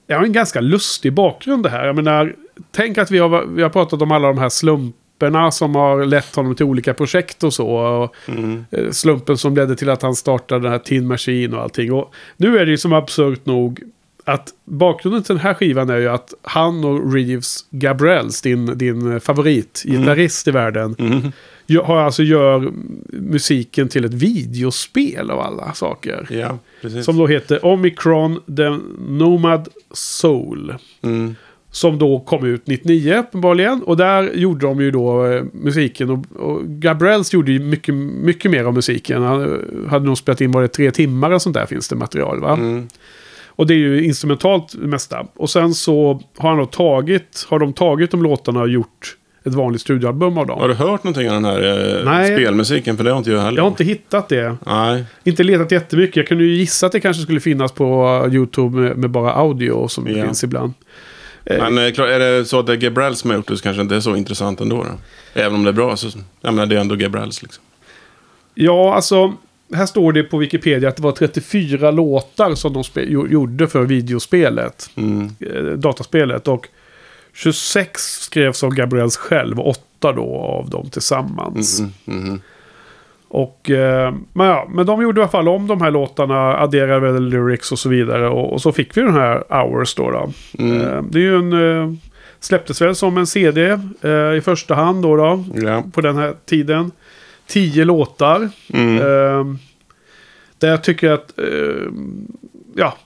det 0.08 0.14
har 0.14 0.24
en 0.24 0.34
ganska 0.34 0.62
lustig 0.62 1.14
bakgrund 1.14 1.64
det 1.64 1.70
här. 1.70 1.86
Jag 1.86 1.96
menar, 1.96 2.36
tänk 2.72 2.98
att 2.98 3.12
vi 3.12 3.20
har, 3.20 3.46
vi 3.56 3.64
har 3.64 3.70
pratat 3.70 4.02
om 4.02 4.12
alla 4.12 4.28
de 4.28 4.38
här 4.38 4.50
slumperna 4.50 5.52
som 5.52 5.76
har 5.76 6.06
lett 6.06 6.36
honom 6.36 6.56
till 6.56 6.66
olika 6.66 6.94
projekt 6.94 7.44
och 7.44 7.54
så. 7.54 7.68
Och 7.70 8.16
Mm. 8.28 8.66
eh, 8.72 8.92
slumpen 8.92 9.38
som 9.38 9.56
ledde 9.56 9.76
till 9.76 9.90
att 9.90 10.02
han 10.02 10.16
startade 10.16 10.62
den 10.62 10.72
här 10.72 10.80
Tin 10.80 11.08
Machine 11.08 11.54
och 11.54 11.62
allting. 11.64 11.94
Och 11.94 12.14
nu 12.38 12.58
är 12.60 12.66
det 12.66 12.72
ju 12.72 12.78
som 12.78 12.94
absurt 12.94 13.46
nog 13.46 13.82
att 14.28 14.54
bakgrunden 14.66 15.24
till 15.24 15.36
den 15.36 15.44
här 15.44 15.54
skivan 15.54 15.90
är 15.90 15.98
ju 15.98 16.08
att 16.08 16.34
han 16.42 16.86
och 16.86 17.14
Reeves 17.14 17.66
Gabriels, 17.70 18.42
din, 18.42 18.78
din 18.78 19.20
favorit, 19.20 19.84
gitarrist 19.86 20.48
i 20.48 20.52
världen, 20.52 20.96
Mm. 21.00 21.32
gör- 21.68 21.84
har 21.84 21.98
alltså 21.98 22.24
gör 22.24 22.72
musiken 23.12 23.88
till 23.90 24.06
ett 24.06 24.14
videospel 24.14 25.32
av 25.32 25.40
alla 25.40 25.74
saker. 25.74 26.28
Ja, 26.30 26.58
precis. 26.82 27.06
Som 27.06 27.18
då 27.18 27.28
heter 27.28 27.66
Omicron 27.66 28.40
The 28.58 28.70
Nomad 29.08 29.68
Soul. 29.94 30.76
Mm. 31.02 31.36
Som 31.72 32.00
då 32.00 32.20
kom 32.20 32.46
ut 32.46 32.68
99 32.68 33.18
uppenbarligen. 33.20 33.82
Och 33.84 33.98
där 33.98 34.32
gjorde 34.34 34.66
de 34.68 34.82
ju 34.82 34.92
då 34.92 35.26
eh, 35.26 35.44
musiken. 35.54 36.10
Och, 36.10 36.26
och 36.36 36.64
Gabriels 36.66 37.34
gjorde 37.34 37.52
ju 37.52 37.60
mycket, 37.60 37.94
mycket 37.96 38.52
mer 38.52 38.64
av 38.64 38.74
musiken. 38.74 39.24
Han 39.24 39.42
eh, 39.44 39.90
hade 39.90 40.06
nog 40.06 40.18
spelat 40.18 40.42
in 40.42 40.52
var 40.52 40.62
det 40.62 40.68
tre 40.68 40.92
timmar 40.92 41.32
och 41.32 41.42
sånt 41.42 41.54
där 41.54 41.66
finns 41.66 41.88
det 41.90 41.96
material 41.96 42.40
va? 42.40 42.54
Mm. 42.54 42.88
Och 43.58 43.68
det 43.68 43.74
är 43.74 43.78
ju 43.78 44.04
instrumentalt 44.04 44.72
det 44.82 44.88
mesta. 44.88 45.28
Och 45.36 45.50
sen 45.50 45.74
så 45.74 46.22
har 46.38 46.50
han 46.50 46.58
då 46.60 46.66
tagit, 46.66 47.46
har 47.50 47.60
de 47.60 47.74
tagit 47.74 48.12
de 48.12 48.24
låtarna 48.24 48.62
och 48.62 48.70
gjort 48.70 49.18
ett 49.46 49.54
vanligt 49.54 49.82
studioalbum 49.82 50.38
av 50.38 50.48
dem. 50.48 50.60
Har 50.60 50.68
du 50.68 50.74
hört 50.74 51.04
någonting 51.04 51.28
av 51.30 51.34
den 51.34 51.46
här 51.46 51.98
eh, 52.00 52.06
Nej. 52.06 52.36
spelmusiken? 52.36 52.98
För 52.98 53.04
det 53.04 53.12
har 53.12 53.18
inte 53.18 53.32
jag 53.32 53.42
heller. 53.42 53.58
Jag 53.58 53.64
har 53.64 53.68
inte 53.70 53.84
hittat 53.84 54.30
det. 54.30 54.58
Nej. 54.66 55.04
Inte 55.24 55.44
letat 55.44 55.72
jättemycket. 55.72 56.16
Jag 56.16 56.28
kunde 56.28 56.44
ju 56.44 56.54
gissa 56.54 56.86
att 56.86 56.92
det 56.92 57.00
kanske 57.00 57.24
skulle 57.24 57.40
finnas 57.40 57.72
på 57.72 58.30
YouTube 58.32 58.78
med, 58.82 58.98
med 58.98 59.10
bara 59.10 59.34
audio 59.34 59.88
som 59.88 60.08
Ja. 60.08 60.26
finns 60.26 60.44
ibland. 60.44 60.74
Eh, 61.46 61.58
Men 61.58 61.78
eh, 61.78 61.84
är 61.84 62.20
det 62.20 62.46
så 62.46 62.60
att 62.60 62.66
det 62.68 62.74
är 62.74 62.78
Gabriels 62.78 63.20
som 63.20 63.30
har 63.30 63.38
gjort 63.38 63.48
det 63.48 63.58
så 63.58 63.64
kanske 63.64 63.82
inte 63.82 63.96
är 63.96 64.00
så 64.00 64.16
intressant 64.16 64.62
ändå. 64.62 64.76
Då. 64.84 64.90
Även 65.42 65.56
om 65.56 65.64
det 65.64 65.70
är 65.70 65.74
bra 65.74 65.96
så, 65.98 66.08
jag 66.42 66.54
menar 66.54 66.66
det 66.66 66.76
är 66.76 66.80
ändå 66.80 66.96
Gabriels 66.96 67.42
liksom. 67.42 67.64
Ja, 68.56 68.96
alltså. 68.96 69.34
Här 69.74 69.86
står 69.86 70.12
det 70.12 70.24
på 70.24 70.38
Wikipedia 70.38 70.90
att 70.90 70.96
det 70.96 71.04
var 71.04 71.12
34 71.12 71.92
låtar 71.92 72.56
som 72.56 72.74
de 72.74 72.84
gjorde 73.30 73.68
för 73.68 73.84
videospelet. 73.84 74.90
Mm. 74.96 75.30
Eh, 75.40 75.64
dataspelet. 75.64 76.48
Och 76.48 76.68
26 77.34 78.02
skrevs 78.02 78.64
av 78.64 78.74
Gabriels 78.74 79.18
själv. 79.18 79.60
Och 79.60 79.68
8 79.68 80.12
då 80.12 80.36
av 80.36 80.70
dem 80.70 80.90
tillsammans. 80.90 81.80
Mm, 81.80 81.92
mm, 82.26 82.42
Och, 83.28 83.70
eh, 83.70 84.16
men, 84.34 84.48
ja, 84.48 84.68
men 84.70 84.86
de 84.86 85.02
gjorde 85.02 85.20
i 85.20 85.24
alla 85.24 85.32
fall 85.32 85.48
om 85.48 85.68
de 85.68 85.82
här 85.82 85.92
låtarna, 85.92 86.58
adderade 86.58 87.12
väl 87.12 87.30
lyrics 87.30 87.72
och 87.72 87.80
så 87.80 87.90
vidare. 87.90 88.30
Och, 88.30 88.54
och 88.54 88.62
så 88.62 88.72
fick 88.72 88.98
vi 88.98 89.02
den 89.02 89.14
här 89.14 89.44
Hours 89.50 89.96
då. 89.96 90.12
då. 90.12 90.32
Mm. 90.60 90.82
Eh, 90.82 91.04
det 91.04 91.20
är 91.20 91.24
ju 91.24 91.38
en... 91.38 91.54
Eh, 91.54 91.94
släpptes 92.40 92.82
väl 92.82 92.96
som 92.96 93.18
en 93.18 93.28
CD 93.28 93.80
i 94.38 94.42
första 94.42 94.76
hand 94.76 95.04
då, 95.04 95.16
då. 95.16 95.44
Ja. 95.56 95.84
På 95.94 96.02
den 96.02 96.18
här 96.18 96.34
tiden. 96.46 96.92
Tio 97.48 97.86
låtar. 97.86 98.50
Mm. 98.74 98.98
Eh, 98.98 99.56
där 100.58 100.70
jag 100.70 100.84
tycker 100.84 101.12
att... 101.12 101.40
Eh, 101.40 101.92
ja, 102.76 102.98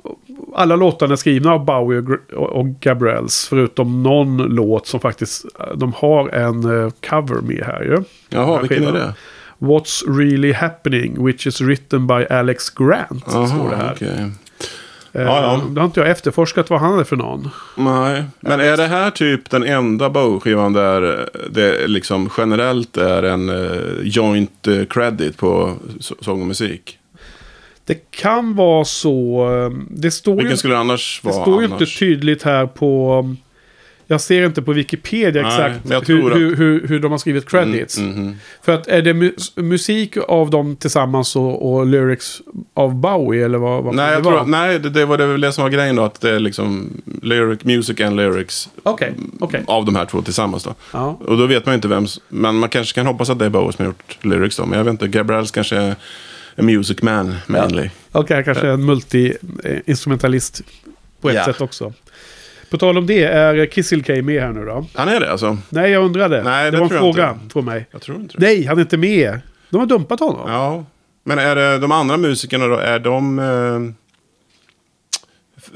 alla 0.55 0.75
låtarna 0.75 1.13
är 1.13 1.17
skrivna 1.17 1.53
av 1.53 1.65
Bowie 1.65 2.17
och, 2.35 2.49
och 2.49 2.67
Gabriels. 2.79 3.47
Förutom 3.49 4.03
någon 4.03 4.37
låt 4.37 4.87
som 4.87 4.99
faktiskt... 4.99 5.45
De 5.75 5.93
har 5.93 6.29
en 6.29 6.83
eh, 6.83 6.91
cover 7.09 7.41
med 7.41 7.63
här 7.65 7.83
ju. 7.83 8.03
Jaha, 8.29 8.59
vilken 8.61 8.83
är 8.83 8.91
skivan. 8.91 8.93
det? 8.93 9.13
What's 9.59 10.17
really 10.17 10.53
happening, 10.53 11.25
which 11.25 11.47
is 11.47 11.61
written 11.61 12.07
by 12.07 12.25
Alex 12.29 12.69
Grant. 12.69 13.23
står 13.29 13.69
det 13.69 13.75
här. 13.75 13.93
okej. 13.95 14.31
Eh, 15.13 15.21
Ja, 15.21 15.41
ja. 15.41 15.61
Det 15.69 15.79
har 15.81 15.85
inte 15.85 15.99
jag 15.99 16.09
efterforskat 16.09 16.69
vad 16.69 16.79
han 16.79 16.99
är 16.99 17.03
för 17.03 17.15
någon. 17.15 17.49
Nej, 17.75 18.23
men 18.39 18.59
är 18.59 18.77
det 18.77 18.87
här 18.87 19.11
typ 19.11 19.49
den 19.49 19.63
enda 19.63 20.09
Bowie-skivan 20.09 20.73
där 20.73 21.29
det 21.49 21.87
liksom 21.87 22.29
generellt 22.37 22.97
är 22.97 23.23
en 23.23 23.49
eh, 23.49 23.81
joint 24.03 24.67
eh, 24.67 24.85
credit 24.85 25.37
på 25.37 25.73
så- 25.99 26.15
sång 26.21 26.41
och 26.41 26.47
musik? 26.47 26.97
Det 27.85 28.11
kan 28.11 28.55
vara 28.55 28.85
så. 28.85 29.47
eh, 29.71 29.77
Det 29.89 30.11
står 30.11 30.35
Vilken 30.35 30.51
ju, 30.51 30.57
skulle 30.57 30.73
det 30.73 30.79
annars 30.79 31.21
det 31.23 31.29
vara 31.31 31.41
står 31.43 31.61
ju 31.61 31.67
annars? 31.67 31.81
inte 31.81 31.99
tydligt 31.99 32.43
här 32.43 32.65
på... 32.67 33.35
Jag 34.11 34.21
ser 34.21 34.45
inte 34.45 34.61
på 34.61 34.73
Wikipedia 34.73 35.41
Nej, 35.41 35.51
exakt 35.51 36.09
hur, 36.09 36.19
tror 36.19 36.31
att- 36.31 36.37
hur, 36.37 36.55
hur, 36.55 36.87
hur 36.87 36.99
de 36.99 37.11
har 37.11 37.19
skrivit 37.19 37.49
credits. 37.49 37.97
Mm, 37.97 38.11
mhm. 38.11 38.35
För 38.63 38.71
att 38.73 38.87
är 38.87 39.01
det 39.01 39.13
mu- 39.13 39.61
musik 39.61 40.17
av 40.27 40.49
dem 40.49 40.75
tillsammans 40.75 41.35
och, 41.35 41.73
och 41.73 41.85
lyrics 41.85 42.41
av 42.73 42.95
Bowie 42.95 43.45
eller 43.45 43.57
vad, 43.57 43.83
vad 43.83 43.95
Nej, 43.95 44.15
det 44.17 44.21
tror, 44.23 44.31
vara? 44.31 44.43
nej 44.45 44.79
det, 44.79 44.89
det 44.89 45.05
var 45.05 45.17
det 45.17 45.25
väl 45.25 45.41
det 45.41 45.51
som 45.53 45.61
var 45.63 45.69
grejen 45.69 45.95
då. 45.95 46.03
Att 46.03 46.21
det 46.21 46.29
är 46.29 46.39
liksom 46.39 46.89
lyric, 47.21 47.63
music 47.63 48.01
and 48.01 48.15
lyrics 48.15 48.69
Okej, 48.83 49.13
okej. 49.39 49.63
av 49.67 49.85
de 49.85 49.95
här 49.95 50.05
två 50.05 50.21
tillsammans 50.21 50.63
då. 50.63 50.75
Ja. 50.93 51.19
Och 51.25 51.37
då 51.37 51.45
vet 51.45 51.65
man 51.65 51.73
ju 51.73 51.75
inte 51.75 51.87
vem, 51.87 52.05
men 52.29 52.55
man 52.55 52.69
kanske 52.69 52.95
kan 52.95 53.05
hoppas 53.07 53.29
att 53.29 53.39
det 53.39 53.45
är 53.45 53.49
Bowie 53.49 53.71
som 53.73 53.85
har 53.85 53.89
gjort 53.91 54.17
lyrics 54.25 54.57
då. 54.57 54.65
Men 54.65 54.77
jag 54.77 54.83
vet 54.85 54.91
inte, 54.91 55.07
Gabriels 55.07 55.51
kanske 55.51 55.75
är 55.75 55.95
en 56.55 56.65
music 56.65 57.01
man 57.01 57.35
mainly. 57.47 57.89
Okej, 58.11 58.43
kanske 58.43 58.67
en 58.69 58.89
multi-instrumentalist 58.89 60.61
på 61.21 61.29
ett 61.29 61.35
Ja. 61.35 61.45
sätt 61.45 61.61
också. 61.61 61.93
På 62.71 62.77
tal 62.77 62.97
om 62.97 63.07
det, 63.07 63.23
är 63.23 63.65
Kissel 63.65 64.03
K 64.03 64.13
med 64.13 64.41
här 64.41 64.51
nu 64.51 64.65
då? 64.65 64.85
Han 64.93 65.07
är 65.07 65.19
det 65.19 65.31
alltså? 65.31 65.57
Nej, 65.69 65.91
jag 65.91 66.03
undrade. 66.05 66.43
Nej, 66.43 66.65
det 66.65 66.71
det 66.71 66.77
var 66.77 66.83
en 66.83 66.89
tror 66.89 67.05
jag 67.05 67.15
fråga 67.15 67.31
inte. 67.31 67.53
från 67.53 67.65
mig. 67.65 67.85
Jag 67.91 68.01
tror 68.01 68.17
inte 68.17 68.37
det. 68.37 68.45
Nej, 68.45 68.65
han 68.65 68.77
är 68.77 68.81
inte 68.81 68.97
med. 68.97 69.39
De 69.69 69.77
har 69.77 69.85
dumpat 69.85 70.19
honom. 70.19 70.51
Ja, 70.51 70.85
men 71.23 71.39
är 71.39 71.55
det 71.55 71.77
de 71.77 71.91
andra 71.91 72.17
musikerna 72.17 72.67
då? 72.67 72.77
Är 72.77 72.99
de 72.99 73.39
eh, 73.39 73.79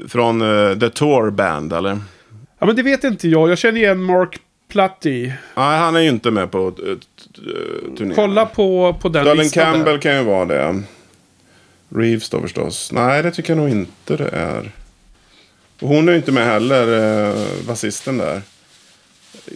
från 0.08 0.40
eh, 0.42 0.78
The 0.78 0.90
Tour 0.90 1.30
Band 1.30 1.72
eller? 1.72 1.98
Ja, 2.58 2.66
men 2.66 2.76
det 2.76 2.82
vet 2.82 3.04
inte 3.04 3.28
jag. 3.28 3.50
Jag 3.50 3.58
känner 3.58 3.80
igen 3.80 4.02
Mark 4.02 4.38
Platty. 4.68 5.26
Nej, 5.56 5.78
han 5.78 5.96
är 5.96 6.00
ju 6.00 6.08
inte 6.08 6.30
med 6.30 6.50
på 6.50 6.66
uh, 6.66 6.72
turnén. 7.96 8.14
Kolla 8.14 8.46
på, 8.46 8.96
på 9.00 9.08
den 9.08 9.24
Darlene 9.24 9.42
listan 9.42 9.72
Campbell 9.72 9.94
där. 9.94 10.00
kan 10.00 10.16
ju 10.16 10.22
vara 10.22 10.44
det. 10.44 10.82
Reeves 11.88 12.30
då 12.30 12.40
förstås. 12.40 12.92
Nej, 12.92 13.22
det 13.22 13.30
tycker 13.30 13.50
jag 13.50 13.58
nog 13.58 13.68
inte 13.68 14.16
det 14.16 14.28
är. 14.28 14.72
Och 15.80 15.88
hon 15.88 16.08
är 16.08 16.12
ju 16.12 16.18
inte 16.18 16.32
med 16.32 16.44
heller, 16.46 17.28
eh, 17.30 17.36
basisten 17.66 18.18
där. 18.18 18.42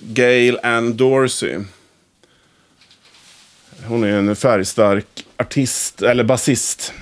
Gail 0.02 0.58
Ann 0.62 0.96
Dorsey. 0.96 1.58
Hon 3.86 4.04
är 4.04 4.08
en 4.12 4.36
färgstark 4.36 5.06
artist, 5.36 6.02
eller 6.02 6.24
basist. 6.24 6.92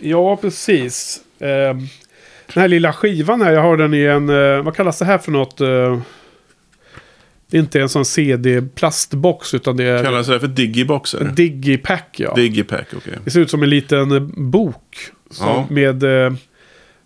Ja, 0.00 0.36
precis. 0.36 1.20
Eh, 1.38 1.48
den 2.54 2.60
här 2.60 2.68
lilla 2.68 2.92
skivan 2.92 3.42
här, 3.42 3.52
jag 3.52 3.62
har 3.62 3.76
den 3.76 3.94
i 3.94 4.02
en... 4.04 4.28
Eh, 4.28 4.62
vad 4.62 4.76
kallas 4.76 4.98
det 4.98 5.04
här 5.04 5.18
för 5.18 5.32
något? 5.32 5.60
Eh, 5.60 6.00
det 7.50 7.56
är 7.56 7.60
inte 7.60 7.80
en 7.80 7.88
sån 7.88 8.04
CD-plastbox, 8.04 9.54
utan 9.54 9.76
det 9.76 9.84
är 9.84 10.04
Kallas 10.04 10.26
det 10.26 10.40
för 10.40 10.46
Digiboxer? 10.48 11.20
en 11.20 11.34
Digipack. 11.34 12.16
Ja. 12.18 12.34
Digipack, 12.34 12.86
okej. 12.96 13.18
Det 13.24 13.30
ser 13.30 13.40
ut 13.40 13.50
som 13.50 13.62
en 13.62 13.70
liten 13.70 14.32
bok. 14.50 14.96
Som 15.30 15.46
Ja. 15.46 15.66
Med, 15.70 16.02
eh, 16.26 16.32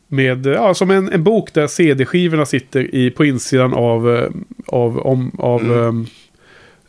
med, 0.09 0.47
ja, 0.47 0.75
som 0.75 0.91
en, 0.91 1.13
en 1.13 1.23
bok 1.25 1.55
där 1.55 1.67
CD-skivorna 1.67 2.47
sitter 2.47 2.95
i, 2.95 3.11
på 3.11 3.25
insidan 3.25 3.75
av, 3.75 4.17
eh, 4.17 4.29
av, 4.67 4.99
om, 4.99 5.31
av 5.39 5.61
Mm. 5.61 6.07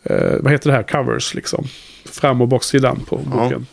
eh, 0.04 0.16
eh, 0.16 0.36
vad 0.40 0.52
heter 0.52 0.70
det 0.70 0.76
här, 0.76 0.84
covers 0.84 1.34
liksom. 1.36 1.66
Fram 2.12 2.42
och 2.42 2.48
baksidan 2.48 3.00
på 3.10 3.22
Ja. 3.32 3.38
boken. 3.44 3.66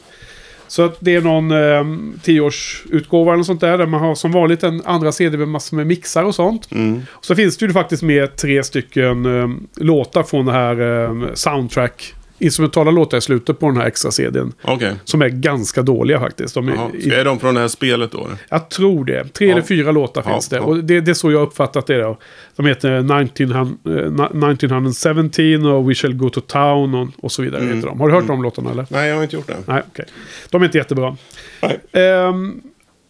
Så 0.69 0.83
att 0.85 0.97
det 1.01 1.15
är 1.15 1.21
någon 1.21 1.51
eh, 1.51 1.85
tioårsutgåva 2.23 3.33
eller 3.35 3.43
sånt 3.43 3.61
där. 3.61 3.79
Där 3.79 3.87
man 3.87 4.01
har 4.01 4.15
som 4.15 4.33
vanligt 4.33 4.63
en 4.63 4.83
andra 4.85 5.13
CD 5.13 5.37
med 5.39 5.49
massor 5.49 5.77
med 5.77 5.87
mixar 5.87 6.25
och 6.25 6.35
sånt. 6.35 6.73
Mm. 6.73 7.03
Och 7.11 7.25
så 7.25 7.35
finns 7.35 7.57
det 7.57 7.67
ju 7.67 7.73
faktiskt 7.73 8.03
med 8.03 8.37
tre 8.37 8.63
stycken 8.63 9.27
eh, 9.41 9.49
låtar 9.85 10.23
från 10.23 10.47
det 10.47 10.53
här 10.53 10.81
eh, 11.05 11.35
soundtrack. 11.35 12.15
Instrumentala 12.39 12.91
låtar 12.91 13.19
i 13.19 13.21
slutet 13.21 13.59
på 13.61 13.67
den 13.67 13.77
här 13.77 13.87
extra 13.87 14.11
CDn. 14.11 14.53
Okej. 14.63 14.93
Som 15.05 15.23
är 15.23 15.29
ganska 15.29 15.83
dåliga 15.83 16.21
faktiskt. 16.21 16.55
De 16.55 16.69
är. 16.69 17.01
Ska 17.01 17.17
är 17.17 17.25
de 17.25 17.39
från 17.39 17.55
det 17.55 17.61
här 17.61 17.69
spelet 17.69 18.13
då? 18.13 18.19
eller? 18.25 18.37
jag 18.49 18.69
tror 18.71 19.05
det. 19.05 19.25
Tre 19.33 19.47
Ja. 19.47 19.53
eller 19.53 19.63
fyra 19.63 19.91
låtar 19.93 20.23
Ja, 20.27 20.33
finns 20.33 20.49
det. 20.49 20.57
ja. 20.57 20.63
Och 20.63 20.77
det, 20.85 21.01
det 21.01 21.11
är 21.11 21.15
så 21.15 21.33
jag 21.33 21.43
uppfattat 21.43 21.87
det 21.87 21.99
då. 22.01 22.19
De 22.57 22.67
heter 22.67 22.93
1900, 23.23 23.61
eh, 23.61 24.51
1917 24.51 25.67
och 25.67 25.91
We 25.91 25.95
Shall 25.95 26.15
Go 26.15 26.31
To 26.31 26.41
Town 26.41 26.95
och, 26.95 27.09
och 27.25 27.33
så 27.33 27.43
vidare. 27.43 27.61
Mm. 27.63 27.75
Heter 27.77 27.89
de. 27.89 28.01
Har 28.01 28.09
du 28.09 28.15
hört 28.15 28.27
de 28.27 28.43
låtarna 28.43 28.71
eller? 28.71 28.87
Nej, 28.91 29.09
jag 29.09 29.17
har 29.17 29.23
inte 29.23 29.37
gjort 29.37 29.47
det. 29.47 29.57
Nej, 29.67 29.83
okej. 29.93 30.05
De 30.51 30.63
är 30.63 30.67
inte 30.67 30.79
jättebra. 30.79 31.17
Ehm, 31.93 32.61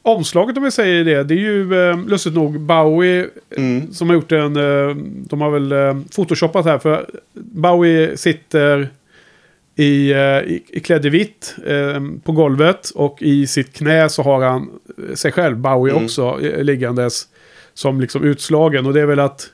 omslaget 0.02 0.56
om 0.56 0.62
vi 0.62 0.70
säger 0.70 1.04
det, 1.04 1.24
det 1.24 1.34
är 1.34 1.38
ju 1.38 1.88
eh, 1.90 1.98
lustigt 2.06 2.34
nog 2.34 2.60
Bowie 2.60 3.26
Mm. 3.56 3.92
som 3.92 4.08
har 4.08 4.14
gjort 4.16 4.32
en... 4.32 4.56
Eh, 4.56 4.96
de 5.28 5.40
har 5.40 5.50
väl 5.50 5.72
eh, 5.72 5.96
photoshoppat 6.16 6.64
här 6.64 6.78
för 6.78 7.06
Bowie 7.34 8.16
sitter 8.16 8.88
i, 9.76 10.12
eh, 10.12 10.18
i, 10.18 10.62
i 10.68 10.80
klädd 10.80 11.06
i 11.06 11.08
vitt 11.08 11.54
eh, 11.66 12.00
på 12.24 12.32
golvet 12.32 12.90
och 12.90 13.22
i 13.22 13.46
sitt 13.46 13.72
knä 13.72 14.08
så 14.08 14.22
har 14.22 14.42
han 14.44 14.68
eh, 15.08 15.14
sig 15.14 15.32
själv, 15.32 15.56
Bowie 15.56 15.92
Mm. 15.92 16.04
också, 16.04 16.38
eh, 16.42 16.64
liggandes 16.64 17.22
som 17.74 18.00
liksom 18.00 18.22
utslagen. 18.24 18.86
Och 18.86 18.94
det 18.94 19.00
är 19.00 19.06
väl 19.06 19.20
att 19.20 19.48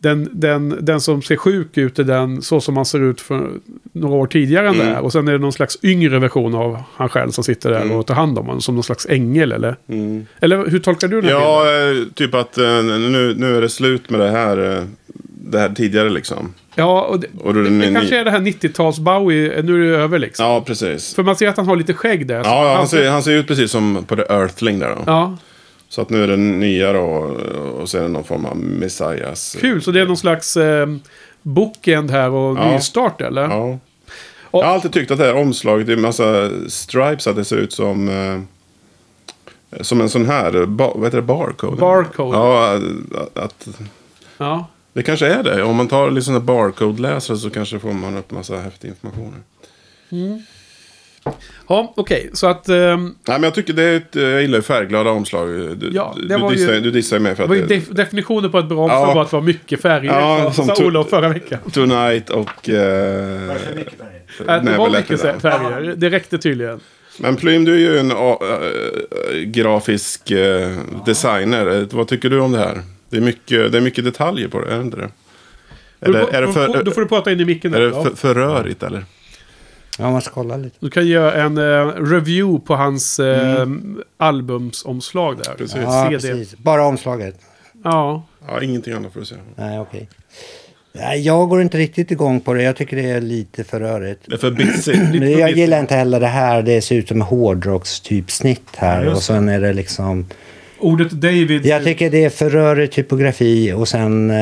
den, 0.00 0.28
den, 0.32 0.78
den 0.80 1.00
som 1.00 1.22
ser 1.22 1.36
sjuk 1.36 1.78
ut 1.78 1.98
är 1.98 2.04
den 2.04 2.42
så 2.42 2.60
som 2.60 2.76
han 2.76 2.84
ser 2.86 3.00
ut 3.00 3.20
för 3.20 3.50
några 3.92 4.14
år 4.16 4.26
tidigare 4.26 4.68
än 4.68 4.74
Mm. 4.74 4.86
det 4.86 4.92
här. 4.92 5.00
Och 5.02 5.12
sen 5.12 5.28
är 5.28 5.32
det 5.32 5.38
någon 5.38 5.52
slags 5.52 5.78
yngre 5.84 6.18
version 6.18 6.54
av 6.54 6.78
han 6.94 7.08
själv 7.08 7.30
som 7.30 7.44
sitter 7.44 7.70
där 7.70 7.80
Mm. 7.82 7.96
och 7.96 8.06
tar 8.06 8.14
hand 8.14 8.38
om 8.38 8.46
honom. 8.46 8.60
Som 8.60 8.74
någon 8.74 8.84
slags 8.84 9.06
ängel 9.06 9.52
eller? 9.52 9.76
Mm. 9.88 10.26
Eller 10.40 10.66
hur 10.66 10.78
tolkar 10.78 11.08
du 11.08 11.20
den 11.20 11.30
Ja, 11.30 11.64
bilden? 11.90 12.10
typ 12.14 12.34
att 12.34 12.56
nu, 12.56 13.34
nu 13.36 13.56
är 13.56 13.60
det 13.60 13.68
slut 13.68 14.10
med 14.10 14.20
det 14.20 14.30
här, 14.30 14.86
det 15.26 15.58
här 15.58 15.68
tidigare 15.68 16.08
liksom. 16.10 16.54
Ja, 16.78 17.02
och 17.02 17.20
det, 17.20 17.26
Och 17.44 17.54
då 17.54 17.62
det, 17.62 17.70
ny- 17.70 17.94
kanske 17.94 18.18
är 18.20 18.24
det 18.24 18.30
här 18.30 18.38
90-tals 18.40 18.98
Bowie, 18.98 19.62
nu 19.62 19.86
är 19.88 19.92
det 19.92 20.02
över 20.02 20.18
liksom. 20.18 20.46
Ja, 20.46 20.60
precis. 20.66 21.14
För 21.14 21.22
man 21.22 21.36
ser 21.36 21.48
att 21.48 21.56
han 21.56 21.66
har 21.66 21.76
lite 21.76 21.94
skägg 21.94 22.26
där. 22.26 22.36
Ja, 22.44 22.64
ja, 22.70 22.76
han, 22.76 22.88
ser, 22.88 23.10
han 23.10 23.22
ser 23.22 23.32
ut 23.32 23.46
precis 23.46 23.70
som 23.70 24.04
på 24.08 24.16
The 24.16 24.22
Earthling 24.22 24.78
där 24.78 24.88
då. 24.88 25.02
Ja, 25.06 25.36
Så 25.88 26.00
att 26.02 26.10
nu 26.10 26.22
är 26.24 26.28
det 26.28 26.36
nya 26.36 26.92
då 26.92 27.00
och 27.80 27.88
så 27.88 27.98
är 27.98 28.02
det 28.02 28.08
någon 28.08 28.24
form 28.24 28.44
av 28.46 28.56
Messias. 28.56 29.56
kul. 29.60 29.82
Så 29.82 29.90
det 29.90 30.00
är 30.00 30.06
någon 30.06 30.16
slags 30.16 30.56
eh, 30.56 30.86
bookend 31.42 32.10
här 32.10 32.30
och 32.30 32.58
Ja. 32.58 32.70
nystart 32.72 33.20
eller? 33.20 33.42
Ja. 33.42 33.78
Och- 34.50 34.60
Jag 34.62 34.66
har 34.66 34.74
alltid 34.74 34.92
tyckt 34.92 35.10
att 35.10 35.18
det 35.18 35.24
här 35.24 35.36
omslaget 35.36 35.88
i 35.88 35.96
massa 35.96 36.50
stripes 36.68 37.26
att 37.26 37.36
det 37.36 37.44
ser 37.44 37.56
ut 37.56 37.72
som 37.72 38.08
eh, 38.08 38.40
som 39.80 40.00
en 40.00 40.08
sån 40.08 40.26
här, 40.26 40.66
ba, 40.66 40.92
vad 40.94 41.04
heter 41.04 41.16
det, 41.18 41.22
barcode? 41.22 41.76
Barcode. 41.76 42.36
Ja, 42.38 42.80
att 43.34 43.68
Ja. 44.38 44.66
Det 44.92 45.02
kanske 45.02 45.26
är 45.26 45.42
det. 45.42 45.62
Om 45.62 45.76
man 45.76 45.88
tar 45.88 46.10
liksom 46.10 46.46
barcode-läsare 46.46 47.36
så 47.36 47.50
kanske 47.50 47.78
får 47.78 47.92
man 47.92 48.16
upp 48.16 48.30
massa 48.30 48.56
häftig 48.56 48.88
information. 48.88 49.34
Ja, 51.68 51.92
okej. 51.96 52.30
Så 52.32 52.46
att... 52.46 52.68
ehm, 52.68 53.04
Nej, 53.04 53.14
men 53.38 53.42
jag 53.42 53.54
tycker 53.54 53.72
det 53.72 53.82
är 53.82 53.96
ett, 53.96 54.14
jag 54.14 54.42
gillar 54.42 54.60
färgglada 54.60 55.10
omslag. 55.10 55.48
Du, 55.48 55.90
Ja, 55.94 56.14
det 56.16 56.34
du, 56.36 56.40
var 56.42 56.50
ju- 56.52 56.56
dissar, 56.56 56.72
du 56.72 56.90
dissar 56.90 57.18
mig 57.18 57.34
för 57.34 57.42
det 57.42 57.44
att 57.44 57.48
var 57.48 57.56
ju 57.56 57.66
det 57.66 57.74
def- 57.74 57.94
definitionen 57.94 58.50
på 58.50 58.58
ett 58.58 58.68
bra 58.68 58.78
omslag 58.82 59.08
Ja. 59.08 59.14
var 59.14 59.22
att 59.22 59.30
det 59.30 59.36
var 59.36 59.42
mycket 59.42 59.82
färger. 59.82 60.10
Ja, 60.10 60.52
som 60.52 60.66
sa 60.66 60.84
Olof 60.84 61.08
förra 61.10 61.28
veckan. 61.28 61.58
Tonight 61.72 62.30
och... 62.30 62.68
Eh, 62.68 63.56
Äh, 64.48 64.62
det 64.64 64.76
var 64.78 64.90
mycket 64.90 65.20
färger. 65.20 65.94
Det 65.96 66.10
räckte 66.10 66.38
tydligen. 66.38 66.80
Men 67.18 67.36
Plym, 67.36 67.64
du 67.64 67.74
är 67.74 67.78
ju 67.78 67.98
en 67.98 68.10
äh, 68.10 68.16
grafisk 69.44 70.30
äh, 70.30 70.76
designer. 71.06 71.78
Eh, 71.80 71.86
Vad 71.90 72.08
tycker 72.08 72.30
du 72.30 72.40
om 72.40 72.52
det 72.52 72.58
här? 72.58 72.82
Det 73.10 73.16
är 73.16 73.20
mycket, 73.20 73.72
det 73.72 73.78
är 73.78 73.82
mycket 73.82 74.04
detaljer 74.04 74.48
på 74.48 74.60
det, 74.60 74.70
är 74.70 74.76
det 74.76 74.82
inte 74.82 74.96
det? 74.96 75.10
Är 76.00 76.12
det, 76.12 76.18
är 76.18 76.40
det, 76.40 76.46
då, 76.46 76.52
för, 76.52 76.84
då 76.84 76.90
får 76.90 77.00
du 77.00 77.08
prata 77.08 77.32
in 77.32 77.40
i 77.40 77.44
micken. 77.44 77.74
är 77.74 77.80
det 77.80 77.92
för, 77.92 78.10
för 78.10 78.34
rörigt 78.34 78.82
eller? 78.82 79.04
Ja, 79.98 80.10
man 80.10 80.22
ska 80.22 80.30
kolla 80.30 80.56
lite. 80.56 80.76
Du 80.80 80.90
kan 80.90 81.06
göra 81.06 81.34
en 81.42 81.58
eh, 81.58 81.86
review 82.10 82.66
på 82.66 82.76
hans 82.76 83.18
eh, 83.18 83.66
albumsomslag 84.16 85.38
där. 85.38 85.54
Precis. 85.54 85.76
Ja, 85.82 86.04
CD. 86.04 86.34
precis. 86.34 86.58
Bara 86.58 86.86
omslaget. 86.86 87.40
Ja. 87.84 88.22
Ja, 88.46 88.62
ingenting 88.62 88.92
annat 88.92 89.12
för 89.12 89.20
att 89.20 89.28
säga. 89.28 89.40
Nej, 89.56 89.80
okej. 89.80 90.08
Nej, 90.92 91.20
jag 91.20 91.48
går 91.48 91.62
inte 91.62 91.78
riktigt 91.78 92.10
igång 92.10 92.40
på 92.40 92.54
det. 92.54 92.62
Jag 92.62 92.76
tycker 92.76 92.96
det 92.96 93.10
är 93.10 93.20
lite 93.20 93.64
för 93.64 93.80
rörigt. 93.80 94.20
Det 94.26 94.34
är 94.34 94.38
för 94.38 94.50
busy. 94.50 94.92
Men 95.20 95.32
jag 95.32 95.50
gillar 95.50 95.80
inte 95.80 95.94
heller 95.94 96.20
det 96.20 96.26
här. 96.26 96.62
Det 96.62 96.82
ser 96.82 96.96
ut 96.96 97.08
som 97.08 97.20
hårdrocks 97.20 98.00
typ 98.00 98.30
snitt 98.30 98.76
här. 98.76 99.06
och 99.06 99.22
sen 99.22 99.48
är 99.48 99.60
det 99.60 99.72
liksom... 99.72 100.26
Ordet 100.80 101.10
David. 101.10 101.66
Jag 101.66 101.84
tycker 101.84 102.10
det 102.10 102.24
är 102.24 102.30
för 102.30 102.50
rörig 102.50 102.92
typografi 102.92 103.72
och 103.72 103.88
sen... 103.88 104.30
Eh, 104.30 104.36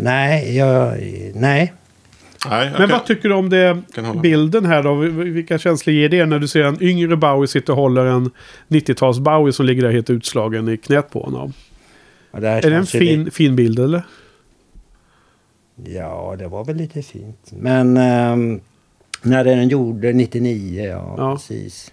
nej, 0.00 0.56
jag... 0.56 0.96
Nej. 1.34 1.72
Nej, 2.50 2.70
Men 2.70 2.74
kan, 2.74 2.88
vad 2.90 3.06
tycker 3.06 3.28
du 3.28 3.34
om 3.34 3.48
det, 3.50 3.82
bilden 4.22 4.66
här 4.66 4.82
då? 4.82 4.94
Vilka 5.24 5.58
känslor 5.58 5.94
ger 5.94 6.08
det 6.08 6.26
när 6.26 6.38
du 6.38 6.48
ser 6.48 6.62
en 6.64 6.82
yngre 6.82 7.16
Bowie 7.16 7.48
sitta 7.48 7.72
och 7.72 7.78
håller 7.78 8.06
en 8.06 8.30
90-tals 8.68 9.18
Bowie 9.18 9.52
som 9.52 9.66
ligger 9.66 9.82
där 9.82 9.90
helt 9.92 10.10
utslagen 10.10 10.68
i 10.68 10.76
knät 10.76 11.10
på 11.10 11.20
honom? 11.22 11.52
Det 12.32 12.48
Är 12.48 12.60
det 12.62 12.66
en 12.66 12.72
känns 12.72 12.94
ju 12.94 12.98
fin, 12.98 13.30
fin 13.30 13.56
bild 13.56 13.78
eller? 13.78 14.02
Ja, 15.84 16.36
det 16.38 16.48
var 16.48 16.64
väl 16.64 16.76
lite 16.76 17.02
fint. 17.02 17.52
Men 17.52 17.96
ehm, 17.96 18.60
när 19.22 19.44
den 19.44 19.68
gjorde 19.68 20.12
99, 20.12 20.84
ja, 20.84 21.14
Ja. 21.18 21.34
precis. 21.36 21.92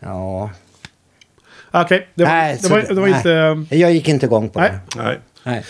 Ja, 0.00 0.50
Okej, 1.74 2.08
det, 2.14 2.24
var- 2.24 2.30
Nej, 2.30 2.58
det, 2.62 2.68
var, 2.70 2.80
så- 2.82 2.94
det 2.94 3.00
var 3.00 3.08
nej. 3.08 3.16
inte... 3.16 3.76
jag 3.76 3.92
gick 3.92 4.08
inte 4.08 4.26
igång 4.26 4.48
på 4.48 4.60
Nej. 4.60 4.70
det. 4.96 5.02
nej. 5.02 5.18
Nej. 5.44 5.64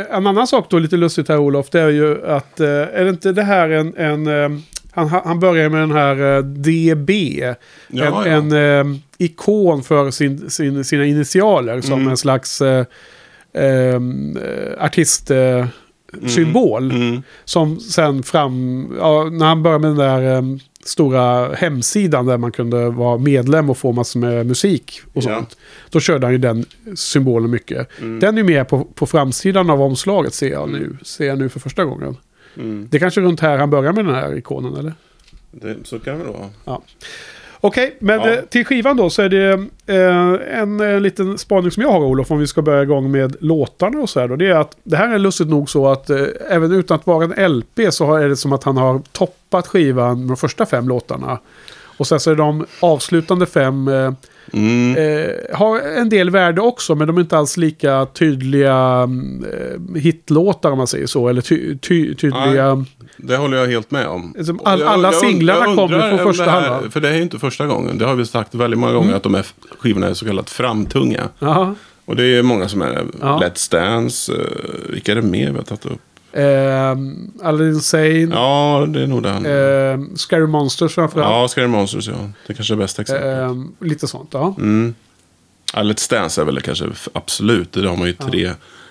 Eh, 0.00 0.16
En 0.16 0.26
annan 0.26 0.46
sak 0.46 0.66
då, 0.70 0.78
lite 0.78 0.96
lustigt 0.96 1.28
här 1.28 1.38
Olof, 1.38 1.70
det 1.70 1.80
är 1.80 1.88
ju 1.88 2.26
att... 2.26 2.60
eh, 2.60 2.66
Är 2.68 3.04
det 3.04 3.10
inte 3.10 3.32
det 3.32 3.42
här 3.42 3.68
en... 3.70 3.96
en 3.96 4.26
eh, 4.26 4.58
han, 4.96 5.08
han 5.08 5.40
börjar 5.40 5.68
med 5.68 5.80
den 5.80 5.90
här 5.92 6.36
eh, 6.36 6.42
DB. 6.42 7.10
Ja, 7.10 7.54
en 7.88 8.12
ja. 8.14 8.24
en 8.26 8.52
eh, 8.92 8.96
ikon 9.18 9.82
för 9.82 10.10
sin, 10.10 10.50
sin, 10.50 10.84
sina 10.84 11.04
initialer 11.04 11.80
som 11.80 11.92
Mm. 11.92 12.08
en 12.08 12.16
slags 12.16 12.60
eh, 12.62 12.84
ehm, 13.54 14.36
eh, 14.36 14.84
artistsymbol. 14.84 15.68
Eh, 16.22 16.28
symbol. 16.28 16.90
Mm. 16.90 17.22
Som 17.44 17.80
sen 17.80 18.22
fram, 18.22 18.86
ja, 18.98 19.24
när 19.32 19.46
han 19.46 19.62
började 19.62 19.88
med 19.88 19.90
den 19.90 19.98
där 19.98 20.58
stora 20.84 21.54
hemsidan 21.54 22.26
där 22.26 22.36
man 22.36 22.52
kunde 22.52 22.90
vara 22.90 23.18
medlem 23.18 23.70
och 23.70 23.78
få 23.78 23.92
massor 23.92 24.20
med 24.20 24.46
musik 24.46 25.00
och 25.12 25.22
Ja. 25.24 25.36
sånt. 25.36 25.56
Då 25.90 26.00
körde 26.00 26.26
han 26.26 26.32
ju 26.32 26.38
den 26.38 26.64
symbolen 26.94 27.50
mycket. 27.50 27.88
Mm. 28.00 28.20
Den 28.20 28.38
är 28.38 28.42
med 28.42 28.68
på, 28.68 28.84
på 28.84 29.06
framsidan 29.06 29.70
av 29.70 29.82
omslaget 29.82 30.34
ser 30.34 30.50
jag, 30.50 30.68
nu, 30.70 30.96
ser 31.02 31.26
jag 31.26 31.38
nu 31.38 31.48
för 31.48 31.60
första 31.60 31.84
gången. 31.84 32.16
Mm. 32.56 32.88
Det 32.90 32.96
är 32.96 32.98
kanske 32.98 33.20
runt 33.20 33.40
här 33.40 33.58
han 33.58 33.70
börjar 33.70 33.92
med 33.92 34.04
den 34.04 34.14
här 34.14 34.36
ikonen 34.38 34.76
eller? 34.76 34.94
Det, 35.50 35.76
så 35.84 35.98
kan 35.98 36.18
det 36.18 36.24
vara. 36.24 36.80
Okej, 37.66 37.96
men 37.98 38.20
Ja. 38.20 38.28
eh, 38.30 38.40
till 38.40 38.64
skivan 38.66 38.96
då 38.96 39.10
så 39.10 39.22
är 39.22 39.28
det 39.28 39.52
eh, 39.86 40.60
en 40.60 40.80
eh, 40.80 41.00
liten 41.00 41.38
spaning 41.38 41.70
som 41.70 41.82
jag 41.82 41.90
har 41.90 42.00
Olof, 42.00 42.30
om 42.30 42.38
vi 42.38 42.46
ska 42.46 42.62
börja 42.62 42.82
igång 42.82 43.10
med 43.10 43.36
låtarna 43.40 43.98
och 43.98 44.10
så 44.10 44.20
här 44.20 44.28
då. 44.28 44.36
Det 44.36 44.46
är 44.48 44.54
att 44.54 44.76
det 44.82 44.96
här 44.96 45.14
är 45.14 45.18
lustigt 45.18 45.48
nog 45.48 45.70
så 45.70 45.88
att 45.88 46.10
eh, 46.10 46.22
även 46.50 46.72
utan 46.72 46.94
att 46.94 47.06
vara 47.06 47.24
en 47.24 47.52
LP 47.52 47.80
så 47.90 48.14
är 48.14 48.28
det 48.28 48.36
som 48.36 48.52
att 48.52 48.64
han 48.64 48.76
har 48.76 49.00
toppat 49.12 49.66
skivan 49.66 50.18
med 50.20 50.28
de 50.28 50.36
första 50.36 50.66
fem 50.66 50.88
låtarna. 50.88 51.38
Och 51.96 52.06
sen 52.06 52.20
så 52.20 52.30
är 52.30 52.34
de 52.36 52.66
avslutande 52.80 53.46
fem 53.46 53.88
eh, 53.88 54.12
Mm. 54.52 54.96
eh, 54.96 55.56
har 55.56 55.80
en 55.80 56.08
del 56.08 56.30
värde 56.30 56.60
också, 56.60 56.94
men 56.94 57.06
de 57.06 57.16
är 57.16 57.20
inte 57.20 57.38
alls 57.38 57.56
lika 57.56 58.06
tydliga 58.06 58.74
mm, 58.76 59.44
eh, 59.94 60.00
hitlåtar 60.00 60.70
om 60.70 60.78
man 60.78 60.86
säger 60.86 61.06
så. 61.06 61.28
Eller 61.28 61.40
ty, 61.40 61.76
ty, 61.78 62.14
tydliga... 62.14 62.84
Det 63.16 63.36
håller 63.36 63.56
jag 63.56 63.66
helt 63.66 63.90
med 63.90 64.06
om. 64.06 64.34
Som 64.44 64.56
Och 64.60 64.68
all- 64.68 64.80
jag- 64.80 64.88
alla 64.88 65.08
jag 65.08 65.14
singlarna 65.20 65.66
jag 65.66 65.76
kommer 65.76 66.08
från 66.16 66.18
första 66.18 66.50
halvan. 66.50 66.78
Mm. 66.78 66.90
För 66.90 67.00
det 67.00 67.08
är 67.08 67.14
ju 67.16 67.22
inte 67.22 67.38
första 67.38 67.66
gången. 67.66 67.98
Det 67.98 68.04
har 68.04 68.14
vi 68.14 68.26
sagt 68.26 68.54
väldigt 68.54 68.80
många 68.80 68.92
gånger 68.92 69.14
att 69.14 69.22
de 69.22 69.34
här 69.34 69.46
skivorna 69.78 70.06
är 70.08 70.14
så 70.14 70.26
kallat 70.26 70.50
framtunga. 70.50 71.28
Ja. 71.38 71.74
Och 72.04 72.16
det 72.16 72.24
är 72.24 72.42
många 72.42 72.68
som 72.68 72.82
är 72.82 73.04
Ja. 73.20 73.40
Let's 73.42 73.70
Dance. 73.72 74.32
Uh, 74.32 74.38
vilka 74.88 75.12
är 75.12 75.16
det 75.16 75.22
mer 75.22 75.50
vi 75.50 75.56
har 75.56 75.62
tagit 75.64 75.86
upp? 75.86 76.00
Eh, 76.36 76.96
Aladdin 77.42 77.80
Sane. 77.80 78.28
Ja, 78.32 78.86
det 78.88 79.02
är 79.02 79.06
nog 79.06 79.22
den. 79.22 79.46
Eh, 79.46 80.16
Scary 80.16 80.46
Monsters 80.46 80.94
framförallt. 80.94 81.30
ja, 81.30 81.48
Scary 81.48 81.66
Monsters 81.66 82.08
ja. 82.08 82.14
Det 82.46 82.54
kanske 82.54 82.74
är 82.74 82.76
bästa 82.78 83.02
exemplet. 83.02 83.38
Eh, 83.38 83.54
lite 83.80 84.06
sånt, 84.06 84.28
ja. 84.32 84.54
Mm. 84.58 84.94
Ja, 85.74 85.80
Let's 85.82 86.10
Dance 86.10 86.40
är 86.40 86.44
väl 86.44 86.60
kanske 86.60 86.84
absolut. 87.12 87.72
Där 87.72 87.84
har 87.84 87.96
man 87.96 88.06
ju 88.06 88.12
tre 88.12 88.50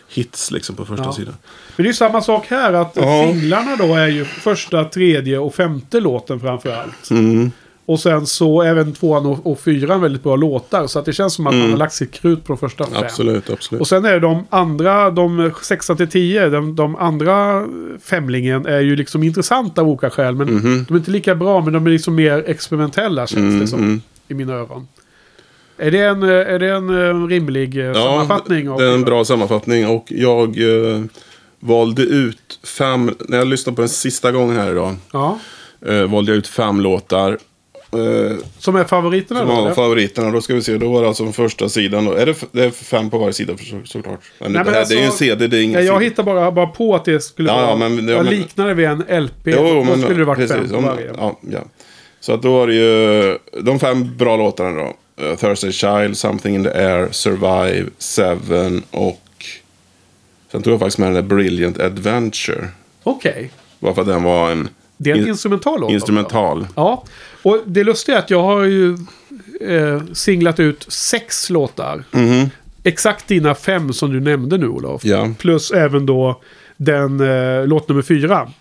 hits 0.10 0.52
liksom 0.52 0.76
på 0.76 0.86
första 0.86 1.06
Ja. 1.06 1.14
sidan. 1.14 1.34
Men 1.76 1.84
det 1.84 1.90
är 1.90 1.94
samma 1.94 2.22
sak 2.22 2.46
här, 2.50 2.74
att 2.74 2.96
Ja. 2.96 3.24
singlarna 3.28 3.76
då 3.76 3.96
är 3.96 4.08
ju 4.08 4.26
första, 4.26 4.84
tredje 4.86 5.38
och 5.38 5.56
femte 5.56 6.00
låten 6.00 6.40
framförallt. 6.40 7.10
Mm. 7.12 7.52
Och 7.86 8.00
sen 8.00 8.26
så 8.28 8.62
även 8.62 8.94
tvåan 8.94 9.26
och, 9.26 9.48
och 9.52 9.60
fyran 9.60 10.02
väldigt 10.02 10.24
bra 10.24 10.36
låtar. 10.36 10.88
Så 10.88 11.00
att 11.00 11.06
det 11.06 11.14
känns 11.14 11.34
som 11.34 11.48
att 11.48 11.56
man 11.56 11.70
har 11.72 11.78
lagt 11.78 11.94
sitt 11.94 12.12
krut 12.12 12.44
på 12.44 12.54
de 12.54 12.58
första 12.58 12.84
fem. 12.84 12.94
Mm. 12.94 13.06
Absolut, 13.06 13.50
absolut. 13.50 13.82
Och 13.82 13.88
sen 13.88 14.06
är 14.06 14.20
de 14.20 14.44
andra, 14.50 15.12
de 15.12 15.52
6 15.62 15.88
till 15.98 16.08
10, 16.10 16.50
de, 16.50 16.76
de 16.76 16.96
andra 16.96 17.66
femlingen 18.04 18.66
är 18.66 18.80
ju 18.80 18.96
liksom 18.96 19.24
intressanta 19.24 19.82
av 19.82 19.88
olika 19.88 20.10
skäl. 20.10 20.36
Men 20.36 20.48
Mhm. 20.54 20.86
de 20.88 20.94
är 20.94 20.98
inte 20.98 21.12
lika 21.12 21.36
bra, 21.36 21.62
men 21.62 21.74
de 21.74 21.86
är 21.88 21.92
liksom 21.92 22.16
mer 22.16 22.44
experimentella 22.48 23.28
känns 23.28 23.40
Mm, 23.40 23.60
det 23.60 23.68
som. 23.68 23.80
mm. 23.80 24.02
I 24.28 24.34
mina 24.34 24.54
öron. 24.54 24.88
Är 25.78 25.92
det 25.92 26.00
en, 26.00 26.24
är 26.24 26.60
det 26.60 26.70
en 26.70 26.90
eh, 26.90 27.28
rimlig 27.28 27.88
eh, 27.88 27.94
sammanfattning? 27.94 28.70
av 28.70 28.80
det 28.80 28.86
är 28.86 28.94
en 28.94 29.04
bra 29.04 29.26
sammanfattning. 29.26 29.88
Och 29.88 30.06
jag 30.08 30.48
eh, 30.58 31.02
valde 31.60 32.02
ut 32.02 32.60
fem, 32.78 33.12
när 33.20 33.38
jag 33.38 33.48
lyssnade 33.48 33.76
på 33.76 33.82
den 33.82 33.90
sista 33.90 34.32
gången 34.32 34.56
här 34.56 34.72
idag. 34.72 34.96
Ja. 35.14 35.40
Eh, 35.86 36.04
valde 36.04 36.32
jag 36.32 36.38
ut 36.38 36.48
fem 36.48 36.82
låtar. 36.82 37.38
Eh, 37.96 38.38
Som 38.60 38.76
är 38.76 38.84
favoriterna 38.84 39.40
som 39.40 39.50
då? 39.50 39.56
var 39.56 39.62
eller? 39.62 39.74
favoriterna. 39.76 40.32
Då 40.32 40.42
ska 40.42 40.54
vi 40.56 40.62
se, 40.62 40.78
då 40.78 40.92
var 40.92 41.02
det 41.02 41.08
alltså 41.08 41.24
den 41.24 41.34
första 41.34 41.70
sidan. 41.70 42.06
Då. 42.06 42.14
Är 42.14 42.26
det, 42.26 42.36
det 42.52 42.64
är 42.64 42.70
fem 42.72 43.10
på 43.10 43.18
varje 43.18 43.34
sida 43.34 43.54
så, 43.58 43.80
såklart. 43.86 44.20
Men 44.40 44.52
Nej, 44.52 44.60
det, 44.60 44.66
men 44.66 44.74
här, 44.74 44.80
alltså- 44.80 44.94
det 44.94 45.00
är 45.00 45.02
ju 45.02 45.06
en 45.06 45.12
CD, 45.12 45.48
det 45.48 45.58
är 45.58 45.62
ingen 45.64 45.74
Ja, 45.80 45.86
jag 45.86 45.96
sida. 46.00 46.10
hittar 46.10 46.24
bara, 46.24 46.52
bara 46.52 46.68
på 46.68 46.96
att 46.96 47.06
det 47.06 47.20
skulle 47.24 47.50
Ja, 47.50 47.56
vara... 47.56 47.70
ja, 47.70 47.76
men- 47.76 48.08
ja, 48.08 48.14
jag 48.14 48.26
men- 48.26 48.34
liknar 48.34 48.68
det 48.68 48.74
vid 48.74 48.86
en 48.86 49.24
LP. 49.24 49.34
Jo, 49.44 49.64
då 49.64 49.84
men, 49.84 50.02
skulle 50.02 50.18
det 50.20 50.26
varit 50.26 50.38
precis, 50.38 50.56
fem 50.58 50.70
på 50.70 50.80
varje. 50.82 51.12
Ja, 51.18 51.40
ja. 51.52 51.60
Så 52.20 52.34
att 52.34 52.42
då 52.42 52.54
var 52.54 52.68
det 52.68 52.74
ju 52.76 53.38
de 53.62 53.80
fem 53.80 54.18
bra 54.18 54.38
låtarna 54.38 54.72
då. 54.84 54.94
Uh, 55.26 55.36
Thursday 55.36 55.72
Child, 55.72 56.18
Something 56.18 56.56
in 56.56 56.64
the 56.64 56.70
Air, 56.70 57.08
Survive, 57.12 57.86
Seven 57.98 58.84
och... 58.92 59.20
Sen 60.52 60.62
tog 60.62 60.74
jag 60.74 60.80
faktiskt 60.80 60.98
med 60.98 61.08
den 61.08 61.14
där 61.14 61.36
Brilliant 61.36 61.80
Adventure. 61.80 62.68
Okej. 63.04 63.52
Bara 63.80 63.94
för 63.94 64.02
att 64.02 64.08
den 64.08 64.24
var 64.24 64.52
en 64.52 64.70
Det 64.98 65.10
är 65.12 65.16
en 65.16 65.22
In- 65.22 65.28
instrumental 65.28 65.82
låt. 65.82 65.92
instrumental. 65.92 66.68
Ja, 66.76 67.04
och 67.44 67.60
det 67.66 67.84
lustiga 67.84 68.16
är 68.16 68.20
att 68.20 68.30
jag 68.30 68.44
har 68.44 68.64
ju 68.64 68.98
eh, 69.62 70.02
singlat 70.14 70.60
ut 70.60 70.86
sex 70.88 71.50
låtar. 71.50 72.04
Mhm. 72.12 72.50
exakt 72.84 73.28
dina 73.28 73.56
fem 73.56 73.94
som 73.94 74.14
du 74.14 74.20
nämnde 74.20 74.58
nu 74.58 74.68
Olof. 74.68 75.06
Ja. 75.06 75.30
Plus 75.40 75.72
även 75.72 76.06
då 76.06 76.42
den 76.78 77.20
eh, 77.20 77.68
låt 77.68 77.90
nummer 77.90 78.02
fyra. 78.02 78.52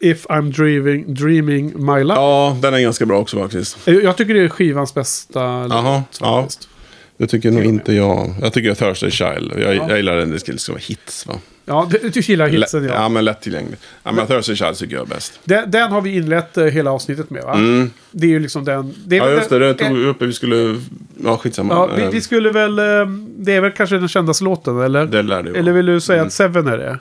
If 0.00 0.26
I'm 0.26 0.52
dreaming, 0.52 1.14
dreaming 1.14 1.64
my 1.86 2.04
life. 2.04 2.20
Ja, 2.20 2.56
den 2.62 2.74
är 2.74 2.80
ganska 2.80 3.06
bra 3.06 3.18
också 3.18 3.38
faktiskt. 3.38 3.88
Eh, 3.88 3.94
Jag 3.94 4.16
tycker 4.16 4.34
det 4.34 4.40
är 4.44 4.48
skivans 4.48 4.94
bästa 4.94 5.40
Jaha, 5.40 6.02
låt. 6.10 6.18
ja. 6.20 6.48
Det 7.16 7.26
tycker 7.26 7.50
nog 7.50 7.64
inte 7.64 7.92
jag. 7.92 8.34
Jag 8.42 8.52
tycker 8.52 8.74
Thursday 8.74 9.10
Child. 9.10 9.52
Jag, 9.56 9.74
jag 9.76 9.96
gillar 9.96 10.16
den, 10.16 10.30
det 10.30 10.58
ska 10.58 10.72
vara 10.72 10.80
hits 10.88 11.26
va? 11.26 11.34
Ja, 11.66 11.88
du, 11.90 12.08
du 12.08 12.20
gillar 12.20 12.46
hitsen 12.48 12.82
Lätt- 12.82 12.88
ja. 12.90 12.94
ja, 13.02 13.08
men 13.08 13.24
lättillgänglig. 13.24 13.78
Ja, 14.02 14.12
men 14.12 14.26
Thursday 14.26 14.56
Child 14.56 14.76
tycker 14.76 14.94
jag 14.96 15.02
är 15.02 15.08
bäst. 15.14 15.40
Den, 15.44 15.70
den 15.70 15.92
har 15.92 16.00
vi 16.00 16.16
inlett 16.16 16.56
eh, 16.56 16.64
hela 16.64 16.90
avsnittet 16.90 17.30
med 17.30 17.42
va? 17.42 17.58
Det 18.10 18.26
är 18.26 18.30
ju 18.30 18.38
liksom 18.40 18.64
den... 18.64 18.94
Det 19.06 19.16
är 19.16 19.20
Mm. 19.20 19.30
Ja, 19.30 19.34
väl 19.34 19.38
just 19.38 19.50
det. 19.50 19.58
den- 19.58 19.76
Det 19.76 19.84
tog 19.88 19.96
vi 19.98 20.06
upp. 20.06 20.22
Vi 20.22 20.32
skulle... 20.32 20.80
Ja, 21.24 21.36
skitsamma. 21.36 21.74
Ja, 21.74 21.90
vi, 21.96 22.02
Eh, 22.02 22.10
vi 22.10 22.20
skulle 22.20 22.50
väl... 22.50 22.78
eh, 22.78 22.84
Det 23.36 23.52
är 23.52 23.60
väl 23.60 23.70
kanske 23.72 23.98
den 23.98 24.08
kändaste 24.08 24.44
låten, 24.44 24.80
eller? 24.80 25.06
Det 25.06 25.22
lär 25.22 25.42
det 25.42 25.50
vara. 25.50 25.58
Eller 25.60 25.72
vill 25.72 25.86
du 25.86 26.00
säga 26.00 26.16
Mm. 26.18 26.26
att 26.26 26.32
Seven 26.32 26.66
är 26.66 26.78
det? 26.78 26.98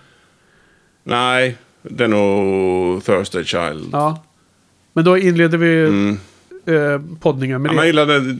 Nej, 1.04 1.58
det 1.82 2.04
är 2.04 2.08
nog 2.08 3.04
Thursday 3.06 3.44
Child. 3.44 3.90
Ja. 3.92 4.24
Men 4.94 5.06
då 5.06 5.18
inleder 5.18 5.58
vi 5.58 5.82
Mm. 5.86 6.20
Eh, 6.66 7.02
poddningen 7.20 7.62
med 7.62 7.70
Ja, 7.70 7.74
men 7.76 7.86
jag 7.96 8.08
det. 8.08 8.14
gillade... 8.14 8.38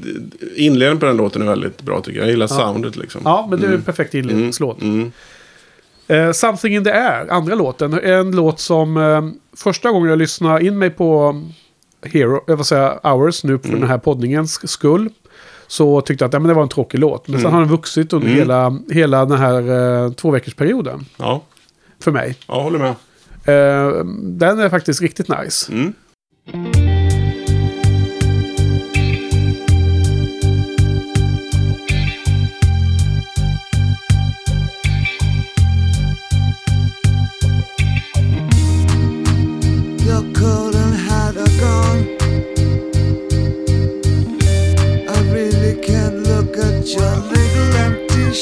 Inledningen 0.56 1.00
på 1.00 1.06
den 1.06 1.18
låten 1.18 1.42
är 1.42 1.46
väldigt 1.46 1.82
bra 1.82 2.02
tycker 2.02 2.18
jag. 2.20 2.26
Jag 2.28 2.32
gillar 2.32 2.48
soundet 2.48 2.96
liksom. 2.96 3.22
Ja, 3.26 3.48
men 3.50 3.60
det 3.62 3.68
är 3.68 3.72
en 3.74 3.82
perfekt 3.82 4.14
inledningslåt. 4.14 4.82
Mm. 4.82 5.12
Eh, 6.08 6.32
Something 6.32 6.76
in 6.76 6.84
the 6.84 6.92
air, 6.92 7.28
andra 7.32 7.56
låten. 7.56 7.94
En 8.04 8.32
låt 8.36 8.60
som 8.60 8.98
eh, 8.98 9.22
första 9.58 9.92
gången 9.92 10.10
jag 10.10 10.20
lyssnade 10.20 10.66
in 10.66 10.78
mig 10.80 10.90
på 10.90 11.42
Hero, 12.06 12.44
jag 12.48 12.56
vill 12.56 12.66
säga 12.66 13.00
Hours 13.04 13.44
nu 13.44 13.58
för 13.60 13.68
Mm. 13.68 13.80
den 13.80 13.90
här 13.90 13.98
poddningens 13.98 14.70
skull. 14.70 15.10
Så 15.68 16.02
tyckte 16.02 16.24
jag 16.24 16.28
att 16.30 16.34
ja, 16.34 16.40
men 16.40 16.48
det 16.48 16.54
var 16.54 16.64
en 16.64 16.70
tråkig 16.70 17.00
låt. 17.00 17.28
Men 17.28 17.40
sen 17.40 17.46
Mm. 17.46 17.54
har 17.54 17.62
den 17.62 17.70
vuxit 17.70 18.14
under 18.14 18.28
hela, 18.28 18.78
hela 18.92 19.26
den 19.26 19.38
här 19.38 20.04
eh, 20.06 20.12
två 20.12 20.32
veckors 20.32 20.54
perioden. 20.54 21.06
Ja, 21.18 21.42
För 22.00 22.12
mig. 22.12 22.36
jag 22.48 22.56
håller 22.62 22.80
med. 22.80 22.90
Eh, 23.46 24.06
den 24.22 24.60
är 24.60 24.70
faktiskt 24.70 25.02
riktigt 25.02 25.28
nice. 25.30 25.72
Mm. 25.72 25.94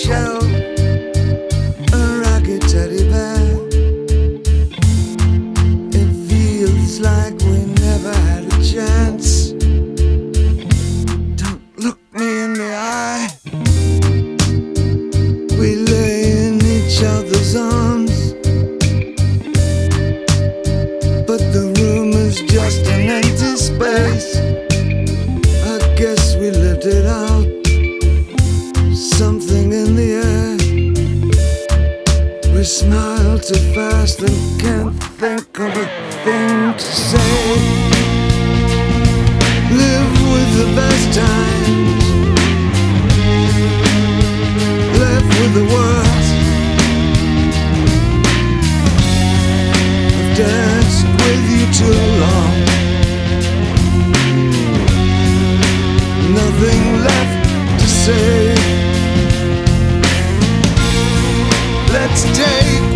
show. 0.02 0.41
Smile 32.82 33.38
too 33.38 33.62
fast 33.76 34.22
and 34.22 34.60
can't 34.60 35.04
think 35.20 35.60
of 35.60 35.72
a 35.84 35.86
thing 36.24 36.74
to 36.82 36.88
say. 37.10 37.34
Live 39.82 40.14
with 40.34 40.52
the 40.62 40.68
best 40.80 41.06
times. 41.22 42.06
Left 45.02 45.32
with 45.40 45.54
the 45.60 45.66
worst. 45.76 46.34
I've 50.18 50.32
danced 50.42 51.06
with 51.22 51.44
you 51.54 51.64
too 51.80 52.00
long. 52.24 52.56
Nothing 56.40 56.84
left 57.08 57.80
to 57.82 57.88
say. 57.88 58.51
Let's 62.12 62.91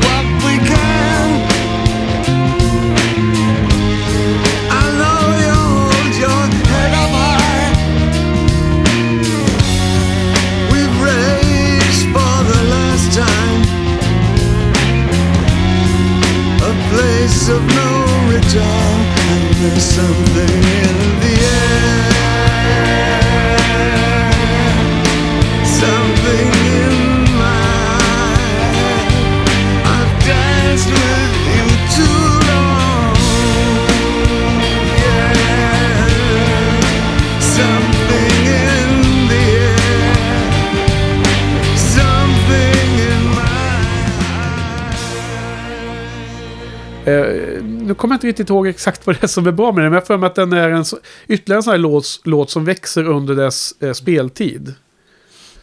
kommer 48.05 48.15
inte 48.15 48.27
riktigt 48.27 48.49
ihåg 48.49 48.67
exakt 48.67 49.07
vad 49.07 49.15
det 49.15 49.23
är 49.23 49.27
som 49.27 49.47
är 49.47 49.51
bra 49.51 49.71
med 49.71 49.83
den. 49.83 49.91
Men 49.91 49.97
jag 49.97 50.07
för 50.07 50.17
mig 50.17 50.27
att 50.27 50.35
den 50.35 50.53
är 50.53 50.69
en 50.69 50.85
ytterligare 51.27 51.59
en 51.59 51.63
sån 51.63 51.71
här 51.71 51.77
låt, 51.77 52.05
låt 52.23 52.49
som 52.49 52.65
växer 52.65 53.03
under 53.07 53.35
dess 53.35 53.75
eh, 53.81 53.91
speltid. 53.93 54.73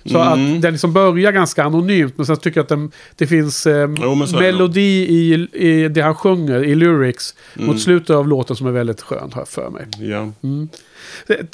Så 0.04 0.20
Mm. 0.20 0.54
att 0.56 0.62
den 0.62 0.72
liksom 0.72 0.92
börjar 0.92 1.32
ganska 1.32 1.64
anonymt. 1.64 2.12
Men 2.16 2.26
sen 2.26 2.36
tycker 2.36 2.58
jag 2.58 2.62
att 2.62 2.68
den, 2.68 2.90
det 3.16 3.26
finns 3.26 3.66
eh, 3.66 3.90
Jo, 4.02 4.14
melodi 4.40 5.06
i, 5.08 5.48
i 5.52 5.88
det 5.88 6.00
han 6.00 6.14
sjunger, 6.14 6.64
i 6.64 6.74
lyrics. 6.74 7.34
Mm. 7.56 7.66
Mot 7.66 7.80
slutet 7.80 8.10
av 8.10 8.28
låten 8.28 8.56
som 8.56 8.66
är 8.66 8.70
väldigt 8.70 9.00
skönt, 9.00 9.34
har 9.34 9.40
jag 9.40 9.48
för 9.48 9.70
mig. 9.70 9.86
Ja. 10.10 10.32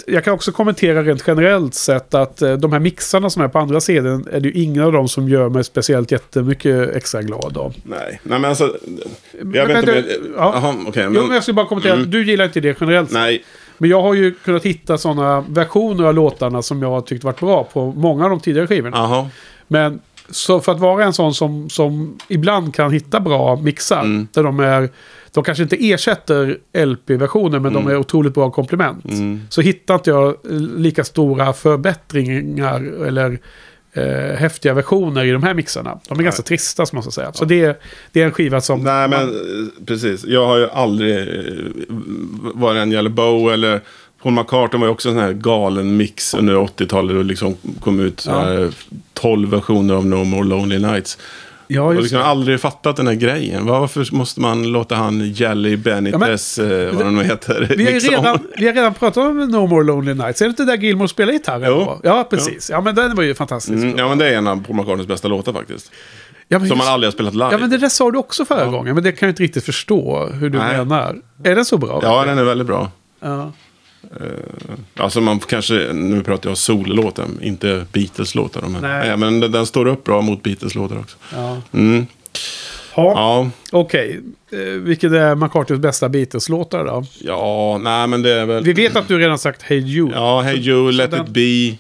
Jag 0.07 0.25
kan 0.25 0.35
också 0.35 0.53
kommentera 0.53 1.03
rent 1.03 1.25
generellt 1.27 1.75
sett 1.75 2.15
att 2.15 2.43
eh, 2.43 2.53
de 2.53 2.73
här 2.73 2.79
mixarna 2.81 3.31
som 3.31 3.43
är 3.43 3.49
på 3.49 3.59
andra 3.59 3.81
sidan 3.81 4.27
är 4.33 4.41
det 4.41 4.49
ju 4.49 4.63
ingen 4.63 4.83
av 4.83 4.93
dem 4.93 5.09
som 5.09 5.29
gör 5.29 5.49
mig 5.49 5.65
speciellt 5.65 6.13
jättemycket 6.13 6.95
extra 6.97 7.23
glad 7.23 7.57
av. 7.57 7.75
Nej. 7.85 8.21
Nej, 8.23 8.39
men 8.41 8.45
alltså... 8.45 8.77
Jag 9.33 9.47
Men- 9.47 9.53
vet 9.53 9.69
men 9.69 9.77
inte... 9.79 9.93
det- 9.93 10.03
men- 10.23 10.33
ja. 10.37 10.53
Jaha, 10.55 10.75
okej. 10.87 11.03
Jo, 11.05 11.11
men 11.11 11.23
men... 11.27 11.35
jag 11.35 11.43
ska 11.43 11.53
bara 11.53 11.67
kommentera, 11.67 11.95
Mm. 11.95 12.11
du 12.11 12.25
gillar 12.27 12.45
inte 12.45 12.61
det 12.61 12.77
generellt 12.81 13.09
sett. 13.09 13.15
Nej. 13.19 13.45
Men 13.79 13.91
jag 13.91 14.03
har 14.03 14.15
ju 14.15 14.35
kunnat 14.35 14.63
hitta 14.65 14.99
sådana 14.99 15.45
versioner 15.49 16.05
av 16.05 16.15
låtarna 16.15 16.63
som 16.63 16.83
jag 16.83 16.91
har 16.91 17.01
tyckt 17.01 17.25
varit 17.25 17.41
bra 17.41 17.65
på 17.65 17.87
många 17.97 18.25
av 18.25 18.31
de 18.31 18.41
tidigare 18.41 18.67
skivorna. 18.67 18.97
Jaha. 18.97 19.29
Men 19.69 20.01
så 20.31 20.61
för 20.61 20.73
att 20.73 20.79
vara 20.81 21.05
en 21.05 21.13
sån 21.13 21.35
som, 21.35 21.71
som 21.71 22.19
ibland 22.29 22.75
kan 22.75 22.93
hitta 22.93 23.21
bra 23.21 23.57
mixar. 23.57 24.01
Mm. 24.01 24.29
Där 24.33 24.43
de 24.43 24.61
är... 24.61 24.89
De 25.39 25.45
kanske 25.45 25.63
inte 25.63 25.77
ersätter 25.91 26.59
LP-versioner 26.87 27.59
men 27.59 27.73
de 27.73 27.87
är 27.89 27.97
otroligt 27.97 28.35
bra 28.35 28.51
komplement. 28.51 29.05
Mm. 29.05 29.41
Så 29.51 29.61
hittar 29.61 29.95
inte 29.95 30.11
jag 30.11 30.29
eh, 30.29 30.35
lika 30.77 31.05
stora 31.05 31.53
förbättringar 31.53 33.05
eller 33.07 33.39
eh, 33.93 34.37
häftiga 34.39 34.75
versioner 34.75 35.25
i 35.25 35.31
de 35.31 35.43
här 35.43 35.55
mixarna. 35.55 35.99
De 36.09 36.19
är 36.19 36.23
ganska 36.23 36.43
trista 36.43 36.87
som 36.87 36.97
man 36.97 37.03
ska 37.03 37.11
säga. 37.13 37.33
Så 37.33 37.45
det, 37.45 37.61
är- 37.65 37.77
det 38.13 38.21
är 38.21 38.25
en 38.25 38.33
skiva 38.33 38.61
som... 38.61 38.81
Nej, 38.83 39.09
men 39.09 39.21
eh, 39.29 39.85
precis. 39.87 40.25
Jag 40.25 40.47
har 40.47 40.57
ju 40.59 40.69
aldrig, 40.71 41.19
eh, 41.19 41.45
vad 42.55 42.75
det 42.77 42.81
än 42.83 42.91
gäller 42.93 43.11
Bow 43.11 43.53
eller 43.53 43.81
Paul 44.23 44.33
McCartney 44.33 44.81
var 44.81 44.87
ju 44.87 44.93
också 44.93 45.09
en 45.09 45.15
sån 45.15 45.23
här 45.25 45.33
galen 45.33 45.97
mix 45.97 46.35
under 46.35 46.55
80-talet. 46.55 47.17
Och 47.17 47.25
liksom 47.25 47.55
kom 47.81 48.01
ut 48.01 48.27
här 48.27 48.71
12 49.15 49.51
versioner 49.51 49.95
av 49.95 50.07
No 50.07 50.25
More 50.25 50.45
Lonely 50.49 50.79
Nights. 50.79 51.19
Ja, 51.69 51.93
just 51.93 52.03
liksom 52.03 52.19
det. 52.19 52.25
aldrig 52.25 52.61
fattat 52.61 52.97
den 52.97 53.07
här 53.07 53.15
grejen. 53.15 53.67
Varför 53.67 54.15
måste 54.15 54.41
man 54.41 54.63
låta 54.73 54.95
han 54.95 55.31
Jelly 55.31 55.77
Benitez, 55.77 56.59
eh, 56.59 56.95
vad 56.95 57.05
han 57.05 57.15
nu 57.17 57.25
heter, 57.25 57.75
Vi 57.77 57.85
har, 57.85 57.91
ju 57.91 57.95
mixa 57.95 58.09
om? 58.19 58.25
redan, 58.25 58.39
vi 58.59 58.67
har 58.67 58.75
redan 58.75 58.95
pratat 58.95 59.17
om 59.17 59.39
No 59.39 59.67
More 59.67 59.85
Lonely 59.85 60.15
Nights. 60.15 60.43
Är 60.43 60.47
det 60.47 60.51
inte 60.51 60.65
där 60.65 60.77
Gilmore 60.77 61.09
spelar 61.09 61.33
gitarr? 61.33 61.65
Jo. 61.67 62.01
Ja, 62.03 62.27
precis. 62.31 62.71
Ja. 62.71 62.81
men 62.81 62.95
den 62.95 63.15
var 63.15 63.23
ju 63.23 63.35
fantastisk. 63.35 63.83
Mm, 63.83 63.99
ja, 63.99 64.09
men 64.09 64.19
det 64.19 64.29
är 64.29 64.39
en 64.39 64.47
av 64.47 64.65
Paul 64.65 64.77
McCartneys 64.77 65.09
bästa 65.09 65.29
låtar 65.29 65.53
faktiskt. 65.53 65.93
Ja, 66.49 66.59
men 66.59 66.69
Som 66.69 66.79
man 66.79 66.89
aldrig 66.89 67.07
har 67.07 67.13
spelat 67.13 67.35
live. 67.35 67.49
Ja, 67.53 67.59
men 67.59 67.71
det 67.71 67.79
där 67.79 67.89
sa 67.89 68.11
du 68.11 68.19
också 68.19 68.45
förra 68.45 68.67
gången. 68.67 68.95
Men 68.95 69.05
det 69.05 69.13
kan 69.13 69.27
jag 69.27 69.33
inte 69.33 69.43
riktigt 69.43 69.65
förstå 69.65 70.27
hur 70.27 70.51
du 70.51 70.59
Nej. 70.59 70.77
menar. 70.77 71.17
Är 71.45 71.55
den 71.55 71.65
så 71.65 71.79
bra? 71.79 72.01
Ja, 72.03 72.25
den 72.25 72.39
är 72.39 72.45
väldigt 72.45 72.67
bra. 72.67 72.91
Ja. 73.21 73.53
Eh, 74.21 74.75
alltså 74.97 75.21
man 75.21 75.39
kanske, 75.39 75.93
nu 75.93 76.23
pratar 76.23 76.51
jag 76.51 76.59
sollåten, 76.59 77.39
inte 77.43 77.87
Beatles-låtar. 77.93 78.63
Men, 78.69 78.83
Nej. 78.83 79.17
Men 79.17 79.41
den, 79.41 79.67
står 79.67 79.87
upp 79.87 80.05
bra 80.05 80.21
mot 80.21 80.43
Beatles-låtar 80.43 80.99
också. 80.99 81.17
Ja. 81.35 81.63
Mm. 81.73 82.07
Ha, 82.95 83.13
Ja, 83.13 83.51
Okej, 83.73 84.21
eh, 84.53 84.59
vilket 84.59 85.13
är 85.13 85.35
McCartys 85.35 85.79
bästa 85.79 86.09
Beatles-låtar 86.09 86.85
då? 86.85 87.05
ja, 87.21 87.79
nej 87.83 88.07
men 88.07 88.23
det 88.23 88.33
är 88.33 88.47
väl... 88.47 88.65
Vi 88.65 88.73
vet 88.73 88.97
att 88.97 89.09
du 89.09 89.19
redan 89.19 89.39
sagt 89.39 89.63
Hey 89.63 89.79
Jude. 89.79 90.13
Ja, 90.15 90.41
Hey 90.41 90.57
Joe, 90.57 90.91
Let 90.91 91.11
den- 91.11 91.23
It 91.27 91.29
Be. 91.29 91.79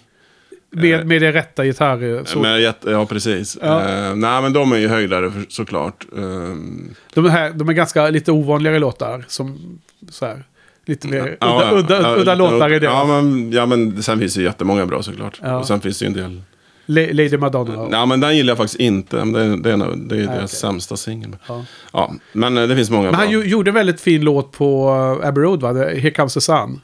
Med, 0.71 1.07
med 1.07 1.23
det 1.23 1.33
rätta 1.33 1.65
gitarr... 1.65 2.25
Så, 2.25 2.39
Med 2.39 2.75
ja, 2.85 3.07
precis. 3.07 3.59
Ja. 3.63 3.81
Eh, 3.89 4.15
nej, 4.17 4.43
men 4.43 4.53
de 4.53 4.73
är 4.73 4.77
ju 4.77 4.89
höjdare 4.89 5.33
såklart. 5.49 6.07
Um, 6.13 6.95
de, 7.15 7.31
här, 7.31 7.51
de 7.51 7.69
är 7.69 7.73
ganska 7.73 8.11
lite 8.11 8.33
ovanligare 8.33 8.79
låtar. 8.79 9.25
Som 9.29 9.79
så 10.11 10.27
här, 10.27 10.45
lite 10.89 11.09
mer 11.09 11.37
ja, 11.41 11.71
udda, 11.75 11.79
udda, 11.79 12.03
ja, 12.03 12.17
udda 12.17 12.35
låtar 12.35 12.73
i 12.73 12.79
det. 12.79 12.87
Ja 12.87 13.05
men, 13.07 13.53
ja, 13.53 13.67
men 13.67 14.03
sen 14.03 14.19
finns 14.19 14.35
det 14.35 14.43
jättemånga 14.43 14.87
bra 14.87 15.03
såklart. 15.03 15.41
Ja. 15.43 15.57
Och 15.59 15.67
sen 15.67 15.81
finns 15.81 15.99
det 15.99 16.05
ju 16.05 16.07
en 16.07 16.13
del... 16.17 16.43
La- 16.91 17.13
Lady 17.13 17.37
Madonna. 17.37 17.89
Nej, 17.89 18.07
men 18.07 18.21
den 18.21 18.37
gillar 18.37 18.51
jag 18.51 18.57
faktiskt 18.59 18.81
inte. 18.81 19.17
Det, 19.17 19.41
är- 19.43 19.57
det 19.63 19.71
är, 19.73 19.97
det 20.09 20.17
är 20.17 20.19
deras 20.27 20.37
okej. 20.37 20.49
sämsta 20.49 20.97
singel. 20.97 21.37
Ja. 21.49 21.65
Ja, 21.93 22.13
men 22.33 22.57
eh, 22.59 22.67
det 22.67 22.77
finns 22.77 22.91
många 22.91 23.03
Men 23.03 23.11
bra. 23.13 23.19
han 23.21 23.31
ju, 23.31 23.45
gjorde 23.45 23.71
en 23.71 23.75
väldigt 23.75 24.01
fin 24.01 24.21
låt 24.25 24.53
på 24.53 24.89
uh, 25.21 25.29
Abbey 25.29 25.45
Road 25.45 25.61
va? 25.61 25.73
Here 25.73 26.11
Comes 26.11 26.35
the 26.35 26.41
Sun. 26.41 26.81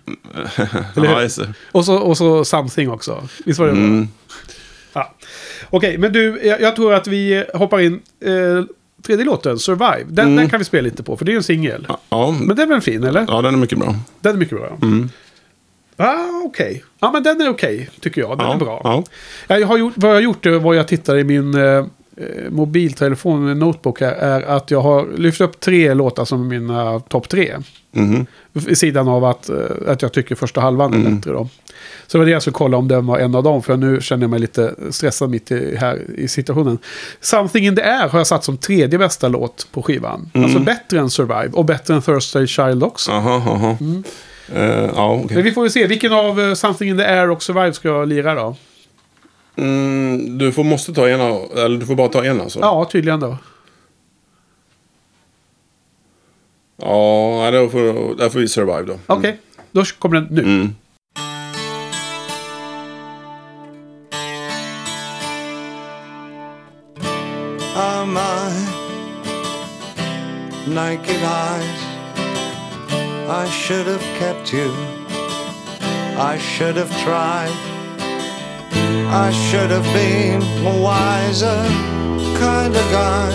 ja, 0.96 1.22
just 1.22 1.38
det. 1.40 1.54
Och 1.72 1.84
så, 1.84 1.96
och 1.96 2.16
så 2.16 2.44
Something 2.44 2.90
också. 2.90 3.28
Visst 3.44 3.58
var 3.60 3.66
det 3.66 3.72
bra? 3.72 3.82
Mm. 3.82 4.08
Ja. 4.92 5.14
Okej, 5.70 5.98
men 5.98 6.12
du, 6.12 6.40
jag, 6.44 6.60
jag 6.60 6.76
tror 6.76 6.94
att 6.94 7.06
vi 7.06 7.44
hoppar 7.54 7.80
in. 7.80 8.00
Eh, 8.24 8.64
tredje 9.06 9.24
låten, 9.24 9.58
Survive. 9.58 10.04
Den, 10.08 10.24
Mm. 10.26 10.36
den 10.36 10.48
kan 10.50 10.58
vi 10.58 10.64
spela 10.64 10.84
lite 10.84 11.02
på, 11.02 11.16
för 11.16 11.24
det 11.24 11.32
är 11.32 11.36
en 11.36 11.42
singel. 11.42 11.86
Ja, 12.08 12.34
Men 12.40 12.56
den 12.56 12.58
är 12.60 12.66
väl 12.66 12.80
fin, 12.80 13.04
eller? 13.04 13.24
ja, 13.28 13.42
den 13.42 13.54
är 13.54 13.58
mycket 13.58 13.78
bra. 13.78 13.94
Den 14.20 14.34
är 14.34 14.38
mycket 14.38 14.58
bra. 14.58 14.66
Ja, 14.80 14.86
Mm. 14.86 15.08
ah, 15.96 16.42
okej. 16.44 16.84
Ja, 17.00 17.10
men 17.12 17.22
den 17.22 17.40
är 17.40 17.48
okej, 17.48 17.90
tycker 18.00 18.20
jag. 18.20 18.38
Den 18.38 18.46
ja, 18.46 18.54
är 18.54 18.58
bra. 18.58 18.80
Ja. 18.84 19.04
Ja, 19.46 19.58
Jag 19.58 19.66
har 19.66 19.78
gjort, 19.78 19.92
vad 19.96 20.10
jag 20.10 20.16
har 20.16 20.20
gjort 20.20 20.42
det 20.44 20.58
var 20.58 20.74
jag 20.74 20.88
tittar 20.88 21.16
i 21.18 21.24
min 21.24 21.54
eh, 21.54 21.62
eh, 21.62 21.86
mobiltelefon, 22.50 23.46
min 23.46 23.58
notebook 23.58 24.00
här, 24.00 24.12
är 24.12 24.42
att 24.42 24.70
jag 24.70 24.80
har 24.80 25.06
lyft 25.16 25.40
upp 25.40 25.60
tre 25.60 25.94
låtar 25.94 26.24
som 26.24 26.48
mina 26.48 27.00
topp 27.00 27.28
tre. 27.28 27.54
Mhm. 27.92 28.26
Vid 28.52 28.78
sidan 28.78 29.08
av 29.08 29.24
att, 29.24 29.48
eh, 29.48 29.56
att 29.86 30.02
jag 30.02 30.12
tycker 30.12 30.34
första 30.34 30.60
halvan 30.60 30.92
är 30.94 30.96
Mm. 30.98 31.16
bättre 31.16 31.32
då. 31.32 31.48
Så 32.06 32.18
det 32.18 32.18
var 32.18 32.24
det 32.26 32.30
jag 32.30 32.42
skulle 32.42 32.54
kolla 32.54 32.76
om 32.76 32.88
den 32.88 33.06
var 33.06 33.18
en 33.18 33.34
av 33.34 33.42
dem. 33.42 33.62
För 33.62 33.76
nu 33.76 34.00
känner 34.00 34.22
jag 34.22 34.30
mig 34.30 34.40
lite 34.40 34.74
stressad 34.90 35.30
mitt 35.30 35.50
i, 35.50 35.76
här 35.76 35.98
i 36.16 36.28
situationen. 36.28 36.78
Something 37.20 37.66
in 37.66 37.76
the 37.76 37.82
air 37.82 38.08
har 38.08 38.18
jag 38.18 38.26
satt 38.26 38.44
som 38.44 38.56
tredje 38.58 38.98
bästa 38.98 39.28
låt 39.28 39.68
på 39.72 39.82
skivan. 39.82 40.30
Mm. 40.34 40.44
Alltså 40.44 40.58
bättre 40.60 40.98
än 40.98 41.10
Survive 41.10 41.48
och 41.52 41.64
bättre 41.64 41.94
än 41.94 42.02
Thursday 42.02 42.46
Child 42.46 42.82
också. 42.82 43.10
Aha, 43.12 43.34
aha. 43.34 43.76
Eh, 44.54 44.64
ja, 44.94 45.20
okej. 45.24 45.34
Men 45.34 45.44
vi 45.44 45.52
får 45.52 45.62
väl 45.62 45.70
se. 45.70 45.86
Vilken 45.86 46.12
av 46.12 46.40
eh, 46.40 46.54
Something 46.54 46.90
in 46.90 46.98
the 46.98 47.04
air 47.04 47.30
och 47.30 47.42
Survive 47.42 47.72
ska 47.72 47.88
jag 47.88 48.08
lira 48.08 48.34
då? 48.34 48.56
Mm, 49.56 50.38
du 50.38 50.52
får, 50.52 50.64
måste 50.64 50.94
ta 50.94 51.08
ena, 51.08 51.24
eller 51.64 51.78
du 51.78 51.86
får 51.86 51.94
bara 51.94 52.08
ta 52.08 52.24
en 52.24 52.40
alltså? 52.40 52.60
Ja, 52.60 52.88
tydligen 52.92 53.20
då. 53.20 53.36
Ja, 56.76 57.50
då 57.52 57.68
får, 57.68 58.16
där 58.16 58.28
får 58.28 58.38
vi 58.38 58.48
survive 58.48 58.82
då. 58.82 58.98
Okej, 59.06 59.38
då 59.72 59.84
kommer 59.84 60.20
den 60.20 60.28
nu. 60.30 60.42
Mm. 60.42 60.74
naked 70.74 71.22
eyes. 71.22 71.82
I 73.28 73.48
should 73.48 73.86
have 73.86 74.02
kept 74.18 74.52
you. 74.52 74.72
I 76.18 76.38
should 76.38 76.76
have 76.76 76.90
tried. 77.04 77.73
I 79.16 79.30
should 79.30 79.70
have 79.70 79.84
been 79.94 80.42
a 80.66 80.82
wiser 80.82 81.62
kind 82.36 82.74
of 82.74 82.86
guy. 82.90 83.30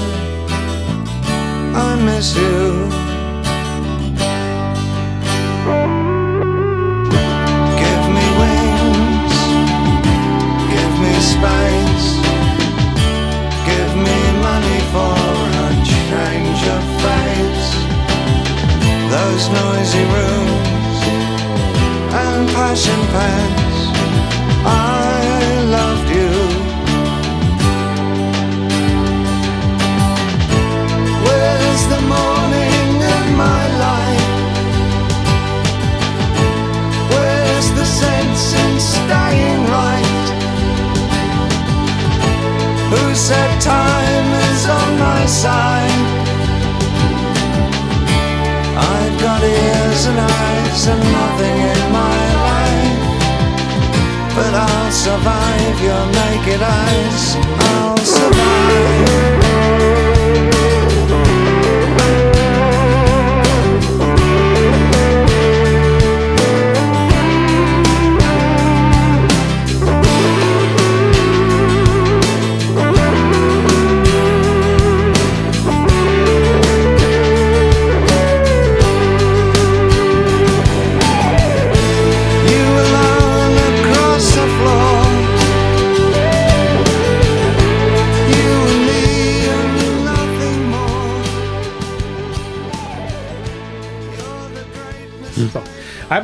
I 1.74 1.96
miss 2.04 2.36
you. 2.36 2.84
Give 7.84 8.04
me 8.18 8.26
wings. 8.42 9.36
Give 10.76 10.94
me 11.00 11.14
space. 11.34 12.08
Give 13.72 13.92
me 14.08 14.20
money 14.50 14.80
for 14.92 15.16
a 15.64 15.70
change 15.96 16.62
of 16.76 16.84
face. 17.08 17.70
Those 19.16 19.44
noisy 19.64 20.04
rooms 20.18 21.00
and 22.24 22.50
passion 22.50 23.00
pens. 23.16 23.78
I 24.66 24.99
the 31.90 32.02
morning 32.02 32.90
of 33.16 33.26
my 33.46 33.64
life? 33.88 34.30
Where's 37.14 37.70
the 37.80 37.86
sense 37.86 38.44
in 38.64 38.74
staying 38.80 39.62
right? 39.78 40.28
Who 42.92 43.04
said 43.16 43.52
time 43.62 44.30
is 44.50 44.62
on 44.80 44.90
my 45.00 45.26
side? 45.26 46.02
I've 48.94 49.16
got 49.26 49.42
ears 49.44 50.02
and 50.10 50.20
eyes 50.20 50.82
and 50.94 51.02
nothing 51.20 51.58
in 51.74 51.82
my 52.02 52.20
life. 52.48 53.00
But 54.38 54.54
I'll 54.68 54.92
survive 54.92 55.78
your 55.90 56.06
naked 56.22 56.62
eyes. 56.62 57.24
I'll 57.70 57.98
survive. 57.98 59.29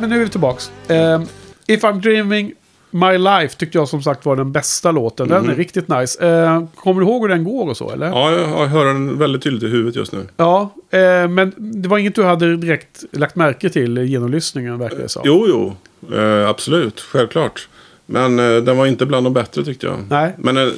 men 0.00 0.10
nu 0.10 0.20
är 0.20 0.24
vi 0.24 0.30
tillbaks. 0.30 0.70
Eh, 0.88 1.22
If 1.66 1.82
I'm 1.84 2.00
dreaming 2.00 2.52
my 2.90 3.18
life 3.18 3.56
tyckte 3.56 3.78
jag 3.78 3.88
som 3.88 4.02
sagt 4.02 4.26
var 4.26 4.36
den 4.36 4.52
bästa 4.52 4.90
låten. 4.90 5.28
Den 5.28 5.48
är 5.50 5.54
riktigt 5.54 5.88
nice. 5.88 6.26
Eh, 6.28 6.64
kommer 6.74 7.00
du 7.00 7.06
ihåg 7.06 7.22
hur 7.22 7.28
den 7.28 7.44
går 7.44 7.68
och 7.68 7.76
så, 7.76 7.90
eller? 7.90 8.06
Ja, 8.06 8.32
jag, 8.32 8.66
hör 8.66 8.84
den 8.84 9.18
väldigt 9.18 9.42
tydligt 9.42 9.62
i 9.62 9.66
huvudet 9.66 9.96
just 9.96 10.12
nu. 10.12 10.26
Ja, 10.36 10.74
eh, 10.90 11.28
men 11.28 11.52
det 11.56 11.88
var 11.88 11.98
inget 11.98 12.14
du 12.14 12.24
hade 12.24 12.56
direkt 12.56 13.04
lagt 13.12 13.36
märke 13.36 13.70
till 13.70 13.98
i 13.98 14.06
genomlyssningen, 14.06 14.78
verkar 14.78 14.98
det 14.98 15.08
som. 15.08 15.22
Jo, 15.24 15.46
jo. 15.48 15.76
Eh, 16.16 16.48
absolut. 16.48 17.00
Självklart. 17.00 17.68
Men 18.06 18.38
eh, 18.38 18.56
den 18.56 18.76
var 18.76 18.86
inte 18.86 19.06
bland 19.06 19.26
de 19.26 19.32
bättre 19.32 19.64
tyckte 19.64 19.86
jag. 19.86 19.98
Nej. 20.08 20.34
Men 20.38 20.56
eh, 20.56 20.68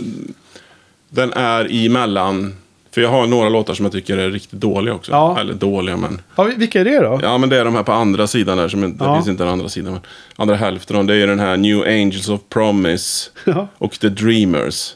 den 1.08 1.32
är 1.32 1.86
emellan. 1.86 2.54
För 2.98 3.02
jag 3.02 3.10
har 3.10 3.26
några 3.26 3.48
låtar 3.48 3.74
som 3.74 3.84
jag 3.84 3.92
tycker 3.92 4.18
är 4.18 4.30
riktigt 4.30 4.60
dåliga 4.60 4.94
också. 4.94 5.12
Ja. 5.12 5.40
Eller 5.40 5.54
dåliga, 5.54 5.96
men... 5.96 6.20
Ja, 6.36 6.48
vilka 6.56 6.80
är 6.80 6.84
det 6.84 6.98
då? 6.98 7.20
Ja, 7.22 7.38
men 7.38 7.48
det 7.48 7.56
är 7.56 7.64
de 7.64 7.74
här 7.74 7.82
på 7.82 7.92
andra 7.92 8.26
sidan 8.26 8.58
där. 8.58 8.68
Som 8.68 8.84
inte, 8.84 9.04
Ja. 9.04 9.10
Det 9.10 9.16
finns 9.16 9.28
inte 9.28 9.42
den 9.42 9.52
andra 9.52 9.68
sidan. 9.68 9.92
Men 9.92 10.02
andra 10.36 10.56
hälften 10.56 11.06
det 11.06 11.14
är 11.14 11.26
den 11.26 11.40
här 11.40 11.56
New 11.56 11.82
Angels 11.82 12.28
of 12.28 12.40
Promise. 12.48 13.30
Ja. 13.44 13.68
Och 13.78 13.92
The 13.92 14.08
Dreamers. 14.08 14.94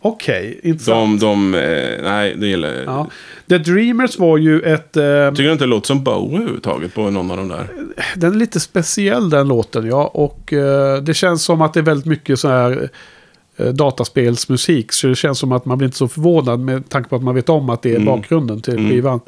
Okej, 0.00 0.60
intressant. 0.62 1.20
De, 1.20 1.52
de, 1.52 1.54
eh, 1.54 2.02
nej, 2.02 2.34
det 2.36 2.46
gillar 2.46 2.68
jag. 2.68 2.84
Ja. 2.86 3.06
The 3.48 3.58
Dreamers 3.58 4.18
var 4.18 4.38
ju 4.38 4.60
ett... 4.60 4.96
Eh, 4.96 5.30
Tycker 5.30 5.42
du 5.44 5.52
inte 5.52 5.64
det 5.64 5.68
låter 5.68 5.86
som 5.86 6.04
Bowie 6.04 6.36
överhuvudtaget 6.36 6.94
på 6.94 7.10
någon 7.10 7.30
av 7.30 7.36
de 7.36 7.48
där? 7.48 7.66
den 8.16 8.32
är 8.32 8.36
lite 8.36 8.60
speciell 8.60 9.30
den 9.30 9.48
låten, 9.48 9.86
ja. 9.86 10.06
Och 10.06 10.52
eh, 10.52 11.02
det 11.02 11.14
känns 11.14 11.44
som 11.44 11.62
att 11.62 11.74
det 11.74 11.80
är 11.80 11.84
väldigt 11.84 12.06
mycket 12.06 12.38
så 12.38 12.48
här 12.48 12.88
dataspelsmusik. 13.64 14.92
Så 14.92 15.06
det 15.06 15.14
känns 15.14 15.38
som 15.38 15.52
att 15.52 15.64
man 15.64 15.78
blir 15.78 15.86
inte 15.88 15.98
så 15.98 16.08
förvånad 16.08 16.60
med 16.60 16.88
tanke 16.88 17.08
på 17.08 17.16
att 17.16 17.22
man 17.22 17.34
vet 17.34 17.48
om 17.48 17.70
att 17.70 17.82
det 17.82 17.94
är 17.94 18.00
bakgrunden 18.00 18.60
till 18.60 18.76
skivan. 18.90 19.20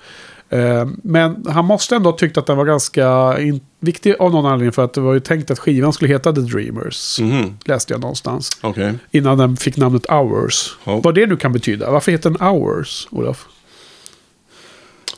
Eh, 0.51 0.89
men 1.03 1.47
han 1.49 1.65
måste 1.65 1.97
ändå 1.97 2.11
ha 2.11 2.17
tyckt 2.17 2.39
att 2.39 2.47
den 2.47 2.57
var 2.57 2.65
ganska 2.65 3.37
viktig 3.81 4.15
av 4.19 4.33
någon 4.33 4.47
anledning. 4.47 4.73
För 4.73 4.85
att 4.85 4.93
det 4.95 5.01
var 5.01 5.15
ju 5.15 5.21
tänkt 5.21 5.51
att 5.51 5.59
skivan 5.59 5.93
skulle 5.93 6.13
heta 6.13 6.33
The 6.33 6.41
Dreamers. 6.41 7.21
Mhm. 7.21 7.57
Läste 7.65 7.93
jag 7.93 8.01
någonstans. 8.01 8.51
Okej. 8.61 8.93
Innan 9.11 9.39
den 9.39 9.57
fick 9.57 9.77
namnet 9.77 10.07
Hours. 10.11 10.77
Ja. 10.85 11.01
Vad 11.05 11.15
det 11.15 11.27
nu 11.27 11.37
kan 11.37 11.53
betyda. 11.53 11.91
Varför 11.91 12.13
heter 12.13 12.31
den 12.31 12.49
Hours, 12.49 13.09
Olof? 13.11 13.47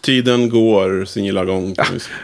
Tiden 0.02 0.48
går 0.48 1.04
sin 1.04 1.24
gilla 1.24 1.44
gång. 1.44 1.74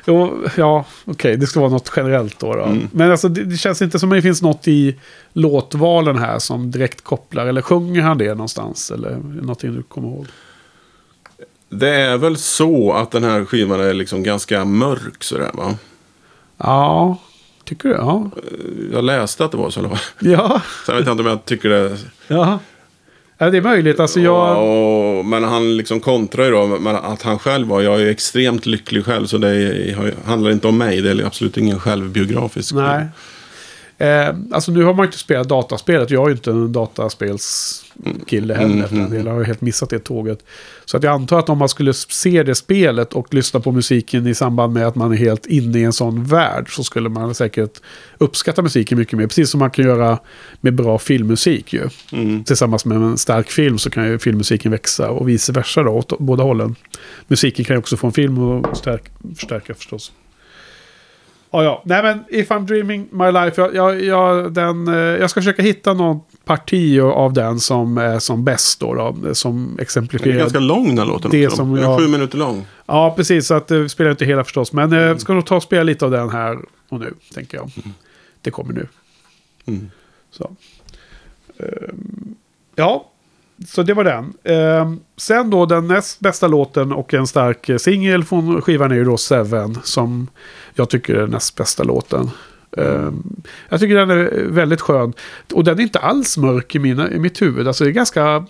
Jo, 0.06 0.44
ja, 0.56 0.84
okej, 1.04 1.36
det 1.36 1.46
ska 1.46 1.60
vara 1.60 1.70
något 1.70 1.92
generellt 1.96 2.38
då. 2.38 2.54
då. 2.54 2.62
Mm. 2.64 2.88
Men 2.92 3.10
alltså, 3.10 3.28
det, 3.28 3.44
det 3.44 3.56
känns 3.56 3.82
inte 3.82 3.98
som 3.98 4.12
att 4.12 4.18
det 4.18 4.22
finns 4.22 4.42
något 4.42 4.68
i 4.68 4.96
låtvalen 5.32 6.18
här 6.18 6.38
som 6.38 6.70
direkt 6.70 7.04
kopplar. 7.04 7.46
Eller 7.46 7.62
sjunger 7.62 8.02
han 8.02 8.18
det 8.18 8.28
någonstans? 8.28 8.90
Eller 8.90 9.16
någonting 9.16 9.74
du 9.74 9.82
kommer 9.82 10.08
ihåg? 10.08 10.26
Det 11.70 11.90
är 11.90 12.16
väl 12.18 12.36
så 12.36 12.92
att 12.92 13.10
den 13.10 13.24
här 13.24 13.44
skivan 13.44 13.80
är 13.80 13.94
liksom 13.94 14.22
ganska 14.22 14.64
mörk 14.64 15.24
sådär 15.24 15.50
va? 15.54 15.74
Ja, 16.56 17.16
tycker 17.64 17.88
du? 17.88 17.94
Ja. 17.94 18.30
Jag 18.92 19.04
läste 19.04 19.44
att 19.44 19.50
det 19.50 19.56
var 19.56 19.70
så. 19.70 19.80
Eller? 19.80 19.88
vad? 19.88 19.98
Ja, 20.18 20.60
Sen 20.86 20.96
vet 20.96 21.06
jag 21.06 21.12
inte 21.12 21.22
om 21.22 21.28
jag 21.28 21.44
tycker 21.44 21.68
det. 21.68 21.96
ja. 22.28 22.58
Ja 23.38 23.50
det 23.50 23.56
är 23.56 23.62
möjligt. 23.62 24.00
Alltså 24.00 24.20
jag... 24.20 24.68
Och, 25.18 25.24
men 25.24 25.44
han 25.44 25.76
liksom 25.76 26.00
kontrar 26.00 26.44
ju 26.44 26.50
då 26.50 26.78
att 27.02 27.22
han 27.22 27.38
själv 27.38 27.68
var. 27.68 27.80
Jag 27.80 28.00
är 28.00 28.06
extremt 28.06 28.66
lycklig 28.66 29.04
själv 29.04 29.26
så 29.26 29.38
det 29.38 29.48
är, 29.48 30.14
handlar 30.26 30.50
inte 30.50 30.68
om 30.68 30.78
mig. 30.78 31.00
Det 31.00 31.10
är 31.10 31.26
absolut 31.26 31.56
ingen 31.56 31.80
självbiografisk. 31.80 32.74
Nej. 32.74 33.06
Eh, 33.98 34.34
alltså 34.50 34.72
nu 34.72 34.84
har 34.84 34.94
man 34.94 35.06
inte 35.06 35.18
spelat 35.18 35.48
dataspelet. 35.48 36.10
Jag 36.10 36.24
är 36.24 36.28
ju 36.28 36.34
inte 36.34 36.50
en 36.50 36.72
dataspelskille 36.72 38.54
heller. 38.54 38.92
Mm, 38.92 39.10
delen. 39.10 39.26
Jag 39.26 39.32
har 39.32 39.40
ju 39.40 39.46
helt 39.46 39.60
missat 39.60 39.90
det 39.90 39.98
tåget. 39.98 40.44
Så 40.84 40.96
att 40.96 41.02
jag 41.02 41.12
antar 41.12 41.38
att 41.38 41.48
om 41.48 41.58
man 41.58 41.68
skulle 41.68 41.94
se 41.94 42.42
det 42.42 42.54
spelet 42.54 43.12
och 43.12 43.34
lyssna 43.34 43.60
på 43.60 43.72
musiken 43.72 44.26
i 44.26 44.34
samband 44.34 44.72
med 44.72 44.86
att 44.86 44.94
man 44.94 45.12
är 45.12 45.16
helt 45.16 45.46
inne 45.46 45.78
i 45.78 45.84
en 45.84 45.92
sån 45.92 46.24
värld. 46.24 46.74
Så 46.76 46.84
skulle 46.84 47.08
man 47.08 47.34
säkert 47.34 47.80
uppskatta 48.18 48.62
musiken 48.62 48.98
mycket 48.98 49.18
mer. 49.18 49.26
Precis 49.26 49.50
som 49.50 49.58
man 49.58 49.70
kan 49.70 49.84
göra 49.84 50.18
med 50.60 50.74
bra 50.74 50.98
filmmusik 50.98 51.72
ju. 51.72 51.88
Mm. 52.12 52.44
Tillsammans 52.44 52.84
med 52.84 52.96
en 52.96 53.18
stark 53.18 53.50
film 53.50 53.78
så 53.78 53.90
kan 53.90 54.06
ju 54.06 54.18
filmmusiken 54.18 54.72
växa 54.72 55.10
och 55.10 55.28
vice 55.28 55.52
versa 55.52 55.82
då. 55.82 55.90
Åt 55.90 56.18
båda 56.18 56.42
hållen. 56.42 56.74
Musiken 57.28 57.64
kan 57.64 57.74
ju 57.76 57.78
också 57.78 57.96
få 57.96 58.06
en 58.06 58.12
film 58.12 58.64
att 58.64 58.76
stärk, 58.76 59.02
förstärka 59.36 59.74
förstås. 59.74 60.12
Ja, 61.50 61.64
ja. 61.64 61.82
Nej, 61.84 62.02
men 62.02 62.24
If 62.28 62.50
I'm 62.50 62.66
Dreaming 62.66 63.08
My 63.10 63.32
Life. 63.32 63.60
Jag, 63.60 63.74
jag, 63.74 64.04
jag, 64.04 64.52
den, 64.52 64.88
eh, 64.88 64.94
jag 64.94 65.30
ska 65.30 65.40
försöka 65.40 65.62
hitta 65.62 65.92
någon 65.94 66.20
parti 66.44 67.00
av 67.00 67.32
den 67.32 67.60
som 67.60 67.98
är 67.98 68.18
som 68.18 68.44
bäst 68.44 68.80
då. 68.80 68.94
då 68.94 69.34
som 69.34 69.64
Den 69.66 69.78
är 69.78 69.82
exemplifierar. 69.82 70.38
ganska 70.38 70.58
lång 70.60 70.94
den 70.96 71.06
låten. 71.08 71.30
Det 71.30 71.46
också. 71.46 71.56
som 71.56 71.74
Den 71.74 71.84
är 71.84 71.88
jag- 71.88 71.98
sju 72.00 72.08
minuter 72.08 72.38
lång. 72.38 72.66
Ja, 72.86 73.14
precis. 73.16 73.46
Så 73.46 73.54
att 73.54 73.68
det 73.68 73.88
spelar 73.88 74.10
inte 74.10 74.24
hela 74.24 74.44
förstås. 74.44 74.72
Men 74.72 74.92
eh, 74.92 75.16
ska 75.16 75.32
nog 75.34 75.46
ta 75.46 75.56
och 75.56 75.62
spela 75.62 75.82
lite 75.82 76.04
av 76.04 76.10
den 76.10 76.30
här 76.30 76.58
och 76.88 77.00
nu, 77.00 77.14
tänker 77.34 77.56
jag. 77.56 77.70
Det 78.42 78.50
kommer 78.50 78.72
nu. 78.72 78.86
Mm. 79.66 79.90
Så. 80.30 80.50
Ehm, 81.58 82.34
ja, 82.74 83.10
så 83.66 83.82
det 83.82 83.94
var 83.94 84.04
den. 84.04 84.34
Eh, 84.44 84.92
sen 85.16 85.50
då 85.50 85.66
den 85.66 85.88
näst 85.88 86.20
bästa 86.20 86.48
låten 86.48 86.92
och 86.92 87.14
en 87.14 87.26
stark 87.26 87.68
eh, 87.68 87.76
singel 87.76 88.24
från 88.24 88.62
skivan 88.62 88.92
är 88.92 88.96
ju 88.96 89.04
då 89.04 89.16
Seven. 89.16 89.78
Som 89.82 90.28
jag 90.74 90.90
tycker 90.90 91.14
är 91.14 91.20
den 91.20 91.30
näst 91.30 91.56
bästa 91.56 91.82
låten. 91.82 92.30
Ehm, 92.76 93.22
jag 93.68 93.80
tycker 93.80 93.94
den 93.94 94.10
är 94.10 94.44
väldigt 94.48 94.80
skön. 94.80 95.12
Och 95.54 95.64
den 95.64 95.78
är 95.78 95.82
inte 95.82 95.98
alls 95.98 96.36
mörk 96.36 96.74
i, 96.74 96.78
mina, 96.78 97.10
i 97.10 97.18
mitt 97.18 97.42
huvud. 97.42 97.68
Alltså 97.68 97.84
det 97.84 97.90
är 97.90 97.92
ganska 97.92 98.22
mm, 98.22 98.46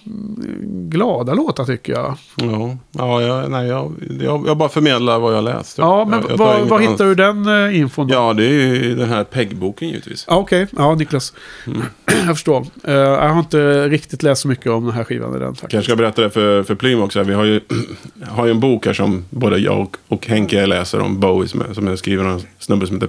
glada 0.91 1.35
låtar 1.35 1.65
tycker 1.65 1.93
jag. 1.93 2.15
Ja, 2.37 2.77
ja 2.93 3.23
jag, 3.23 3.51
nej, 3.51 3.69
jag, 3.69 3.93
jag, 4.21 4.47
jag 4.47 4.57
bara 4.57 4.69
förmedlar 4.69 5.19
vad 5.19 5.37
jag 5.37 5.45
läst. 5.45 5.79
Ja, 5.79 6.05
men 6.05 6.25
jag, 6.29 6.37
var 6.37 6.55
annat. 6.55 6.81
hittar 6.81 7.05
du 7.05 7.15
den 7.15 7.49
uh, 7.49 7.79
infon? 7.79 8.09
då? 8.09 8.15
Ja, 8.15 8.33
det 8.33 8.45
är 8.45 8.75
ju 8.75 8.95
den 8.95 9.09
här 9.09 9.25
PEG-boken 9.25 9.89
givetvis. 9.89 10.25
Ja, 10.29 10.37
Okej, 10.37 10.67
ja 10.77 10.95
Niklas. 10.95 11.33
Mm. 11.67 11.83
jag 12.27 12.37
förstår. 12.37 12.67
Eh, 12.85 12.95
jag 12.95 13.29
har 13.29 13.39
inte 13.39 13.89
riktigt 13.89 14.23
läst 14.23 14.43
så 14.43 14.49
mycket 14.49 14.67
om 14.67 14.85
den 14.85 14.95
här 14.95 15.05
skivan 15.05 15.37
i 15.37 15.39
den. 15.39 15.55
Faktiskt. 15.55 15.71
Kanske 15.71 15.91
ska 15.91 15.97
berätta 15.97 16.23
det 16.23 16.31
för, 16.31 16.63
för 16.63 16.75
Plym 16.75 17.01
också. 17.03 17.23
Vi 17.23 17.35
har 17.35 17.45
ju, 17.45 17.61
har 18.29 18.45
ju 18.47 18.51
en 18.51 18.61
bok 18.61 18.87
här 18.87 18.93
som 18.93 19.25
både 19.31 19.59
jag 19.59 19.81
och, 19.81 19.97
och 20.09 20.27
Henke 20.27 20.67
läser 20.67 21.01
om 21.01 21.21
Bowie 21.21 21.49
som 21.49 21.61
är, 21.61 21.75
som 21.75 21.89
är 21.89 21.97
skriven 21.97 22.27
av 22.27 22.33
en 22.33 22.43
snubbe 22.59 22.87
som 22.87 22.97
heter 22.97 23.09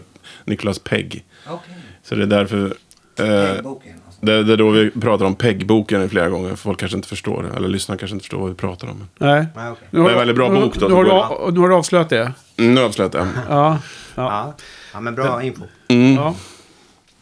Nicholas 0.49 0.79
Pegg. 0.79 1.25
Okej. 1.47 1.75
Så 2.03 2.15
det 2.15 2.23
är 2.23 2.27
därför... 2.27 2.73
Eh. 3.19 3.51
Alltså. 3.51 3.79
det, 4.21 4.43
det 4.43 4.53
är 4.53 4.57
då 4.57 4.69
vi 4.69 4.91
pratar 4.91 5.25
om 5.25 5.35
PEG-boken 5.35 6.09
flera 6.09 6.29
gånger. 6.29 6.55
Folk 6.55 6.79
kanske 6.79 6.95
inte 6.97 7.07
förstår 7.09 7.43
det. 7.43 7.57
Eller 7.57 7.67
lyssnarna 7.67 7.99
kanske 7.99 8.13
inte 8.13 8.23
förstår 8.23 8.39
vad 8.39 8.49
vi 8.49 8.55
pratar 8.55 8.87
om. 8.87 9.07
Nej. 9.17 9.45
Nu 9.91 9.99
har 9.99 10.09
Det 10.09 10.11
är 10.11 10.13
en 10.13 10.17
väldigt 10.19 10.35
bra 10.35 10.49
nu- 10.49 10.59
bok 10.61 10.75
då, 10.75 10.87
Nu 10.87 10.93
har, 10.93 11.03
du, 11.45 11.51
nu 11.51 11.59
har 11.59 11.69
du 11.69 11.75
avslöjat 11.75 12.09
det. 12.09 12.21
Mm, 12.21 12.33
nu 12.55 12.75
har 12.75 12.81
jag 12.81 12.85
avslöjat 12.89 13.11
det. 13.11 13.19
Ja. 13.49 13.53
ja. 13.55 13.77
Ja. 14.15 14.53
ja, 14.93 14.99
men 14.99 15.15
bra 15.15 15.43
info. 15.43 15.63
Mm. 15.87 16.13
ja. 16.15 16.35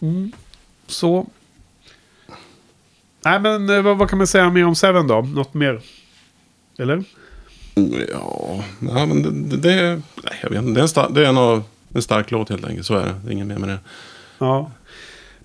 Mm. 0.02 0.32
Så. 0.88 1.28
Nej, 3.26 3.40
men 3.40 3.70
eh, 3.70 3.82
vad, 3.82 3.98
vad 3.98 4.10
kan 4.10 4.18
man 4.18 4.28
säga 4.28 4.50
mer 4.50 4.66
om 4.66 4.76
Seven 4.76 5.08
då? 5.08 5.22
Något 5.22 5.54
mer? 5.54 5.82
Eller? 6.80 7.04
Ja, 8.12 8.64
ja 8.80 9.06
men 9.06 9.24
det, 9.24 9.58
det, 9.58 9.58
det, 9.58 10.02
nej, 10.24 10.34
jag 10.42 10.50
vet 10.50 10.62
inte. 10.64 10.82
Det 10.82 10.98
är, 11.02 11.06
en, 11.08 11.14
det 11.14 11.22
är 11.26 11.30
en, 11.30 11.38
av, 11.38 11.64
en 11.98 12.02
stark 12.02 12.32
låt 12.32 12.50
helt 12.50 12.66
enkelt. 12.66 12.86
Så 12.88 12.94
är 12.96 13.06
det. 13.06 13.16
Det 13.24 13.30
är 13.30 13.34
inget 13.34 13.48
mer 13.48 13.58
med 13.58 13.70
det. 13.70 13.80
Ja. 14.40 14.72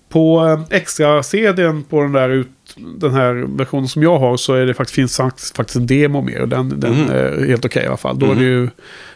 På 0.09 0.45
eh, 0.47 0.77
extra 0.77 1.23
CDn 1.23 1.83
på 1.89 2.01
den 2.01 2.11
där 2.11 2.29
ut, 2.29 2.47
den 2.75 3.13
här 3.13 3.33
versionen 3.57 3.87
som 3.87 4.03
jag 4.03 4.19
har 4.19 4.37
så 4.37 4.53
är 4.53 4.65
det 4.65 4.73
faktiskt, 4.73 4.95
finns 4.95 5.17
fakt- 5.17 5.55
faktiskt 5.55 5.75
en 5.75 5.87
demo 5.87 6.21
med. 6.21 6.41
Och 6.41 6.47
den, 6.49 6.79
den 6.79 6.91
Mhm. 7.01 7.09
är 7.11 7.45
helt 7.47 7.65
okej 7.65 7.83
i 7.83 7.87
alla 7.87 7.97
fall. 7.97 8.19
Då 8.19 8.31
är 8.31 8.35
det 8.35 8.43
ju 8.43 8.69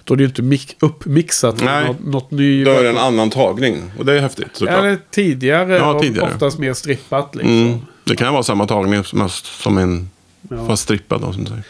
då 0.04 0.14
är 0.14 0.18
det 0.18 0.24
inte 0.24 0.42
mix, 0.42 0.76
uppmixat. 0.80 1.64
Nej. 1.64 1.86
Något, 1.88 2.06
något 2.06 2.32
ny 2.32 2.64
Då 2.64 2.72
är 2.72 2.84
det 2.84 2.90
en 2.90 2.98
annan 2.98 3.30
tagning. 3.30 3.92
Och 3.98 4.06
det 4.06 4.14
är 4.14 4.20
häftigt 4.20 4.48
såklart. 4.54 4.80
Eller 4.80 4.98
tidigare, 5.12 5.76
Ja, 5.78 5.94
och 5.94 6.02
tidigare. 6.02 6.32
oftast 6.34 6.60
mer 6.60 6.74
strippat 6.74 7.36
liksom. 7.36 7.54
Mm. 7.68 7.78
Det 8.04 8.16
kan 8.16 8.34
vara 8.34 8.44
samma 8.44 8.68
tagning 8.68 9.04
som, 9.04 9.30
som 9.30 9.78
en 9.78 10.10
Ja. 10.50 10.68
fast 10.68 10.84
strippad. 10.84 11.22
Då, 11.22 11.34
som 11.34 11.44
du 11.44 11.50
säger. 11.50 11.64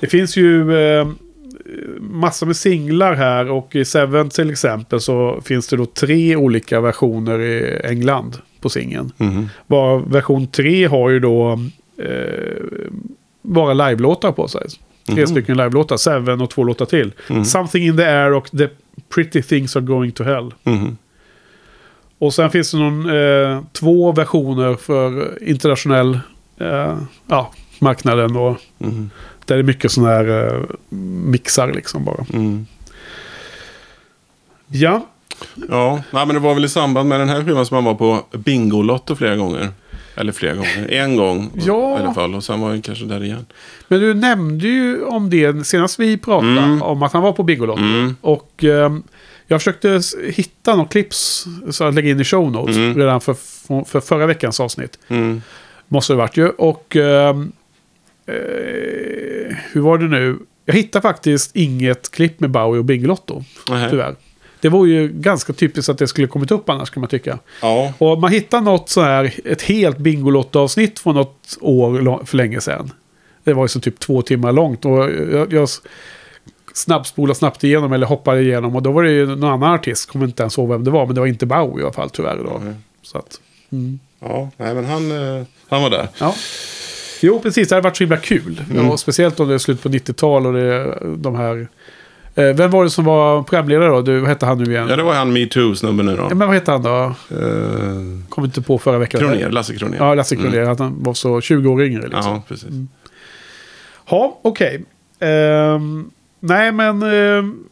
Det 0.00 0.06
finns 0.06 0.36
ju 0.36 0.76
eh, 0.78 1.08
massor 2.00 2.46
med 2.46 2.56
singlar 2.56 3.14
här 3.14 3.50
och 3.50 3.76
i 3.76 3.84
Seven 3.84 4.30
till 4.30 4.50
exempel 4.50 5.00
så 5.00 5.40
finns 5.44 5.68
det 5.68 5.76
då 5.76 5.86
tre 5.86 6.36
olika 6.36 6.80
versioner 6.80 7.40
i 7.40 7.80
England 7.84 8.36
på 8.60 8.68
singeln. 8.68 9.12
Mhm. 9.16 9.48
Var 9.66 9.98
version 9.98 10.46
3 10.46 10.86
har 10.86 11.10
ju 11.10 11.20
då 11.20 11.52
eh, 11.98 12.90
bara 13.42 13.72
live-låtar 13.74 14.32
på 14.32 14.48
sig. 14.48 14.66
Tre 15.06 15.16
Mhm. 15.16 15.26
stycken 15.26 15.56
live-låtar, 15.56 15.96
Seven 15.96 16.40
och 16.40 16.50
två 16.50 16.64
låtar 16.64 16.86
till. 16.86 17.12
Mm. 17.30 17.44
Something 17.44 17.84
in 17.86 17.96
the 17.96 18.04
air 18.04 18.32
och 18.32 18.50
The 18.50 18.68
Pretty 19.14 19.42
Things 19.42 19.76
Are 19.76 19.84
Going 19.84 20.12
to 20.12 20.24
Hell. 20.24 20.54
Mhm. 20.62 20.96
Och 22.18 22.34
sen 22.34 22.50
finns 22.50 22.70
det 22.72 22.78
någon, 22.78 23.10
eh, 23.10 23.62
två 23.72 24.12
versioner 24.12 24.74
för 24.74 25.38
internationell 25.42 26.20
eh, 26.58 26.98
ja, 27.26 27.52
marknaden. 27.78 28.36
Och 28.36 28.56
Mhm. 28.78 29.10
Där 29.54 29.58
är 29.58 29.62
mycket 29.62 29.92
sådana 29.92 30.10
här 30.12 30.54
eh, 30.54 30.62
mixar 31.24 31.72
liksom 31.72 32.04
bara. 32.04 32.26
Mm. 32.32 32.66
Ja, 34.68 35.06
Ja, 35.68 36.02
nej, 36.10 36.26
men 36.26 36.34
det 36.34 36.40
var 36.40 36.54
väl 36.54 36.64
i 36.64 36.68
samband 36.68 37.08
med 37.08 37.20
den 37.20 37.28
här 37.28 37.44
skivan 37.44 37.66
som 37.66 37.74
man 37.74 37.84
var 37.84 37.94
på 37.94 38.38
Bingolotto 38.38 39.16
flera 39.16 39.36
gånger. 39.36 39.68
Eller 40.14 40.32
flera 40.32 40.54
gånger. 40.54 40.86
En 40.92 41.16
gång 41.16 41.50
Ja. 41.54 41.98
i 41.98 42.02
alla 42.02 42.14
fall. 42.14 42.34
Och 42.34 42.44
sen 42.44 42.60
var 42.60 42.72
det 42.72 42.80
kanske 42.82 43.04
där 43.04 43.24
igen. 43.24 43.46
men 43.88 44.00
du 44.00 44.14
nämnde 44.14 44.68
ju 44.68 45.04
om 45.04 45.30
det 45.30 45.66
senast 45.66 45.98
vi 45.98 46.16
pratade. 46.18 46.60
Mm. 46.60 46.82
Om 46.82 47.02
att 47.02 47.12
han 47.12 47.22
var 47.22 47.32
på 47.32 47.42
Bingolotto. 47.42 47.82
Mm. 47.82 48.16
Och 48.20 48.64
ehm, 48.64 49.02
jag 49.46 49.60
försökte 49.60 50.00
hitta 50.32 50.76
något 50.76 50.92
clips 50.92 51.44
så 51.70 51.84
att 51.84 51.94
lägga 51.94 52.10
in 52.10 52.20
i 52.20 52.24
show 52.24 52.52
notes. 52.52 52.76
Mm. 52.76 52.96
Redan 52.96 53.20
för, 53.20 53.34
för 53.84 54.00
förra 54.00 54.26
veckans 54.26 54.60
avsnitt. 54.60 54.98
Mm. 55.08 55.42
Måste 55.88 56.12
det 56.12 56.16
varit 56.16 56.36
ju. 56.36 56.48
Och 56.48 56.96
ehm, 56.96 57.52
eh, 58.30 59.56
hur 59.72 59.80
var 59.80 59.98
det 59.98 60.08
nu? 60.08 60.38
Jag 60.64 60.74
hittade 60.74 61.02
faktiskt 61.02 61.56
inget 61.56 62.10
klipp 62.10 62.40
med 62.40 62.50
Bowie 62.50 62.78
och 62.78 62.84
Bingolotto. 62.84 63.42
Tyvärr. 63.90 64.14
Det 64.60 64.68
var 64.68 64.86
ju 64.86 65.08
ganska 65.08 65.52
typiskt 65.52 65.88
att 65.88 65.98
det 65.98 66.08
skulle 66.08 66.26
kommit 66.26 66.50
upp 66.50 66.68
annars 66.70 66.90
kan 66.90 67.00
man 67.00 67.10
tycka. 67.10 67.38
Ja. 67.62 67.92
Och 67.98 68.20
man 68.20 68.32
hittar 68.32 68.60
något 68.60 68.88
så 68.88 69.00
här, 69.02 69.32
ett 69.44 69.62
helt 69.62 69.98
Bingolotto-avsnitt 69.98 70.98
från 70.98 71.14
något 71.14 71.58
år 71.60 72.22
för 72.26 72.36
länge 72.36 72.60
sedan. 72.60 72.92
Det 73.44 73.52
var 73.52 73.64
ju 73.64 73.68
så 73.68 73.80
typ 73.80 73.98
två 73.98 74.22
timmar 74.22 74.52
långt 74.52 74.84
och 74.84 75.10
jag, 75.10 75.52
jag 75.52 75.62
s- 75.62 75.80
snabbspolade 76.74 77.34
snabbt 77.38 77.64
igenom 77.64 77.92
eller 77.92 78.06
hoppade 78.06 78.42
igenom 78.42 78.76
och 78.76 78.82
då 78.82 78.92
var 78.92 79.02
det 79.02 79.10
ju 79.10 79.26
någon 79.26 79.44
annan 79.44 79.74
artist, 79.74 80.10
kommer 80.10 80.26
inte 80.26 80.42
ens 80.42 80.58
ihåg 80.58 80.68
vem 80.68 80.84
det 80.84 80.90
var, 80.90 81.06
men 81.06 81.14
det 81.14 81.20
var 81.20 81.28
inte 81.28 81.46
Bowie 81.46 81.80
i 81.80 81.82
alla 81.84 81.92
fall 81.92 82.10
tyvärr 82.10 82.36
då. 82.36 82.60
Nej. 82.64 82.74
Så 83.02 83.18
att, 83.18 83.40
mm. 83.72 83.98
Ja, 84.20 84.50
nej 84.56 84.74
men 84.74 84.84
han, 84.84 85.10
eh, 85.38 85.44
han 85.68 85.82
var 85.82 85.90
där. 85.90 86.08
ja. 86.18 86.34
Jo, 87.20 87.40
precis, 87.40 87.68
det 87.68 87.74
hade 87.74 87.84
varit 87.84 87.96
så 87.96 88.04
himla 88.04 88.16
kul. 88.16 88.62
Mm. 88.70 88.90
Och 88.90 89.00
speciellt 89.00 89.40
om 89.40 89.48
det 89.48 89.54
är 89.54 89.58
slut 89.58 89.82
på 89.82 89.88
90-tal 89.88 90.46
och 90.46 90.52
det 90.52 90.60
är 90.60 90.98
de 91.16 91.34
här... 91.36 91.68
Eh, 92.34 92.44
vem 92.54 92.70
var 92.70 92.84
det 92.84 92.90
som 92.90 93.04
var 93.04 93.42
programledare 93.42 93.88
då? 93.88 94.02
Du, 94.02 94.18
vad 94.20 94.28
hette 94.28 94.46
han 94.46 94.58
nu 94.58 94.70
igen? 94.72 94.88
Ja, 94.88 94.96
det 94.96 95.02
var 95.02 95.14
han 95.14 95.32
metoo-snubben 95.36 96.06
nu 96.06 96.12
Ja, 96.18 96.26
då. 96.30 96.34
men 96.34 96.48
vad 96.48 96.54
hette 96.56 96.70
han 96.72 96.82
då? 96.82 97.14
Eh, 97.30 98.28
Kom 98.28 98.44
inte 98.44 98.62
på 98.62 98.78
förra 98.78 98.98
veckan. 98.98 99.20
Kronér, 99.20 99.50
Lasse 99.50 99.76
Kronér. 99.76 99.96
Ja, 99.98 100.14
Lasse 100.14 100.36
Kronér. 100.36 100.60
Att 100.60 100.78
han 100.78 101.02
var 101.02 101.14
så 101.14 101.40
20 101.40 101.70
år 101.70 101.82
yngre 101.82 102.02
liksom. 102.02 102.32
Ja, 102.32 102.42
precis. 102.48 102.68
Ja, 104.10 104.38
okej. 104.42 104.84
Ehm, 105.20 106.10
nej, 106.40 106.72
men 106.72 107.02
ehm, 107.02 107.64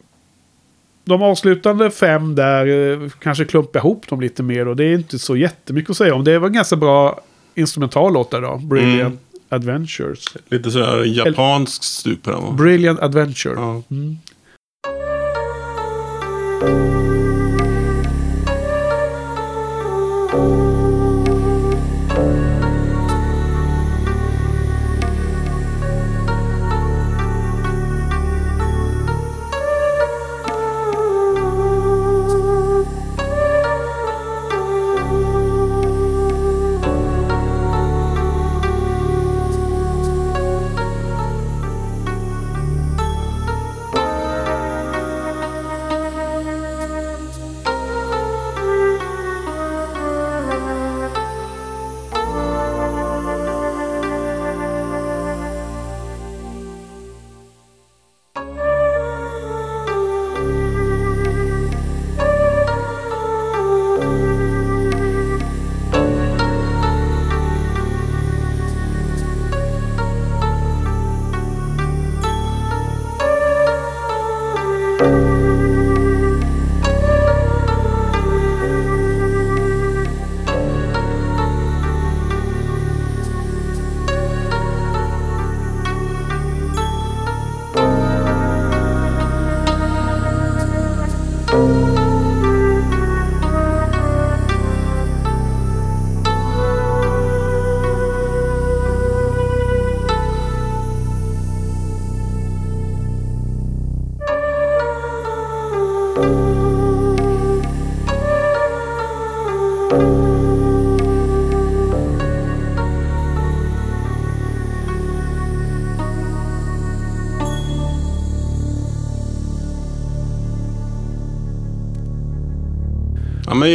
de 1.05 1.21
avslutande 1.23 1.91
fem 1.91 2.35
där 2.35 2.91
eh, 3.03 3.09
kanske 3.19 3.45
klumpar 3.45 3.79
ihop 3.79 4.07
dem 4.07 4.21
lite 4.21 4.43
mer. 4.43 4.67
Och 4.67 4.75
det 4.75 4.83
är 4.83 4.93
inte 4.93 5.19
så 5.19 5.35
jättemycket 5.37 5.89
att 5.89 5.97
säga 5.97 6.15
om. 6.15 6.23
Det 6.23 6.39
var 6.39 6.47
en 6.47 6.53
ganska 6.53 6.75
bra 6.75 7.19
instrumental 7.55 8.13
låt 8.13 8.31
där 8.31 8.41
då. 8.41 8.57
Brilliant 8.57 9.01
Mm. 9.01 9.17
Adventures. 9.49 10.25
Lite 10.49 10.71
sådär 10.71 11.03
japansk 11.03 11.83
stuk 11.83 12.23
på 12.23 12.31
den? 12.31 12.55
Brilliant 12.55 12.99
Adventure. 12.99 13.53
Ja. 13.53 13.83
Mm. 13.91 14.17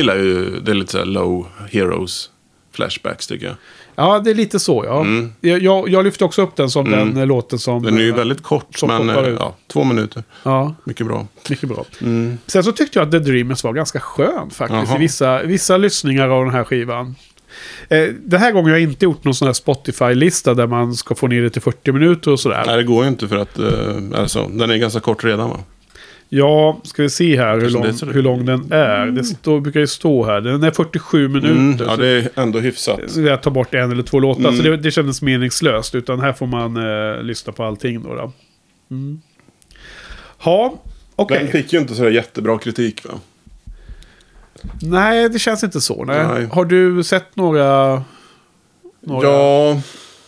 Gillar 0.05 0.16
ju 0.16 0.61
det 0.61 0.70
är 0.70 0.74
lite 0.74 0.92
så 0.92 0.98
här 0.98 1.05
low 1.05 1.46
heroes 1.70 2.30
flashbacks 2.72 3.26
tycker 3.26 3.46
jag. 3.46 3.55
Ja, 3.96 4.18
det 4.18 4.30
är 4.30 4.34
lite 4.34 4.59
så 4.59 4.84
ja. 4.84 5.07
Jag, 5.40 5.62
jag, 5.62 5.88
jag 5.88 6.05
lyfter 6.05 6.24
också 6.24 6.42
upp 6.42 6.57
den 6.57 6.70
som 6.70 6.90
den 6.90 7.16
eh, 7.16 7.26
låten 7.26 7.59
som... 7.59 7.82
Den 7.82 7.96
är 7.98 8.02
ju 8.02 8.09
eh, 8.11 8.16
väldigt 8.16 8.42
kort, 8.42 8.78
som 8.78 8.88
men 8.88 9.11
eh, 9.24 9.28
ja, 9.38 9.55
två 9.66 9.84
minuter. 9.84 10.24
Ja, 10.42 10.74
Mycket 10.84 11.07
bra. 11.07 11.26
mycket 11.48 11.68
bra. 11.68 11.84
Sen 12.46 12.64
så 12.64 12.72
tyckte 12.72 12.98
jag 12.98 13.07
att 13.07 13.12
The 13.12 13.18
Dreamers 13.18 13.64
var 13.64 13.72
ganska 13.72 14.00
skön 14.00 14.50
faktiskt 14.50 14.88
Jaha. 14.88 14.96
i 14.96 15.00
vissa, 15.00 15.42
vissa 15.42 15.76
lyssningar 15.76 16.28
av 16.28 16.44
den 16.44 16.55
här 16.55 16.64
skivan. 16.64 17.14
Eh, 17.88 18.09
den 18.24 18.40
här 18.40 18.52
gången 18.52 18.70
har 18.70 18.78
jag 18.78 18.90
inte 18.90 19.05
gjort 19.05 19.24
någon 19.24 19.34
sån 19.34 19.46
här 19.48 19.52
Spotify-lista 19.52 20.55
där 20.55 20.66
man 20.66 20.94
ska 20.94 21.14
få 21.14 21.26
ner 21.26 21.42
det 21.42 21.50
till 21.50 21.62
40 21.62 21.92
minuter 21.92 22.30
och 22.30 22.40
sådär. 22.40 22.62
Nej, 22.66 22.76
det 22.76 22.82
går 22.84 23.05
ju 23.05 23.09
inte 23.09 23.28
för 23.28 23.36
att 23.36 23.59
eh, 23.59 24.20
alltså, 24.20 24.48
den 24.48 24.70
är 24.70 24.76
ganska 24.76 25.00
kort 25.00 25.24
redan 25.24 25.50
va? 25.50 25.61
Ja, 26.29 26.81
ska 26.85 27.03
vi 27.03 27.11
se 27.11 27.37
här 27.37 27.61
hur 27.61 27.70
lång, 27.70 28.12
hur 28.12 28.22
lång 28.22 28.47
den 28.47 28.72
är. 28.72 29.07
Det 29.07 29.25
står, 29.25 29.61
brukar 29.61 29.81
ju 29.81 29.87
stå 29.87 30.25
här. 30.25 30.41
Den 30.41 30.62
är 30.62 30.70
47 30.70 31.29
minuter. 31.29 31.51
Mm, 31.55 31.77
ja, 31.89 31.97
det 31.97 32.07
är 32.09 32.29
ändå 32.35 32.59
hyfsat. 32.59 33.01
så 33.07 33.20
jag 33.20 33.43
tar 33.43 33.51
bort 33.51 33.75
en 33.75 33.93
eller 33.93 34.03
två 34.03 34.18
låtar. 34.18 34.41
Mm. 34.41 34.57
Så 34.57 34.62
det, 34.62 34.77
det 34.77 34.91
kändes 34.91 35.22
meningslöst. 35.22 35.95
Utan 35.95 36.20
här 36.20 36.33
får 36.33 36.47
man 36.47 36.77
eh, 36.77 37.22
lyssna 37.22 37.53
på 37.53 37.64
allting 37.64 38.03
då. 38.03 38.14
då. 38.14 38.33
Mm. 38.91 39.20
Ja, 40.45 40.83
okej. 41.16 41.39
Den 41.39 41.49
fick 41.49 41.72
ju 41.72 41.79
inte 41.79 41.95
sådär 41.95 42.11
jättebra 42.11 42.59
kritik 42.59 43.05
va? 43.05 43.11
Nej, 44.83 45.29
det 45.29 45.39
känns 45.39 45.64
inte 45.64 45.81
så. 45.81 46.05
Nej. 46.05 46.27
Nej. 46.27 46.49
Har 46.53 46.64
du 46.64 47.05
sett 47.05 47.37
några... 47.37 48.03
några... 49.01 49.29
Ja, 49.29 49.81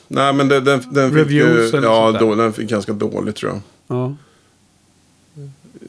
nej 0.08 0.32
men 0.32 0.48
den, 0.48 0.64
den, 0.64 0.82
den 0.90 1.10
fick 1.10 1.18
Reviews 1.18 1.74
ju, 1.74 1.80
ja, 1.82 2.16
då, 2.20 2.34
den 2.34 2.52
fick 2.52 2.70
ganska 2.70 2.92
dåligt 2.92 3.36
tror 3.36 3.52
jag. 3.52 3.60
Ja. 3.96 4.16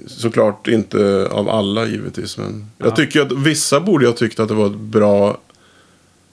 Såklart 0.07 0.67
inte 0.67 1.27
av 1.31 1.49
alla 1.49 1.85
givetvis. 1.85 2.37
Men 2.37 2.65
Ja. 2.77 2.85
jag 2.85 2.95
tycker 2.95 3.21
att 3.21 3.31
vissa 3.31 3.79
borde 3.79 4.05
jag 4.05 4.17
tyckt 4.17 4.39
att 4.39 4.47
det 4.47 4.53
var 4.53 4.65
ett 4.67 4.75
bra 4.77 5.37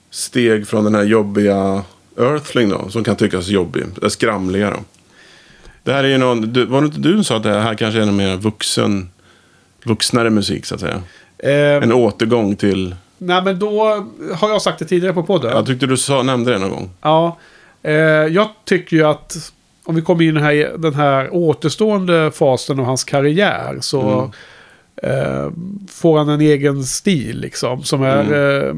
steg 0.09 0.67
från 0.67 0.83
den 0.83 0.95
här 0.95 1.03
jobbiga 1.03 1.83
Earthling 2.19 2.69
då. 2.69 2.89
Som 2.89 3.03
kan 3.03 3.15
tyckas 3.15 3.47
jobbig. 3.47 3.83
Det 4.01 4.09
skramliga 4.09 4.69
då. 4.71 4.77
Det 5.83 5.93
här 5.93 6.03
är 6.03 6.07
ju 6.07 6.17
någon, 6.17 6.41
du, 6.53 6.65
var 6.65 6.81
det 6.81 6.85
inte 6.87 6.99
du 6.99 7.13
som 7.13 7.23
sa 7.23 7.37
att 7.37 7.43
det 7.43 7.59
här 7.59 7.75
kanske 7.75 7.99
är 7.99 8.03
en 8.03 8.15
mer 8.15 8.37
vuxen, 8.37 9.09
vuxnare 9.83 10.29
musik 10.29 10.65
så 10.65 10.75
att 10.75 10.81
säga? 10.81 11.01
Eh, 11.37 11.83
En 11.83 11.91
återgång 11.91 12.55
till, 12.55 12.95
Nej, 13.17 13.41
men 13.43 13.59
då 13.59 13.83
har 14.35 14.49
jag 14.49 14.61
sagt 14.61 14.79
det 14.79 14.85
tidigare 14.85 15.13
på 15.13 15.23
podden. 15.23 15.51
jag 15.51 15.65
tyckte 15.65 15.85
du 15.85 15.97
sa, 15.97 16.23
nämnde 16.23 16.51
det 16.51 16.59
någon 16.59 16.69
gång. 16.69 16.89
Ja, 17.01 17.37
eh, 17.83 17.93
jag 17.93 18.47
tycker 18.65 18.97
ju 18.97 19.03
att 19.03 19.51
om 19.85 19.95
vi 19.95 20.01
kommer 20.01 20.23
in 20.23 20.29
i 20.29 20.31
den 20.31 20.43
här, 20.43 20.77
den 20.77 20.93
här 20.93 21.29
återstående 21.33 22.31
fasen 22.31 22.79
av 22.79 22.85
hans 22.85 23.03
karriär 23.03 23.77
så 23.81 24.31
eh, 25.03 25.51
får 25.89 26.17
han 26.17 26.29
en 26.29 26.41
egen 26.41 26.83
stil 26.83 27.39
liksom. 27.39 27.83
Som 27.83 28.03
är, 28.03 28.33
eh, 28.33 28.75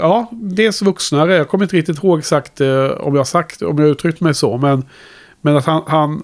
ja, 0.00 0.26
dels 0.32 0.82
vuxnare. 0.82 1.36
Jag 1.36 1.48
kommer 1.48 1.64
inte 1.64 1.76
riktigt 1.76 2.04
ihåg 2.04 2.18
exakt 2.18 2.60
eh, 2.60 2.84
om 2.84 3.14
jag 3.14 3.20
har 3.20 3.24
sagt, 3.24 3.62
om 3.62 3.78
jag 3.78 3.88
uttryckt 3.88 4.20
mig 4.20 4.34
så. 4.34 4.56
Men, 4.56 4.84
men 5.40 5.56
att 5.56 5.66
han, 5.66 5.82
han 5.86 6.22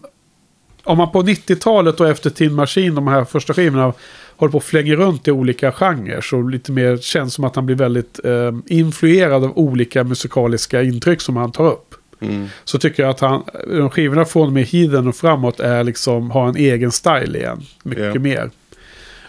om 0.85 0.99
man 0.99 1.13
på 1.13 1.23
90-talet 1.23 2.01
och 2.01 2.09
efter 2.09 2.31
Tin 2.31 2.55
Machine, 2.55 2.95
de 2.95 3.09
här 3.09 3.25
första 3.25 3.55
skivorna, 3.55 3.93
håller 4.37 4.51
på 4.51 4.57
och 4.57 4.65
flänger 4.65 4.97
runt 4.97 5.29
i 5.29 5.31
olika 5.31 5.73
genrer. 5.73 6.21
Så 6.21 6.43
lite 6.43 6.73
mer 6.73 6.97
känns 6.97 7.35
som 7.35 7.45
att 7.45 7.57
han 7.57 7.67
blir 7.67 7.77
väldigt 7.77 8.25
eh, 8.25 8.53
influerad 8.67 9.45
av 9.45 9.59
olika 9.59 10.05
musikaliska 10.05 10.83
intryck 10.83 11.21
som 11.21 11.37
han 11.37 11.53
tar 11.53 11.67
upp. 11.67 11.95
Mm. 12.21 12.49
Så 12.65 12.79
tycker 12.79 13.03
jag 13.03 13.11
att 13.11 13.21
han, 13.21 13.43
de 13.69 13.91
skivorna 13.91 14.25
från 14.25 14.47
och 14.47 14.53
med 14.53 14.65
Heathen 14.67 15.09
och 15.09 15.17
framåt 15.17 15.61
är 15.61 15.85
liksom, 15.85 16.31
har 16.31 16.49
en 16.49 16.57
egen 16.57 16.93
style 16.93 17.39
igen. 17.39 17.63
Mycket 17.83 18.15
Ja. 18.15 18.21
mer. 18.21 18.51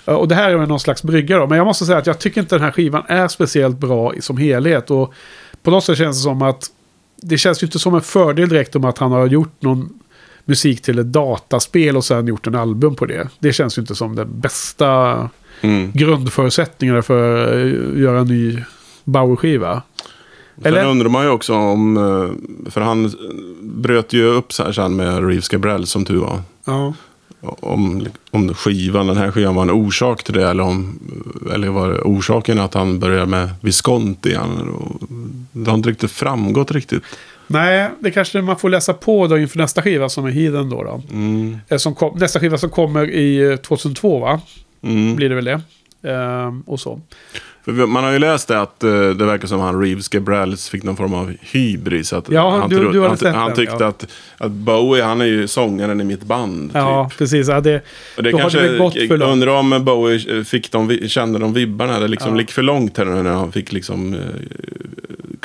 Eh, 0.05 0.13
Och 0.13 0.27
det 0.27 0.35
här 0.35 0.49
är 0.49 0.55
väl 0.55 0.67
någon 0.67 0.79
slags 0.79 1.03
brygga 1.03 1.37
då. 1.37 1.47
Men 1.47 1.57
jag 1.57 1.65
måste 1.67 1.85
säga 1.85 1.97
att 1.97 2.07
jag 2.07 2.19
tycker 2.19 2.41
inte 2.41 2.55
den 2.55 2.63
här 2.63 2.71
skivan 2.71 3.03
är 3.07 3.27
speciellt 3.27 3.77
bra 3.77 4.13
som 4.19 4.37
helhet. 4.37 4.91
Och 4.91 5.13
på 5.63 5.71
något 5.71 5.83
sätt 5.83 5.97
känns 5.97 6.17
det 6.17 6.23
som 6.23 6.41
att 6.41 6.63
det 7.21 7.37
känns 7.37 7.63
ju 7.63 7.67
inte 7.67 7.79
som 7.79 7.95
en 7.95 8.01
fördel 8.01 8.49
direkt 8.49 8.75
om 8.75 8.85
att 8.85 8.97
han 8.97 9.11
har 9.11 9.27
gjort 9.27 9.61
någon 9.61 9.99
musik 10.45 10.81
till 10.81 10.99
ett 10.99 11.05
dataspel 11.11 11.97
och 11.97 12.05
sen 12.05 12.27
gjort 12.27 12.47
en 12.47 12.55
album 12.55 12.95
på 12.95 13.05
det. 13.05 13.27
Det 13.39 13.53
känns 13.53 13.77
ju 13.77 13.79
inte 13.81 13.95
som 13.95 14.15
den 14.15 14.39
bästa 14.39 15.29
Mm. 15.61 15.91
grundförutsättningarna 15.91 17.01
för 17.01 17.43
att 17.93 17.99
göra 17.99 18.19
en 18.19 18.27
ny 18.27 18.59
Bauer-skiva. 19.03 19.81
Sen 20.55 20.65
Eller? 20.65 20.85
undrar 20.85 21.09
man 21.09 21.23
ju 21.23 21.29
också 21.29 21.53
om, 21.53 21.97
eh, 21.97 22.71
för 22.71 22.81
han 22.81 23.11
bröt 23.61 24.13
ju 24.13 24.23
upp 24.23 24.53
så 24.53 24.63
här 24.63 24.71
sen 24.71 24.95
med 24.95 25.27
Reeves 25.27 25.49
Gabrell 25.49 25.87
som 25.87 26.05
tur 26.05 26.17
var. 26.19 26.41
Ja. 26.65 26.93
Om, 27.59 28.07
om 28.31 28.53
skivan, 28.53 29.07
den 29.07 29.17
här 29.17 29.31
skivan 29.31 29.55
var 29.55 29.63
en 29.63 29.71
orsak 29.71 30.23
till 30.23 30.33
det 30.33 30.49
eller 30.49 30.63
om, 30.63 30.99
eller 31.53 31.67
var 31.69 32.01
orsaken 32.03 32.59
att 32.59 32.73
han 32.73 32.99
började 32.99 33.25
med 33.25 33.49
Visconti 33.61 34.29
igen? 34.29 34.73
Det 35.51 35.69
har 35.69 35.77
inte 35.77 35.89
riktigt 35.89 36.11
framgått 36.11 36.71
riktigt. 36.71 37.03
Nej, 37.47 37.89
det 37.99 38.11
kanske 38.11 38.41
man 38.41 38.57
får 38.57 38.69
läsa 38.69 38.93
på 38.93 39.27
då 39.27 39.37
inför 39.37 39.57
nästa 39.57 39.81
skiva 39.81 40.09
som 40.09 40.25
är 40.25 40.31
Heathen 40.31 40.69
då. 40.69 40.83
då. 40.83 41.01
Mm. 41.11 41.57
Eh, 41.67 41.77
Som 41.77 41.95
kom, 41.95 42.17
nästa 42.17 42.39
skiva 42.39 42.57
som 42.57 42.69
kommer 42.69 43.09
i 43.09 43.51
eh, 43.51 43.55
2002 43.55 44.19
va? 44.19 44.41
Mm. 44.81 45.15
Blir 45.15 45.29
det 45.29 45.35
väl 45.35 45.45
det? 45.45 45.61
Ehm, 46.11 46.61
och 46.61 46.79
så. 46.79 47.01
För 47.65 47.71
man 47.71 48.03
har 48.03 48.11
ju 48.11 48.19
läst 48.19 48.47
det 48.47 48.61
att 48.61 48.83
eh, 48.83 48.89
det 49.09 49.25
verkar 49.25 49.47
som 49.47 49.59
han 49.59 49.81
Reeves 49.81 50.07
Gabrels 50.09 50.69
fick 50.69 50.83
någon 50.83 50.95
form 50.97 51.13
av 51.13 51.33
hybris. 51.41 52.13
Att 52.13 52.29
Ja, 52.29 52.49
han, 52.59 52.69
du- 52.69 52.91
du 52.91 53.01
han, 53.01 53.17
han 53.23 53.47
den, 53.47 53.55
tyckte 53.55 53.75
ja. 53.79 53.87
att, 53.87 54.07
att 54.37 54.51
Bowie, 54.51 55.03
han 55.03 55.21
är 55.21 55.25
ju 55.25 55.47
sångaren 55.47 56.01
i 56.01 56.03
mitt 56.03 56.23
band. 56.23 56.71
Ja, 56.73 57.07
Typ. 57.09 57.17
precis. 57.19 57.47
Ja, 57.47 57.61
det, 57.61 57.81
Och 58.17 58.23
det 58.23 58.31
kanske, 58.31 58.59
det 58.61 58.77
gått 58.77 58.93
för 58.93 59.17
långt. 59.17 59.31
undrar 59.33 59.51
om 59.51 59.83
Bowie 59.85 60.37
eh, 60.37 60.43
fick 60.43 60.71
de, 60.71 60.97
kände 61.07 61.39
de 61.39 61.53
vibbarna. 61.53 61.99
Det 61.99 62.07
liksom 62.07 62.35
Ja. 62.35 62.41
gick 62.41 62.51
för 62.51 62.61
långt 62.61 62.97
här 62.97 63.05
när 63.05 63.23
han 63.33 63.51
fick 63.51 63.71
liksom 63.71 64.13
eh, 64.13 64.19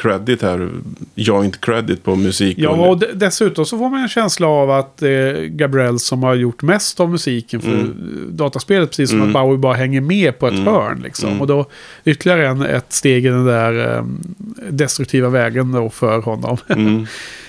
credit 0.03 0.43
här. 0.43 0.71
Joint 1.15 1.61
credit 1.61 2.05
på 2.05 2.17
musik. 2.17 2.59
Ja, 2.59 2.71
och 2.71 2.99
de- 2.99 3.07
dessutom 3.15 3.67
så 3.67 3.79
får 3.79 3.91
man 3.91 4.01
en 4.03 4.09
känsla 4.09 4.47
av 4.47 4.71
att 4.71 5.03
är 5.03 5.47
Gabriel 5.47 5.99
som 5.99 6.23
har 6.23 6.35
gjort 6.35 6.63
mest 6.63 7.01
av 7.01 7.11
musiken 7.11 7.61
för 7.61 7.91
dataspelet. 8.31 8.91
Precis 8.91 9.11
som 9.11 9.23
att 9.23 9.33
Bowie 9.33 9.59
bara 9.59 9.75
hänger 9.75 10.01
med 10.01 10.39
på 10.39 10.47
ett 10.49 10.65
hörn. 10.65 11.01
Liksom. 11.05 11.41
Och 11.41 11.47
då 11.47 11.67
ytterligare 12.05 12.49
en, 12.49 12.63
ett 12.63 12.93
steg 12.93 13.27
i 13.27 13.29
den 13.29 13.45
där 13.45 13.97
eh, 13.97 14.05
destruktiva 14.71 15.29
vägen 15.29 15.73
då 15.73 15.91
för 15.91 16.19
honom. 16.19 16.57
Mm. 16.69 17.07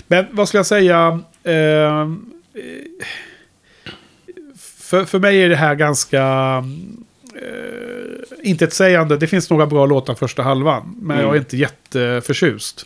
Men 0.08 0.26
vad 0.32 0.48
ska 0.48 0.58
jag 0.58 0.66
säga? 0.66 1.20
Eh, 1.44 2.12
för, 4.80 5.06
för 5.06 5.20
mig 5.20 5.44
är 5.44 5.50
det 5.50 5.56
här 5.56 5.76
ganska... 5.76 6.24
Eh, 7.36 8.50
inte 8.50 8.66
ett 8.66 8.74
sägande. 8.74 9.18
Det 9.18 9.28
finns 9.28 9.50
några 9.50 9.66
bra 9.66 9.86
låtar 9.86 10.16
första 10.16 10.44
halvan. 10.44 10.96
Men 11.02 11.20
jag 11.20 11.36
är 11.36 11.40
inte 11.40 11.58
jätteförtjust. 11.58 12.86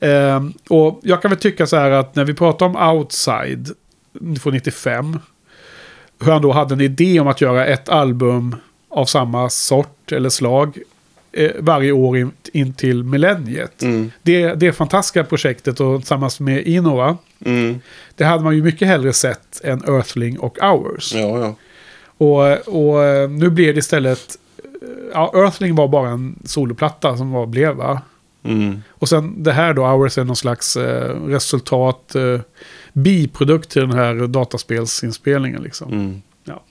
Eh, 0.00 0.44
och 0.68 1.00
jag 1.02 1.22
kan 1.22 1.30
väl 1.30 1.40
tycka 1.40 1.66
så 1.66 1.76
här 1.76 1.90
att 1.90 2.16
när 2.16 2.24
vi 2.24 2.34
pratar 2.34 2.66
om 2.66 2.76
Outside 2.76 3.68
från 4.40 4.52
95. 4.52 5.18
Hur 6.20 6.32
han 6.32 6.42
då 6.42 6.52
hade 6.52 6.74
en 6.74 6.80
idé 6.80 7.20
om 7.20 7.28
att 7.28 7.40
göra 7.40 7.66
ett 7.66 7.88
album 7.88 8.56
av 8.88 9.04
samma 9.04 9.50
sort 9.50 10.12
eller 10.12 10.28
slag. 10.28 10.78
Eh, 11.32 11.50
varje 11.58 11.92
år 11.92 12.18
in, 12.18 12.32
in 12.52 12.72
till 12.72 13.04
millenniet. 13.04 13.82
Mm. 13.82 14.10
Det, 14.22 14.54
det 14.54 14.72
fantastiska 14.72 15.24
projektet 15.24 15.80
och 15.80 16.00
tillsammans 16.00 16.40
med 16.40 16.66
Innova. 16.66 17.16
Mm. 17.44 17.80
Det 18.14 18.24
hade 18.24 18.44
man 18.44 18.56
ju 18.56 18.62
mycket 18.62 18.88
hellre 18.88 19.12
sett 19.12 19.60
än 19.64 19.84
Earthling 19.88 20.38
och 20.38 20.58
Hours. 20.60 21.14
Ja, 21.14 21.40
ja. 21.40 21.54
Och, 22.18 22.42
och 22.68 23.04
eh, 23.04 23.30
nu 23.30 23.50
blev 23.50 23.74
det 23.74 23.78
istället... 23.78 24.38
eh, 24.82 24.88
Ja, 25.12 25.32
Earthling 25.34 25.74
var 25.74 25.88
bara 25.88 26.10
en 26.10 26.38
soloplatta 26.44 27.16
som 27.16 27.30
var, 27.30 27.46
blev 27.46 27.74
va? 27.74 28.00
Mm. 28.42 28.82
Och 28.90 29.08
sen 29.08 29.42
det 29.42 29.52
här 29.52 29.74
då, 29.74 29.86
Hours 29.86 30.18
är 30.18 30.24
någon 30.24 30.36
slags 30.36 30.76
eh, 30.76 31.26
resultat, 31.26 32.14
eh, 32.14 32.40
biprodukt 32.92 33.70
till 33.70 33.82
den 33.82 33.92
här 33.92 34.26
dataspelsinspelningen 34.26 35.62
liksom. 35.62 35.92
Mm. 35.92 36.22
Ja. 36.44 36.62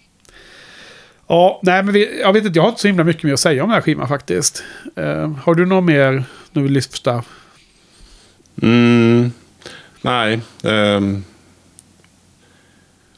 ja, 1.28 1.60
nej 1.64 1.84
men 1.84 1.94
vi, 1.94 2.22
jag 2.22 2.34
vet 2.34 2.46
inte, 2.46 2.60
jag 2.60 2.64
har 2.64 2.70
inte 2.70 2.82
så 2.82 2.88
himla 2.88 3.04
mycket 3.04 3.24
mer 3.24 3.34
att 3.34 3.40
säga 3.40 3.64
om 3.64 3.70
den 3.70 3.76
här 3.76 3.82
skivan 3.82 4.08
faktiskt. 4.08 4.64
Eh, 4.96 5.32
har 5.44 5.56
du 5.56 5.66
något 5.66 5.84
mer 5.84 6.24
du 6.52 6.62
vill 6.62 6.72
lyfta? 6.72 7.24
Mm. 8.62 9.32
Nej. 10.02 10.42
ehm. 10.64 11.24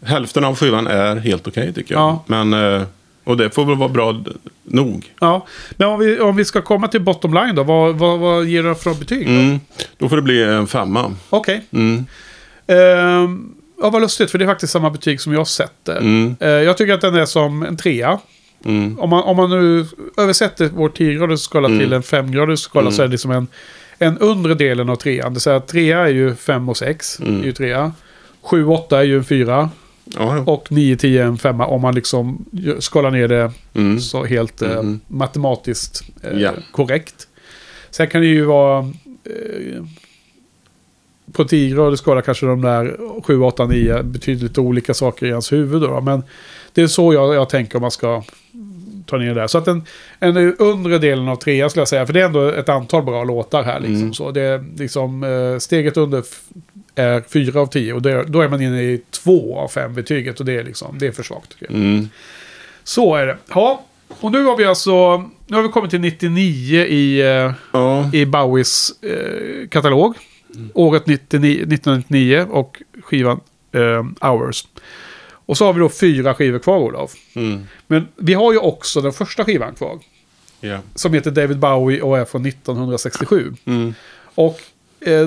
Hälften 0.05 0.43
av 0.43 0.55
skivan 0.55 0.87
är 0.87 1.15
helt 1.15 1.47
okej 1.47 1.73
tycker 1.73 1.95
jag. 1.95 2.01
Ja. 2.01 2.23
Men, 2.27 2.53
eh, 2.53 2.81
och 3.23 3.37
det 3.37 3.49
får 3.55 3.65
väl 3.65 3.75
vara 3.75 3.89
bra 3.89 4.23
nog. 4.63 5.13
Ja, 5.19 5.45
men 5.77 5.87
om 5.87 5.99
vi, 5.99 6.19
om 6.19 6.35
vi 6.35 6.45
ska 6.45 6.61
komma 6.61 6.87
till 6.87 7.01
bottom 7.01 7.33
line 7.33 7.55
då, 7.55 7.63
vad, 7.63 7.95
vad, 7.95 8.19
vad 8.19 8.45
ger 8.45 8.63
du 8.63 8.75
för 8.75 8.93
betyg? 8.93 9.25
då? 9.27 9.33
Mm. 9.33 9.59
Då 9.97 10.09
får 10.09 10.15
det 10.15 10.21
bli 10.21 10.43
en 10.43 10.67
femma. 10.67 11.15
Okej. 11.29 11.65
Mm. 11.71 12.05
Ehm, 12.67 13.53
ja, 13.81 13.89
vad 13.89 14.01
lustigt, 14.01 14.31
för 14.31 14.37
det 14.37 14.45
är 14.45 14.47
faktiskt 14.47 14.73
samma 14.73 14.89
betyg 14.89 15.21
som 15.21 15.33
jag 15.33 15.47
sätter. 15.47 15.97
Mm. 15.97 16.35
Eh, 16.39 16.49
jag 16.49 16.77
tycker 16.77 16.93
att 16.93 17.01
den 17.01 17.15
är 17.15 17.25
som 17.25 17.63
en 17.63 17.77
trea. 17.77 18.19
Mm. 18.65 18.99
Om 18.99 19.09
man, 19.09 19.23
om 19.23 19.37
man 19.37 19.49
nu 19.49 19.85
översätter 20.17 20.69
vår 20.73 20.89
10-gradig 20.89 21.37
skala 21.39 21.67
Mm. 21.67 21.79
till 21.79 21.93
en 21.93 22.01
5-gradig 22.01 22.55
skala 22.55 22.91
så 22.91 23.01
är 23.01 23.05
det 23.07 23.11
liksom 23.11 23.31
en, 23.31 23.47
en 23.99 24.17
undre 24.17 24.53
delen 24.53 24.89
av 24.89 24.95
trean. 24.95 25.25
Det 25.25 25.29
vill 25.33 25.41
säga 25.41 25.55
att 25.55 25.67
trea 25.67 25.99
är 25.99 26.07
ju 26.11 26.35
5 26.35 26.69
och 26.69 26.77
6. 26.77 27.19
Mm. 27.19 27.41
är 27.41 27.45
ju 27.45 27.51
trea. 27.51 27.91
7 28.41 28.65
och 28.65 28.73
8 28.73 28.99
är 28.99 29.03
ju 29.03 29.17
en 29.17 29.23
4. 29.23 29.69
Ja, 30.15 30.37
ja. 30.37 30.43
Och 30.53 30.71
9, 30.71 30.95
10 30.97 31.21
är 31.23 31.25
en 31.25 31.37
5 31.37 31.61
om 31.61 31.81
man 31.81 31.95
liksom 31.95 32.45
skalar 32.79 33.11
ner 33.11 33.27
det 33.27 33.51
Mm. 33.73 33.99
så 33.99 34.25
helt 34.25 34.61
eh, 34.61 34.69
Mhm. 34.83 34.99
matematiskt 35.07 36.03
eh, 36.23 36.39
Ja. 36.39 36.51
korrekt. 36.71 37.27
Sen 37.89 38.07
kan 38.07 38.21
det 38.21 38.27
ju 38.27 38.45
vara... 38.45 38.79
Eh, 39.25 39.83
på 41.33 41.45
10 41.45 41.75
grader 41.75 41.95
skala 41.95 42.21
kanske 42.21 42.45
de 42.45 42.61
där 42.61 42.97
7, 43.23 43.41
8, 43.41 43.65
9 43.65 44.03
betyder 44.03 44.43
lite 44.43 44.61
olika 44.61 44.93
saker 44.93 45.25
i 45.25 45.31
hans 45.31 45.51
huvud. 45.51 45.81
Då, 45.81 46.01
men 46.01 46.23
det 46.73 46.81
är 46.81 46.87
så 46.87 47.13
jag, 47.13 47.35
jag 47.35 47.49
tänker 47.49 47.75
om 47.75 47.81
man 47.81 47.91
ska 47.91 48.23
ta 49.05 49.17
ner 49.17 49.27
det 49.27 49.33
där. 49.41 49.47
Så 49.47 49.57
att 49.57 49.67
en, 49.67 49.83
en 50.19 50.55
undre 50.57 50.97
delen 50.97 51.27
av 51.27 51.35
trea 51.35 51.69
skulle 51.69 51.81
jag 51.81 51.87
säga. 51.87 52.05
För 52.05 52.13
det 52.13 52.21
är 52.21 52.25
ändå 52.25 52.47
ett 52.47 52.69
antal 52.69 53.03
bra 53.03 53.23
låtar 53.23 53.63
här. 53.63 53.79
Liksom. 53.79 53.95
Mm. 54.01 54.13
Så 54.13 54.31
det 54.31 54.41
är 54.41 54.65
liksom, 54.77 55.23
eh, 55.23 55.57
steget 55.59 55.97
under 55.97 56.23
är 56.99 57.21
4 57.21 57.59
av 57.59 57.67
10. 57.67 57.93
Och 57.93 58.01
det, 58.01 58.23
då 58.23 58.41
är 58.41 58.49
man 58.49 58.61
inne 58.61 58.81
i 58.81 59.01
2 59.11 59.57
av 59.57 59.67
5 59.67 59.93
betyget. 59.93 60.39
Och 60.39 60.45
det 60.45 60.53
är, 60.53 60.63
liksom, 60.63 60.97
det 60.99 61.07
är 61.07 61.11
för 61.11 61.23
svagt. 61.23 61.55
Mm. 61.69 62.09
Så 62.83 63.15
är 63.15 63.25
det. 63.25 63.37
Ja, 63.53 63.85
och 64.19 64.31
nu 64.31 64.43
har 64.43 64.57
vi 64.57 64.65
alltså... 64.65 65.17
Nu 65.47 65.55
har 65.55 65.63
vi 65.63 65.69
kommit 65.69 65.91
till 65.91 66.01
99 66.01 66.85
i, 66.85 67.19
eh, 67.21 67.53
Ja. 67.73 68.09
i 68.13 68.25
Bowies 68.25 69.03
eh, 69.03 69.67
katalog. 69.67 70.15
Året 70.73 71.07
99, 71.07 71.51
1999 71.51 72.47
och 72.49 72.81
skivan 73.03 73.39
eh, 73.71 74.29
Hours. 74.29 74.65
Och 75.31 75.57
så 75.57 75.65
har 75.65 75.73
vi 75.73 75.79
då 75.79 75.89
fyra 75.89 76.33
skivor 76.33 76.59
kvar, 76.59 76.77
Olof. 76.77 77.13
Mm. 77.33 77.67
Men 77.87 78.07
vi 78.15 78.33
har 78.33 78.51
ju 78.51 78.57
också 78.57 79.01
den 79.01 79.13
första 79.13 79.45
skivan 79.45 79.75
kvar. 79.75 79.99
Ja. 80.59 80.79
Som 80.95 81.13
heter 81.13 81.31
David 81.31 81.59
Bowie 81.59 82.01
och 82.01 82.17
är 82.17 82.25
från 82.25 82.45
1967. 82.45 83.53
Mm. 83.65 83.93
Och 84.35 84.59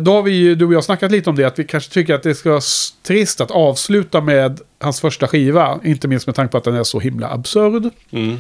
då 0.03 0.13
har 0.13 0.23
vi 0.23 0.31
ju, 0.31 0.55
du 0.55 0.65
och 0.65 0.73
jag 0.73 0.85
snackat 0.85 1.13
lite 1.13 1.31
om 1.31 1.37
det, 1.37 1.45
att 1.45 1.59
vi 1.59 1.65
kanske 1.65 1.93
tycker 1.93 2.15
att 2.15 2.23
det 2.23 2.35
ska 2.35 2.51
vara 2.51 2.61
trist 3.03 3.41
att 3.41 3.51
avsluta 3.51 4.21
med 4.21 4.61
hans 4.81 5.01
första 5.01 5.29
skiva. 5.29 5.81
Inte 5.85 6.09
minst 6.09 6.27
med 6.27 6.37
tanke 6.37 6.53
på 6.53 6.59
att 6.59 6.65
den 6.65 6.75
är 6.75 6.85
så 6.85 7.01
himla 7.01 7.29
absurd. 7.29 7.91
Mm. 8.11 8.39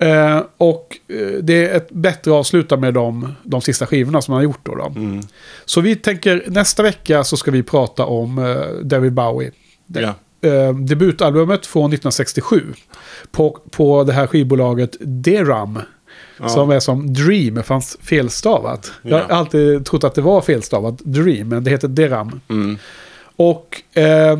Eh, 0.00 0.42
och 0.56 0.98
eh, 1.08 1.38
det 1.42 1.68
är 1.68 1.76
ett 1.76 1.90
bättre 1.90 2.30
att 2.30 2.36
avsluta 2.36 2.76
med 2.76 2.94
de, 2.94 3.34
de 3.42 3.60
sista 3.60 3.86
skivorna 3.86 4.22
som 4.22 4.32
han 4.32 4.38
har 4.38 4.44
gjort 4.44 4.60
då. 4.66 4.74
då. 4.74 4.86
Mm. 4.86 5.20
Så 5.64 5.80
vi 5.80 5.96
tänker 5.96 6.44
nästa 6.46 6.82
vecka 6.82 7.24
så 7.24 7.36
ska 7.36 7.50
vi 7.50 7.62
prata 7.62 8.04
om 8.04 8.38
eh, 8.38 8.84
David 8.84 9.12
Bowie. 9.12 9.52
Ja. 9.86 10.14
Eh, 10.48 10.74
debutalbumet 10.74 11.66
från 11.66 11.84
1967. 11.84 12.62
På, 13.30 13.58
på 13.70 14.04
det 14.04 14.12
här 14.12 14.26
skivbolaget 14.26 14.96
Deram. 15.00 15.78
Ja. 16.42 16.48
Som 16.48 16.70
är 16.70 16.80
som 16.80 17.14
Dream, 17.14 17.62
fanns 17.62 17.96
felstavat. 18.02 18.92
Jag 19.02 19.16
har 19.16 19.26
Ja. 19.28 19.34
alltid 19.34 19.86
trott 19.86 20.04
att 20.04 20.14
det 20.14 20.20
var 20.22 20.40
felstavat 20.40 20.98
Dream, 20.98 21.48
men 21.48 21.64
det 21.64 21.70
heter 21.70 21.88
Deram. 21.88 22.40
Mm. 22.48 22.78
Och 23.36 23.82
eh, 23.98 24.38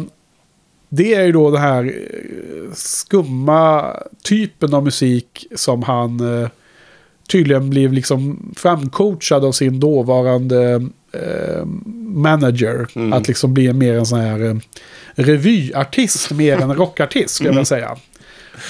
det 0.88 1.14
är 1.14 1.24
ju 1.26 1.32
då 1.32 1.50
den 1.50 1.60
här 1.60 1.84
eh, 1.84 2.72
skumma 2.74 3.96
typen 4.24 4.74
av 4.74 4.84
musik 4.84 5.46
som 5.56 5.82
han 5.82 6.42
eh, 6.42 6.48
tydligen 7.32 7.70
blev 7.70 7.92
liksom 7.92 8.52
framcoachad 8.56 9.44
av 9.44 9.52
sin 9.52 9.80
dåvarande 9.80 10.88
eh, 11.12 11.64
manager. 12.14 12.86
Mm. 12.94 13.12
Att 13.12 13.28
liksom 13.28 13.54
bli 13.54 13.72
mer 13.72 13.94
en 13.94 14.06
sån 14.06 14.20
här 14.20 14.40
eh, 14.44 14.56
revyartist 15.14 16.30
mer 16.30 16.60
än 16.60 16.74
rockartist 16.74 17.34
skulle 17.34 17.48
jag 17.48 17.54
vilja 17.54 17.64
säga. 17.64 17.96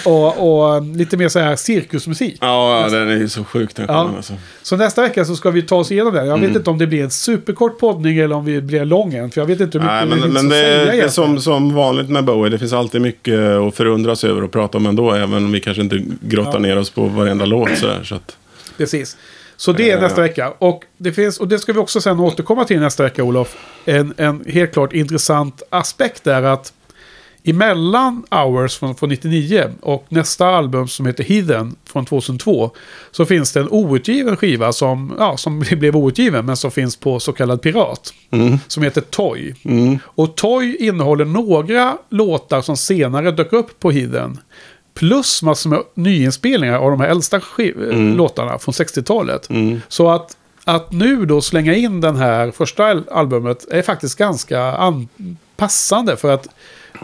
Och, 0.05 0.74
och 0.76 0.82
lite 0.86 1.16
mer 1.16 1.28
så 1.28 1.38
här 1.38 1.57
cirkusmusik. 1.57 2.38
Ja, 2.41 2.88
den 2.91 3.09
är 3.11 3.16
ju 3.16 3.28
så 3.28 3.45
sjuk 3.45 3.74
den 3.74 3.84
Ja. 3.88 4.12
alltså. 4.16 4.32
Så 4.62 4.76
nästa 4.76 5.03
vecka 5.03 5.24
så 5.24 5.36
ska 5.36 5.51
vi 5.51 5.62
ta 5.62 5.76
oss 5.76 5.93
igenom 5.93 6.14
den. 6.14 6.26
Jag 6.26 6.38
vet 6.38 6.57
inte 6.57 6.70
om 6.70 6.78
det 6.78 6.86
blir 6.86 7.05
en 7.05 7.11
superkort 7.11 7.78
poddning 7.78 8.18
eller 8.18 8.34
om 8.36 8.45
vi 8.45 8.61
blir 8.61 8.84
lång 8.84 9.14
en. 9.14 9.30
För 9.30 9.41
jag 9.41 9.47
vet 9.47 9.61
inte 9.61 9.78
hur 9.78 9.84
mycket 9.84 9.95
Nej, 9.95 10.07
men, 10.07 10.22
finns 10.22 10.34
men 10.34 10.45
att 10.47 10.51
det, 10.51 10.57
säga 10.57 10.84
det 10.93 11.01
är 11.01 11.09
som, 11.09 11.41
som 11.41 11.74
vanligt 11.74 12.09
med 12.09 12.24
Bowie. 12.24 12.51
Det 12.51 12.59
finns 12.59 12.72
alltid 12.72 13.01
mycket 13.01 13.38
att 13.41 13.74
förundras 13.76 14.24
över 14.24 14.45
och 14.45 14.51
prata 14.53 14.78
om 14.78 14.86
ändå. 14.86 15.12
Även 15.12 15.32
om 15.45 15.53
vi 15.53 15.61
kanske 15.61 15.82
inte 15.82 16.03
grottar 16.20 16.53
Ja. 16.53 16.59
ner 16.59 16.78
oss 16.78 16.91
på 16.91 17.05
varenda 17.05 17.45
låt. 17.45 17.78
Så, 17.78 17.86
här, 17.86 18.03
så 18.05 18.14
att, 18.14 18.36
Precis. 18.76 19.16
Så 19.57 19.72
det 19.72 19.91
är 19.91 19.97
Eh. 19.97 20.03
nästa 20.03 20.20
vecka. 20.20 20.53
Och 20.59 20.84
det, 20.97 21.12
finns, 21.12 21.38
och 21.38 21.49
det 21.49 21.59
ska 21.59 21.72
vi 21.72 21.78
också 21.78 22.01
sen 22.01 22.20
återkomma 22.20 22.64
till 22.64 22.80
nästa 22.80 23.03
vecka, 23.03 23.22
Olof. 23.24 23.57
En, 23.84 24.14
en 24.16 24.45
helt 24.47 24.72
klart 24.72 24.93
intressant 24.93 25.62
aspekt 25.70 26.26
är 26.26 26.43
att 26.43 26.72
emellan 27.45 28.22
Hours 28.30 28.78
från, 28.78 28.95
från 28.95 29.09
99 29.09 29.64
och 29.80 30.07
nästa 30.09 30.47
album 30.47 30.88
som 30.88 31.07
heter 31.07 31.24
Heathen 31.24 31.76
från 31.84 32.05
2002 32.07 32.70
så 33.11 33.24
finns 33.26 33.53
det 33.53 33.61
en 33.61 33.68
outgiven 33.70 34.36
skiva 34.36 34.72
som, 34.72 35.14
ja, 35.18 35.36
som 35.36 35.61
blev 35.70 35.97
outgiven 35.97 36.47
men 36.47 36.57
som 36.57 36.70
finns 36.70 36.97
på 36.97 37.20
så 37.20 37.32
kallad 37.32 37.62
pirat. 37.62 38.14
Som 38.68 38.82
heter 38.82 39.01
Toy. 39.01 39.55
Och 40.05 40.36
Toy 40.36 40.76
innehåller 40.80 41.24
några 41.24 41.97
låtar 42.11 42.61
som 42.62 42.76
senare 42.76 43.30
dök 43.30 43.53
upp 43.53 43.80
på 43.80 43.91
Heathen. 43.91 44.38
Plus 44.95 45.43
massor 45.43 45.70
med 45.70 45.80
nyinspelningar 45.95 46.74
av 46.78 46.91
de 46.91 47.01
här 47.01 47.09
äldsta 47.09 47.41
skiv- 47.41 47.76
låtarna 48.16 48.59
från 48.59 48.72
60-talet. 48.72 49.49
Så 49.88 50.11
att, 50.11 50.36
att 50.64 50.93
nu 50.93 51.26
då 51.26 51.41
slänga 51.41 51.74
in 51.74 52.01
den 52.01 52.16
här 52.16 52.51
första 52.51 52.84
al- 52.84 53.09
albumet 53.11 53.66
är 53.70 53.82
faktiskt 53.82 54.18
ganska 54.18 54.61
an- 54.62 55.09
passande. 55.57 56.16
För 56.16 56.30
att 56.34 56.47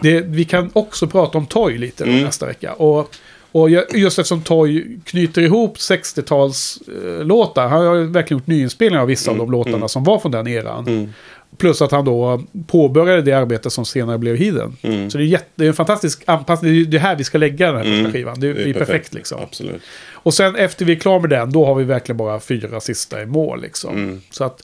det, 0.01 0.21
vi 0.21 0.45
kan 0.45 0.69
också 0.73 1.07
prata 1.07 1.37
om 1.37 1.45
Toy 1.45 1.77
lite 1.77 2.05
då 2.05 2.11
nästa 2.11 2.45
vecka. 2.45 2.73
Och, 2.73 3.11
Och 3.51 3.69
ju- 3.69 3.83
just 3.93 4.19
eftersom 4.19 4.41
Toy 4.41 4.97
knyter 5.05 5.41
ihop 5.41 5.77
60-talslåtar. 5.77 7.67
Han 7.67 7.85
har 7.85 7.95
verkligen 7.95 8.37
gjort 8.39 8.47
nyinspelningar 8.47 9.01
av 9.01 9.07
vissa 9.07 9.31
av 9.31 9.37
de 9.37 9.51
låtarna 9.51 9.87
som 9.87 10.03
var 10.03 10.19
från 10.19 10.31
den 10.31 10.47
eran. 10.47 11.13
Plus 11.57 11.81
att 11.81 11.91
han 11.91 12.05
då 12.05 12.43
påbörjade 12.67 13.21
det 13.21 13.33
arbete 13.33 13.69
som 13.69 13.85
senare 13.85 14.17
blev 14.17 14.35
Hidden. 14.35 14.77
Så 15.11 15.17
det 15.17 15.23
är, 15.23 15.27
jätte, 15.27 15.45
det 15.55 15.63
är 15.63 15.67
en 15.67 15.73
fantastisk 15.73 16.23
anpassning. 16.25 16.73
Det 16.73 16.79
är 16.81 16.85
det 16.85 16.99
här 16.99 17.15
vi 17.15 17.23
ska 17.23 17.37
lägga 17.37 17.71
den 17.71 17.75
här 17.77 17.83
första 17.83 18.11
skivan. 18.11 18.39
Det, 18.39 18.53
blir 18.53 18.73
perfekt. 18.73 19.13
liksom. 19.13 19.39
Absolut. 19.43 19.81
Och 20.13 20.33
sen 20.33 20.55
efter 20.55 20.85
vi 20.85 20.91
är 20.91 20.99
klara 20.99 21.19
med 21.19 21.29
den, 21.29 21.51
då 21.51 21.65
har 21.65 21.75
vi 21.75 21.83
verkligen 21.83 22.17
bara 22.17 22.39
fyra 22.39 22.79
sista 22.79 23.21
i 23.21 23.25
mål. 23.25 23.61
Liksom. 23.61 24.21
Så 24.31 24.43
att, 24.43 24.63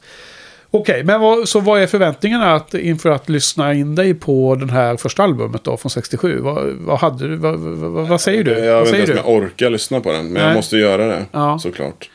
Okej, 0.75 1.03
men 1.03 1.21
vad, 1.21 1.49
så 1.49 1.59
vad 1.59 1.81
är 1.81 1.87
förväntningarna 1.87 2.53
att, 2.53 2.73
inför 2.73 3.09
att 3.09 3.29
lyssna 3.29 3.73
in 3.73 3.95
dig 3.95 4.13
på 4.13 4.55
den 4.55 4.69
här 4.69 4.97
första 4.97 5.23
albumet 5.23 5.63
då 5.63 5.77
från 5.77 5.89
67? 5.89 6.39
Vad, 6.39 6.65
vad, 6.65 6.99
hade 6.99 7.27
du, 7.27 7.35
vad, 7.35 7.59
vad, 7.59 8.07
vad 8.07 8.21
säger 8.21 8.43
du? 8.43 8.51
Jag 8.51 8.85
vet 8.85 8.93
inte 8.99 9.11
om 9.11 9.17
jag 9.17 9.29
orkar 9.29 9.69
lyssna 9.69 9.99
på 9.99 10.11
den. 10.11 10.23
Men 10.23 10.33
Nej. 10.33 10.43
jag 10.43 10.55
måste 10.55 10.77
göra 10.77 11.07
det. 11.07 11.25
Ja. 11.31 11.59
Såklart. 11.59 12.09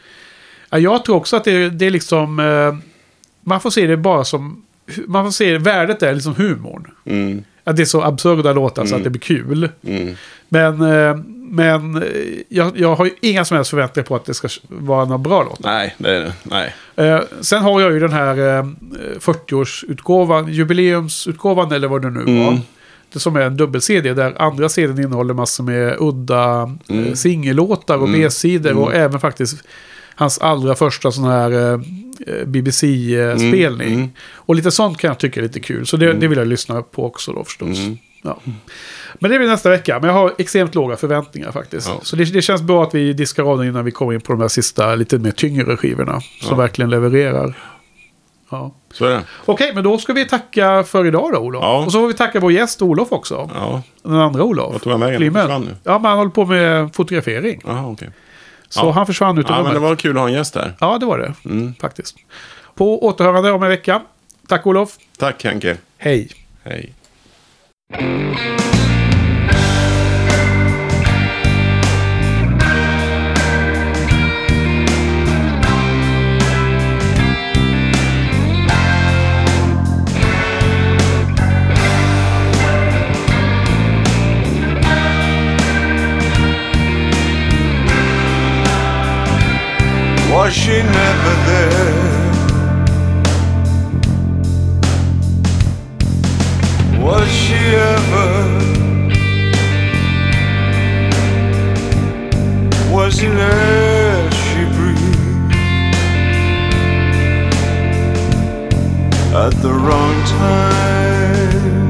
Ja, 0.70 0.78
jag 0.78 1.04
tror 1.04 1.16
också 1.16 1.36
att 1.36 1.44
det, 1.44 1.70
det 1.70 1.86
är 1.86 1.90
liksom... 1.90 2.38
Eh, 2.38 2.88
man 3.40 3.60
får 3.60 3.70
se 3.70 3.86
det 3.86 3.96
bara 3.96 4.24
som... 4.24 4.64
Man 5.06 5.24
får 5.24 5.32
se 5.32 5.58
värdet 5.58 6.02
är 6.02 6.14
liksom 6.14 6.34
humorn. 6.34 6.90
Mm. 7.04 7.44
Att 7.64 7.76
det 7.76 7.82
är 7.82 7.86
så 7.86 8.02
absurda 8.02 8.52
låtar 8.52 8.86
så 8.86 8.96
att 8.96 9.04
det 9.04 9.10
blir 9.10 9.20
kul. 9.20 9.68
Mm. 9.86 10.14
Men, 10.48 10.80
eh, 10.80 11.16
men 11.50 12.02
eh, 12.02 12.08
jag, 12.48 12.78
jag 12.78 12.94
har 12.94 13.04
ju 13.04 13.10
inga 13.20 13.44
som 13.44 13.54
helst 13.56 13.70
förväntningar 13.70 14.06
på 14.06 14.16
att 14.16 14.24
det 14.24 14.34
ska 14.34 14.48
vara 14.68 15.04
några 15.04 15.18
bra 15.18 15.42
låtar. 15.42 15.70
Nej, 15.70 15.94
det 15.98 16.16
är 16.16 16.20
det. 16.20 16.32
Nej. 16.42 16.74
Eh, 16.96 17.20
sen 17.40 17.62
har 17.62 17.80
jag 17.80 17.92
ju 17.92 18.00
den 18.00 18.12
här 18.12 18.58
eh, 18.58 18.64
40-årsutgåvan, 19.20 20.48
jubileumsutgåvan 20.50 21.72
eller 21.72 21.88
vad 21.88 22.02
det 22.02 22.10
nu 22.10 22.20
Mm. 22.20 22.44
var. 22.46 22.60
Det 23.12 23.18
som 23.18 23.36
är 23.36 23.40
en 23.40 23.56
dubbel-CD 23.56 24.14
där 24.14 24.42
andra 24.42 24.68
CDn 24.68 24.98
innehåller 25.04 25.34
massor 25.34 25.64
med 25.64 25.96
udda 25.98 26.76
Mm. 26.88 27.06
eh, 27.06 27.12
singellåtar 27.14 27.98
och 27.98 28.08
B-sidor 28.08 28.76
och 28.76 28.94
även 28.94 29.20
faktiskt 29.20 29.62
hans 30.14 30.38
allra 30.38 30.74
första 30.74 31.12
sån 31.12 31.24
här 31.24 31.72
eh, 31.72 31.80
BBC-spelning. 32.46 33.94
Mm. 33.94 34.08
Och 34.32 34.54
lite 34.54 34.70
sånt 34.70 34.98
kan 34.98 35.08
jag 35.08 35.18
tycka 35.18 35.40
är 35.40 35.42
lite 35.42 35.60
kul. 35.60 35.86
Så 35.86 35.96
det, 35.96 36.12
det 36.12 36.28
vill 36.28 36.38
jag 36.38 36.46
lyssna 36.46 36.82
på 36.82 37.06
också 37.06 37.32
då 37.32 37.44
förstås. 37.44 37.78
Ja. 38.22 38.38
Men 39.14 39.30
det 39.30 39.38
blir 39.38 39.48
nästa 39.48 39.70
vecka. 39.70 39.98
Men 40.00 40.08
jag 40.10 40.14
har 40.14 40.32
extremt 40.38 40.74
låga 40.74 40.96
förväntningar 40.96 41.52
faktiskt. 41.52 41.88
Ja. 41.88 42.00
Så 42.02 42.16
det, 42.16 42.24
det 42.24 42.42
känns 42.42 42.62
bra 42.62 42.82
att 42.82 42.94
vi 42.94 43.12
diskar 43.12 43.42
av 43.52 43.58
den 43.58 43.66
innan 43.68 43.84
vi 43.84 43.90
kommer 43.90 44.12
in 44.12 44.20
på 44.20 44.32
de 44.32 44.40
här 44.40 44.48
sista 44.48 44.94
lite 44.94 45.18
mer 45.18 45.30
tyngre 45.30 45.76
skivorna. 45.76 46.20
Som 46.42 46.58
verkligen 46.58 46.90
levererar. 46.90 47.54
Ja. 48.50 48.74
Så 48.92 49.04
är 49.04 49.10
det. 49.10 49.22
Okej, 49.44 49.72
men 49.74 49.84
då 49.84 49.98
ska 49.98 50.12
vi 50.12 50.24
tacka 50.28 50.84
för 50.84 51.06
idag 51.06 51.30
då 51.32 51.38
Olof. 51.38 51.62
Ja. 51.62 51.84
Och 51.84 51.92
så 51.92 51.98
får 52.00 52.06
vi 52.08 52.14
tacka 52.14 52.40
vår 52.40 52.52
gäst 52.52 52.82
Olof 52.82 53.12
också. 53.12 53.50
Ja, 53.54 53.82
Den 54.02 54.14
andra 54.14 54.42
Olof. 54.44 54.72
Vad 54.72 54.82
tog 54.82 54.92
han 54.92 55.00
vägen? 55.00 55.16
Klimmen. 55.16 55.42
Försvann 55.42 55.62
nu? 55.62 55.76
Ja, 55.84 55.98
men 55.98 56.08
han 56.08 56.18
håller 56.18 56.30
på 56.30 56.44
med 56.46 56.94
fotografering. 56.94 57.62
Jaha, 57.66 57.86
okej. 57.86 58.10
Så 58.68 58.80
Ja. 58.86 58.90
han 58.90 59.06
försvann 59.06 59.38
ut 59.38 59.46
ur 59.46 59.50
Ja, 59.50 59.56
men 59.56 59.60
rummet. 59.64 59.74
det 59.82 59.88
var 59.88 59.96
kul 59.96 60.16
att 60.16 60.20
ha 60.20 60.28
en 60.28 60.34
gäst 60.34 60.54
här. 60.54 60.74
Ja, 60.80 60.98
det 60.98 61.06
var 61.06 61.18
det. 61.18 61.34
Mm. 61.44 61.74
Faktiskt. 61.80 62.16
På 62.74 63.04
återhörande 63.06 63.50
om 63.52 63.62
en 63.62 63.68
vecka. 63.68 64.02
Tack 64.48 64.66
Olof. 64.66 64.90
Tack 65.18 65.44
Henke. 65.44 65.76
Hej. 65.98 66.28
Hej. 66.64 66.94
She 90.50 90.82
never 90.82 91.47
Was 97.00 97.28
she 97.30 97.54
ever? 97.54 98.68
Was 102.92 103.22
it 103.22 103.30
air 103.30 104.30
she 104.32 104.64
breathed 104.76 105.52
at 109.34 109.52
the 109.62 109.72
wrong 109.72 110.24
time? 110.24 111.87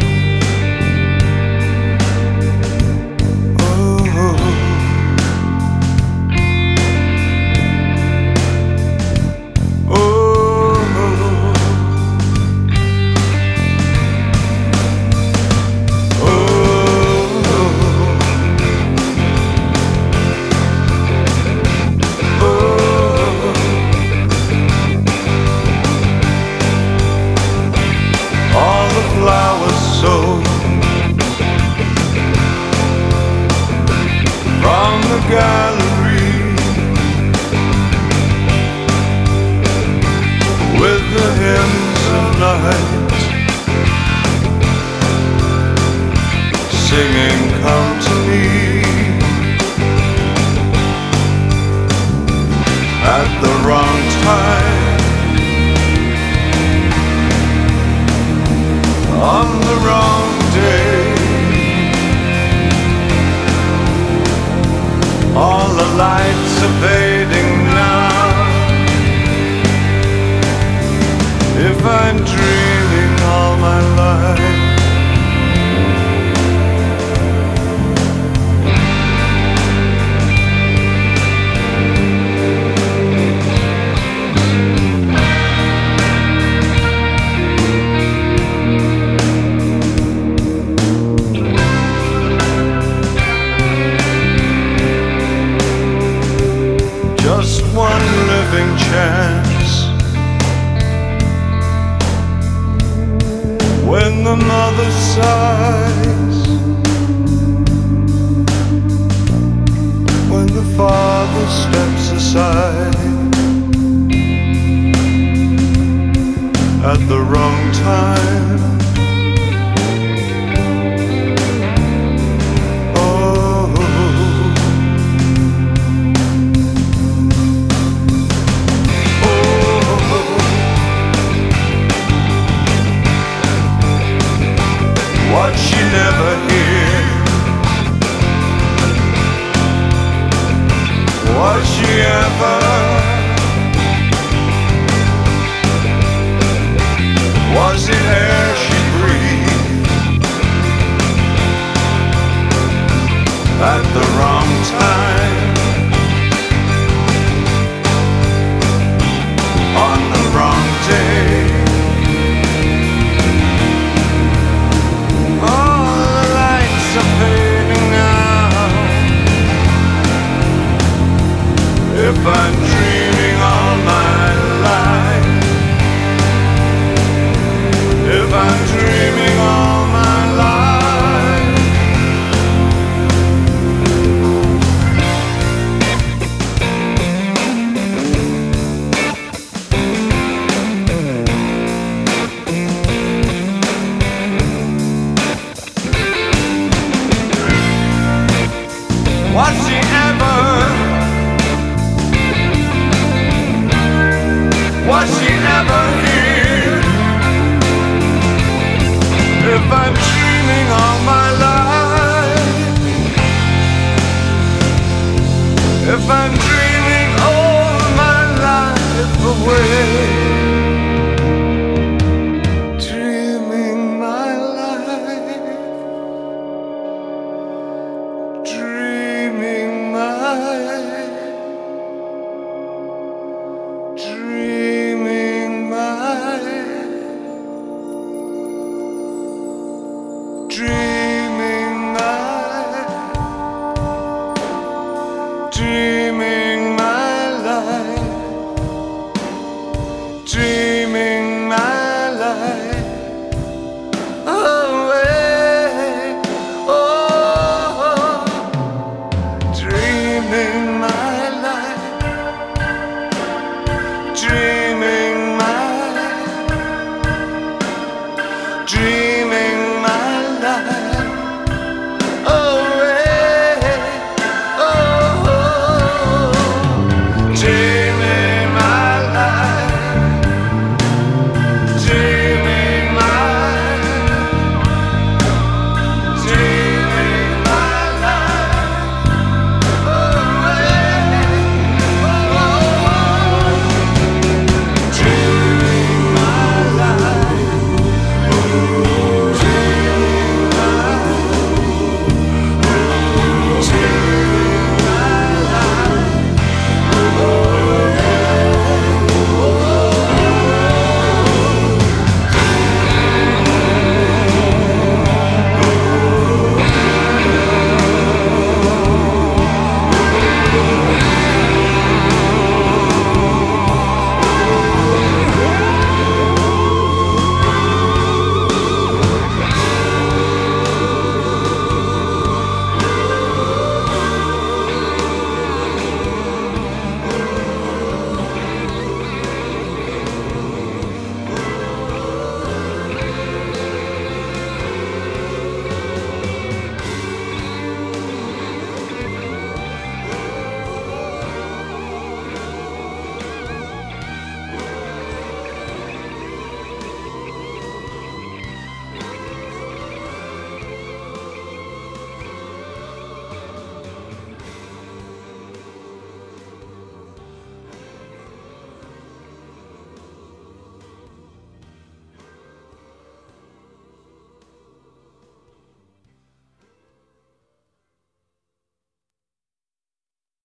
forever. 142.37 142.68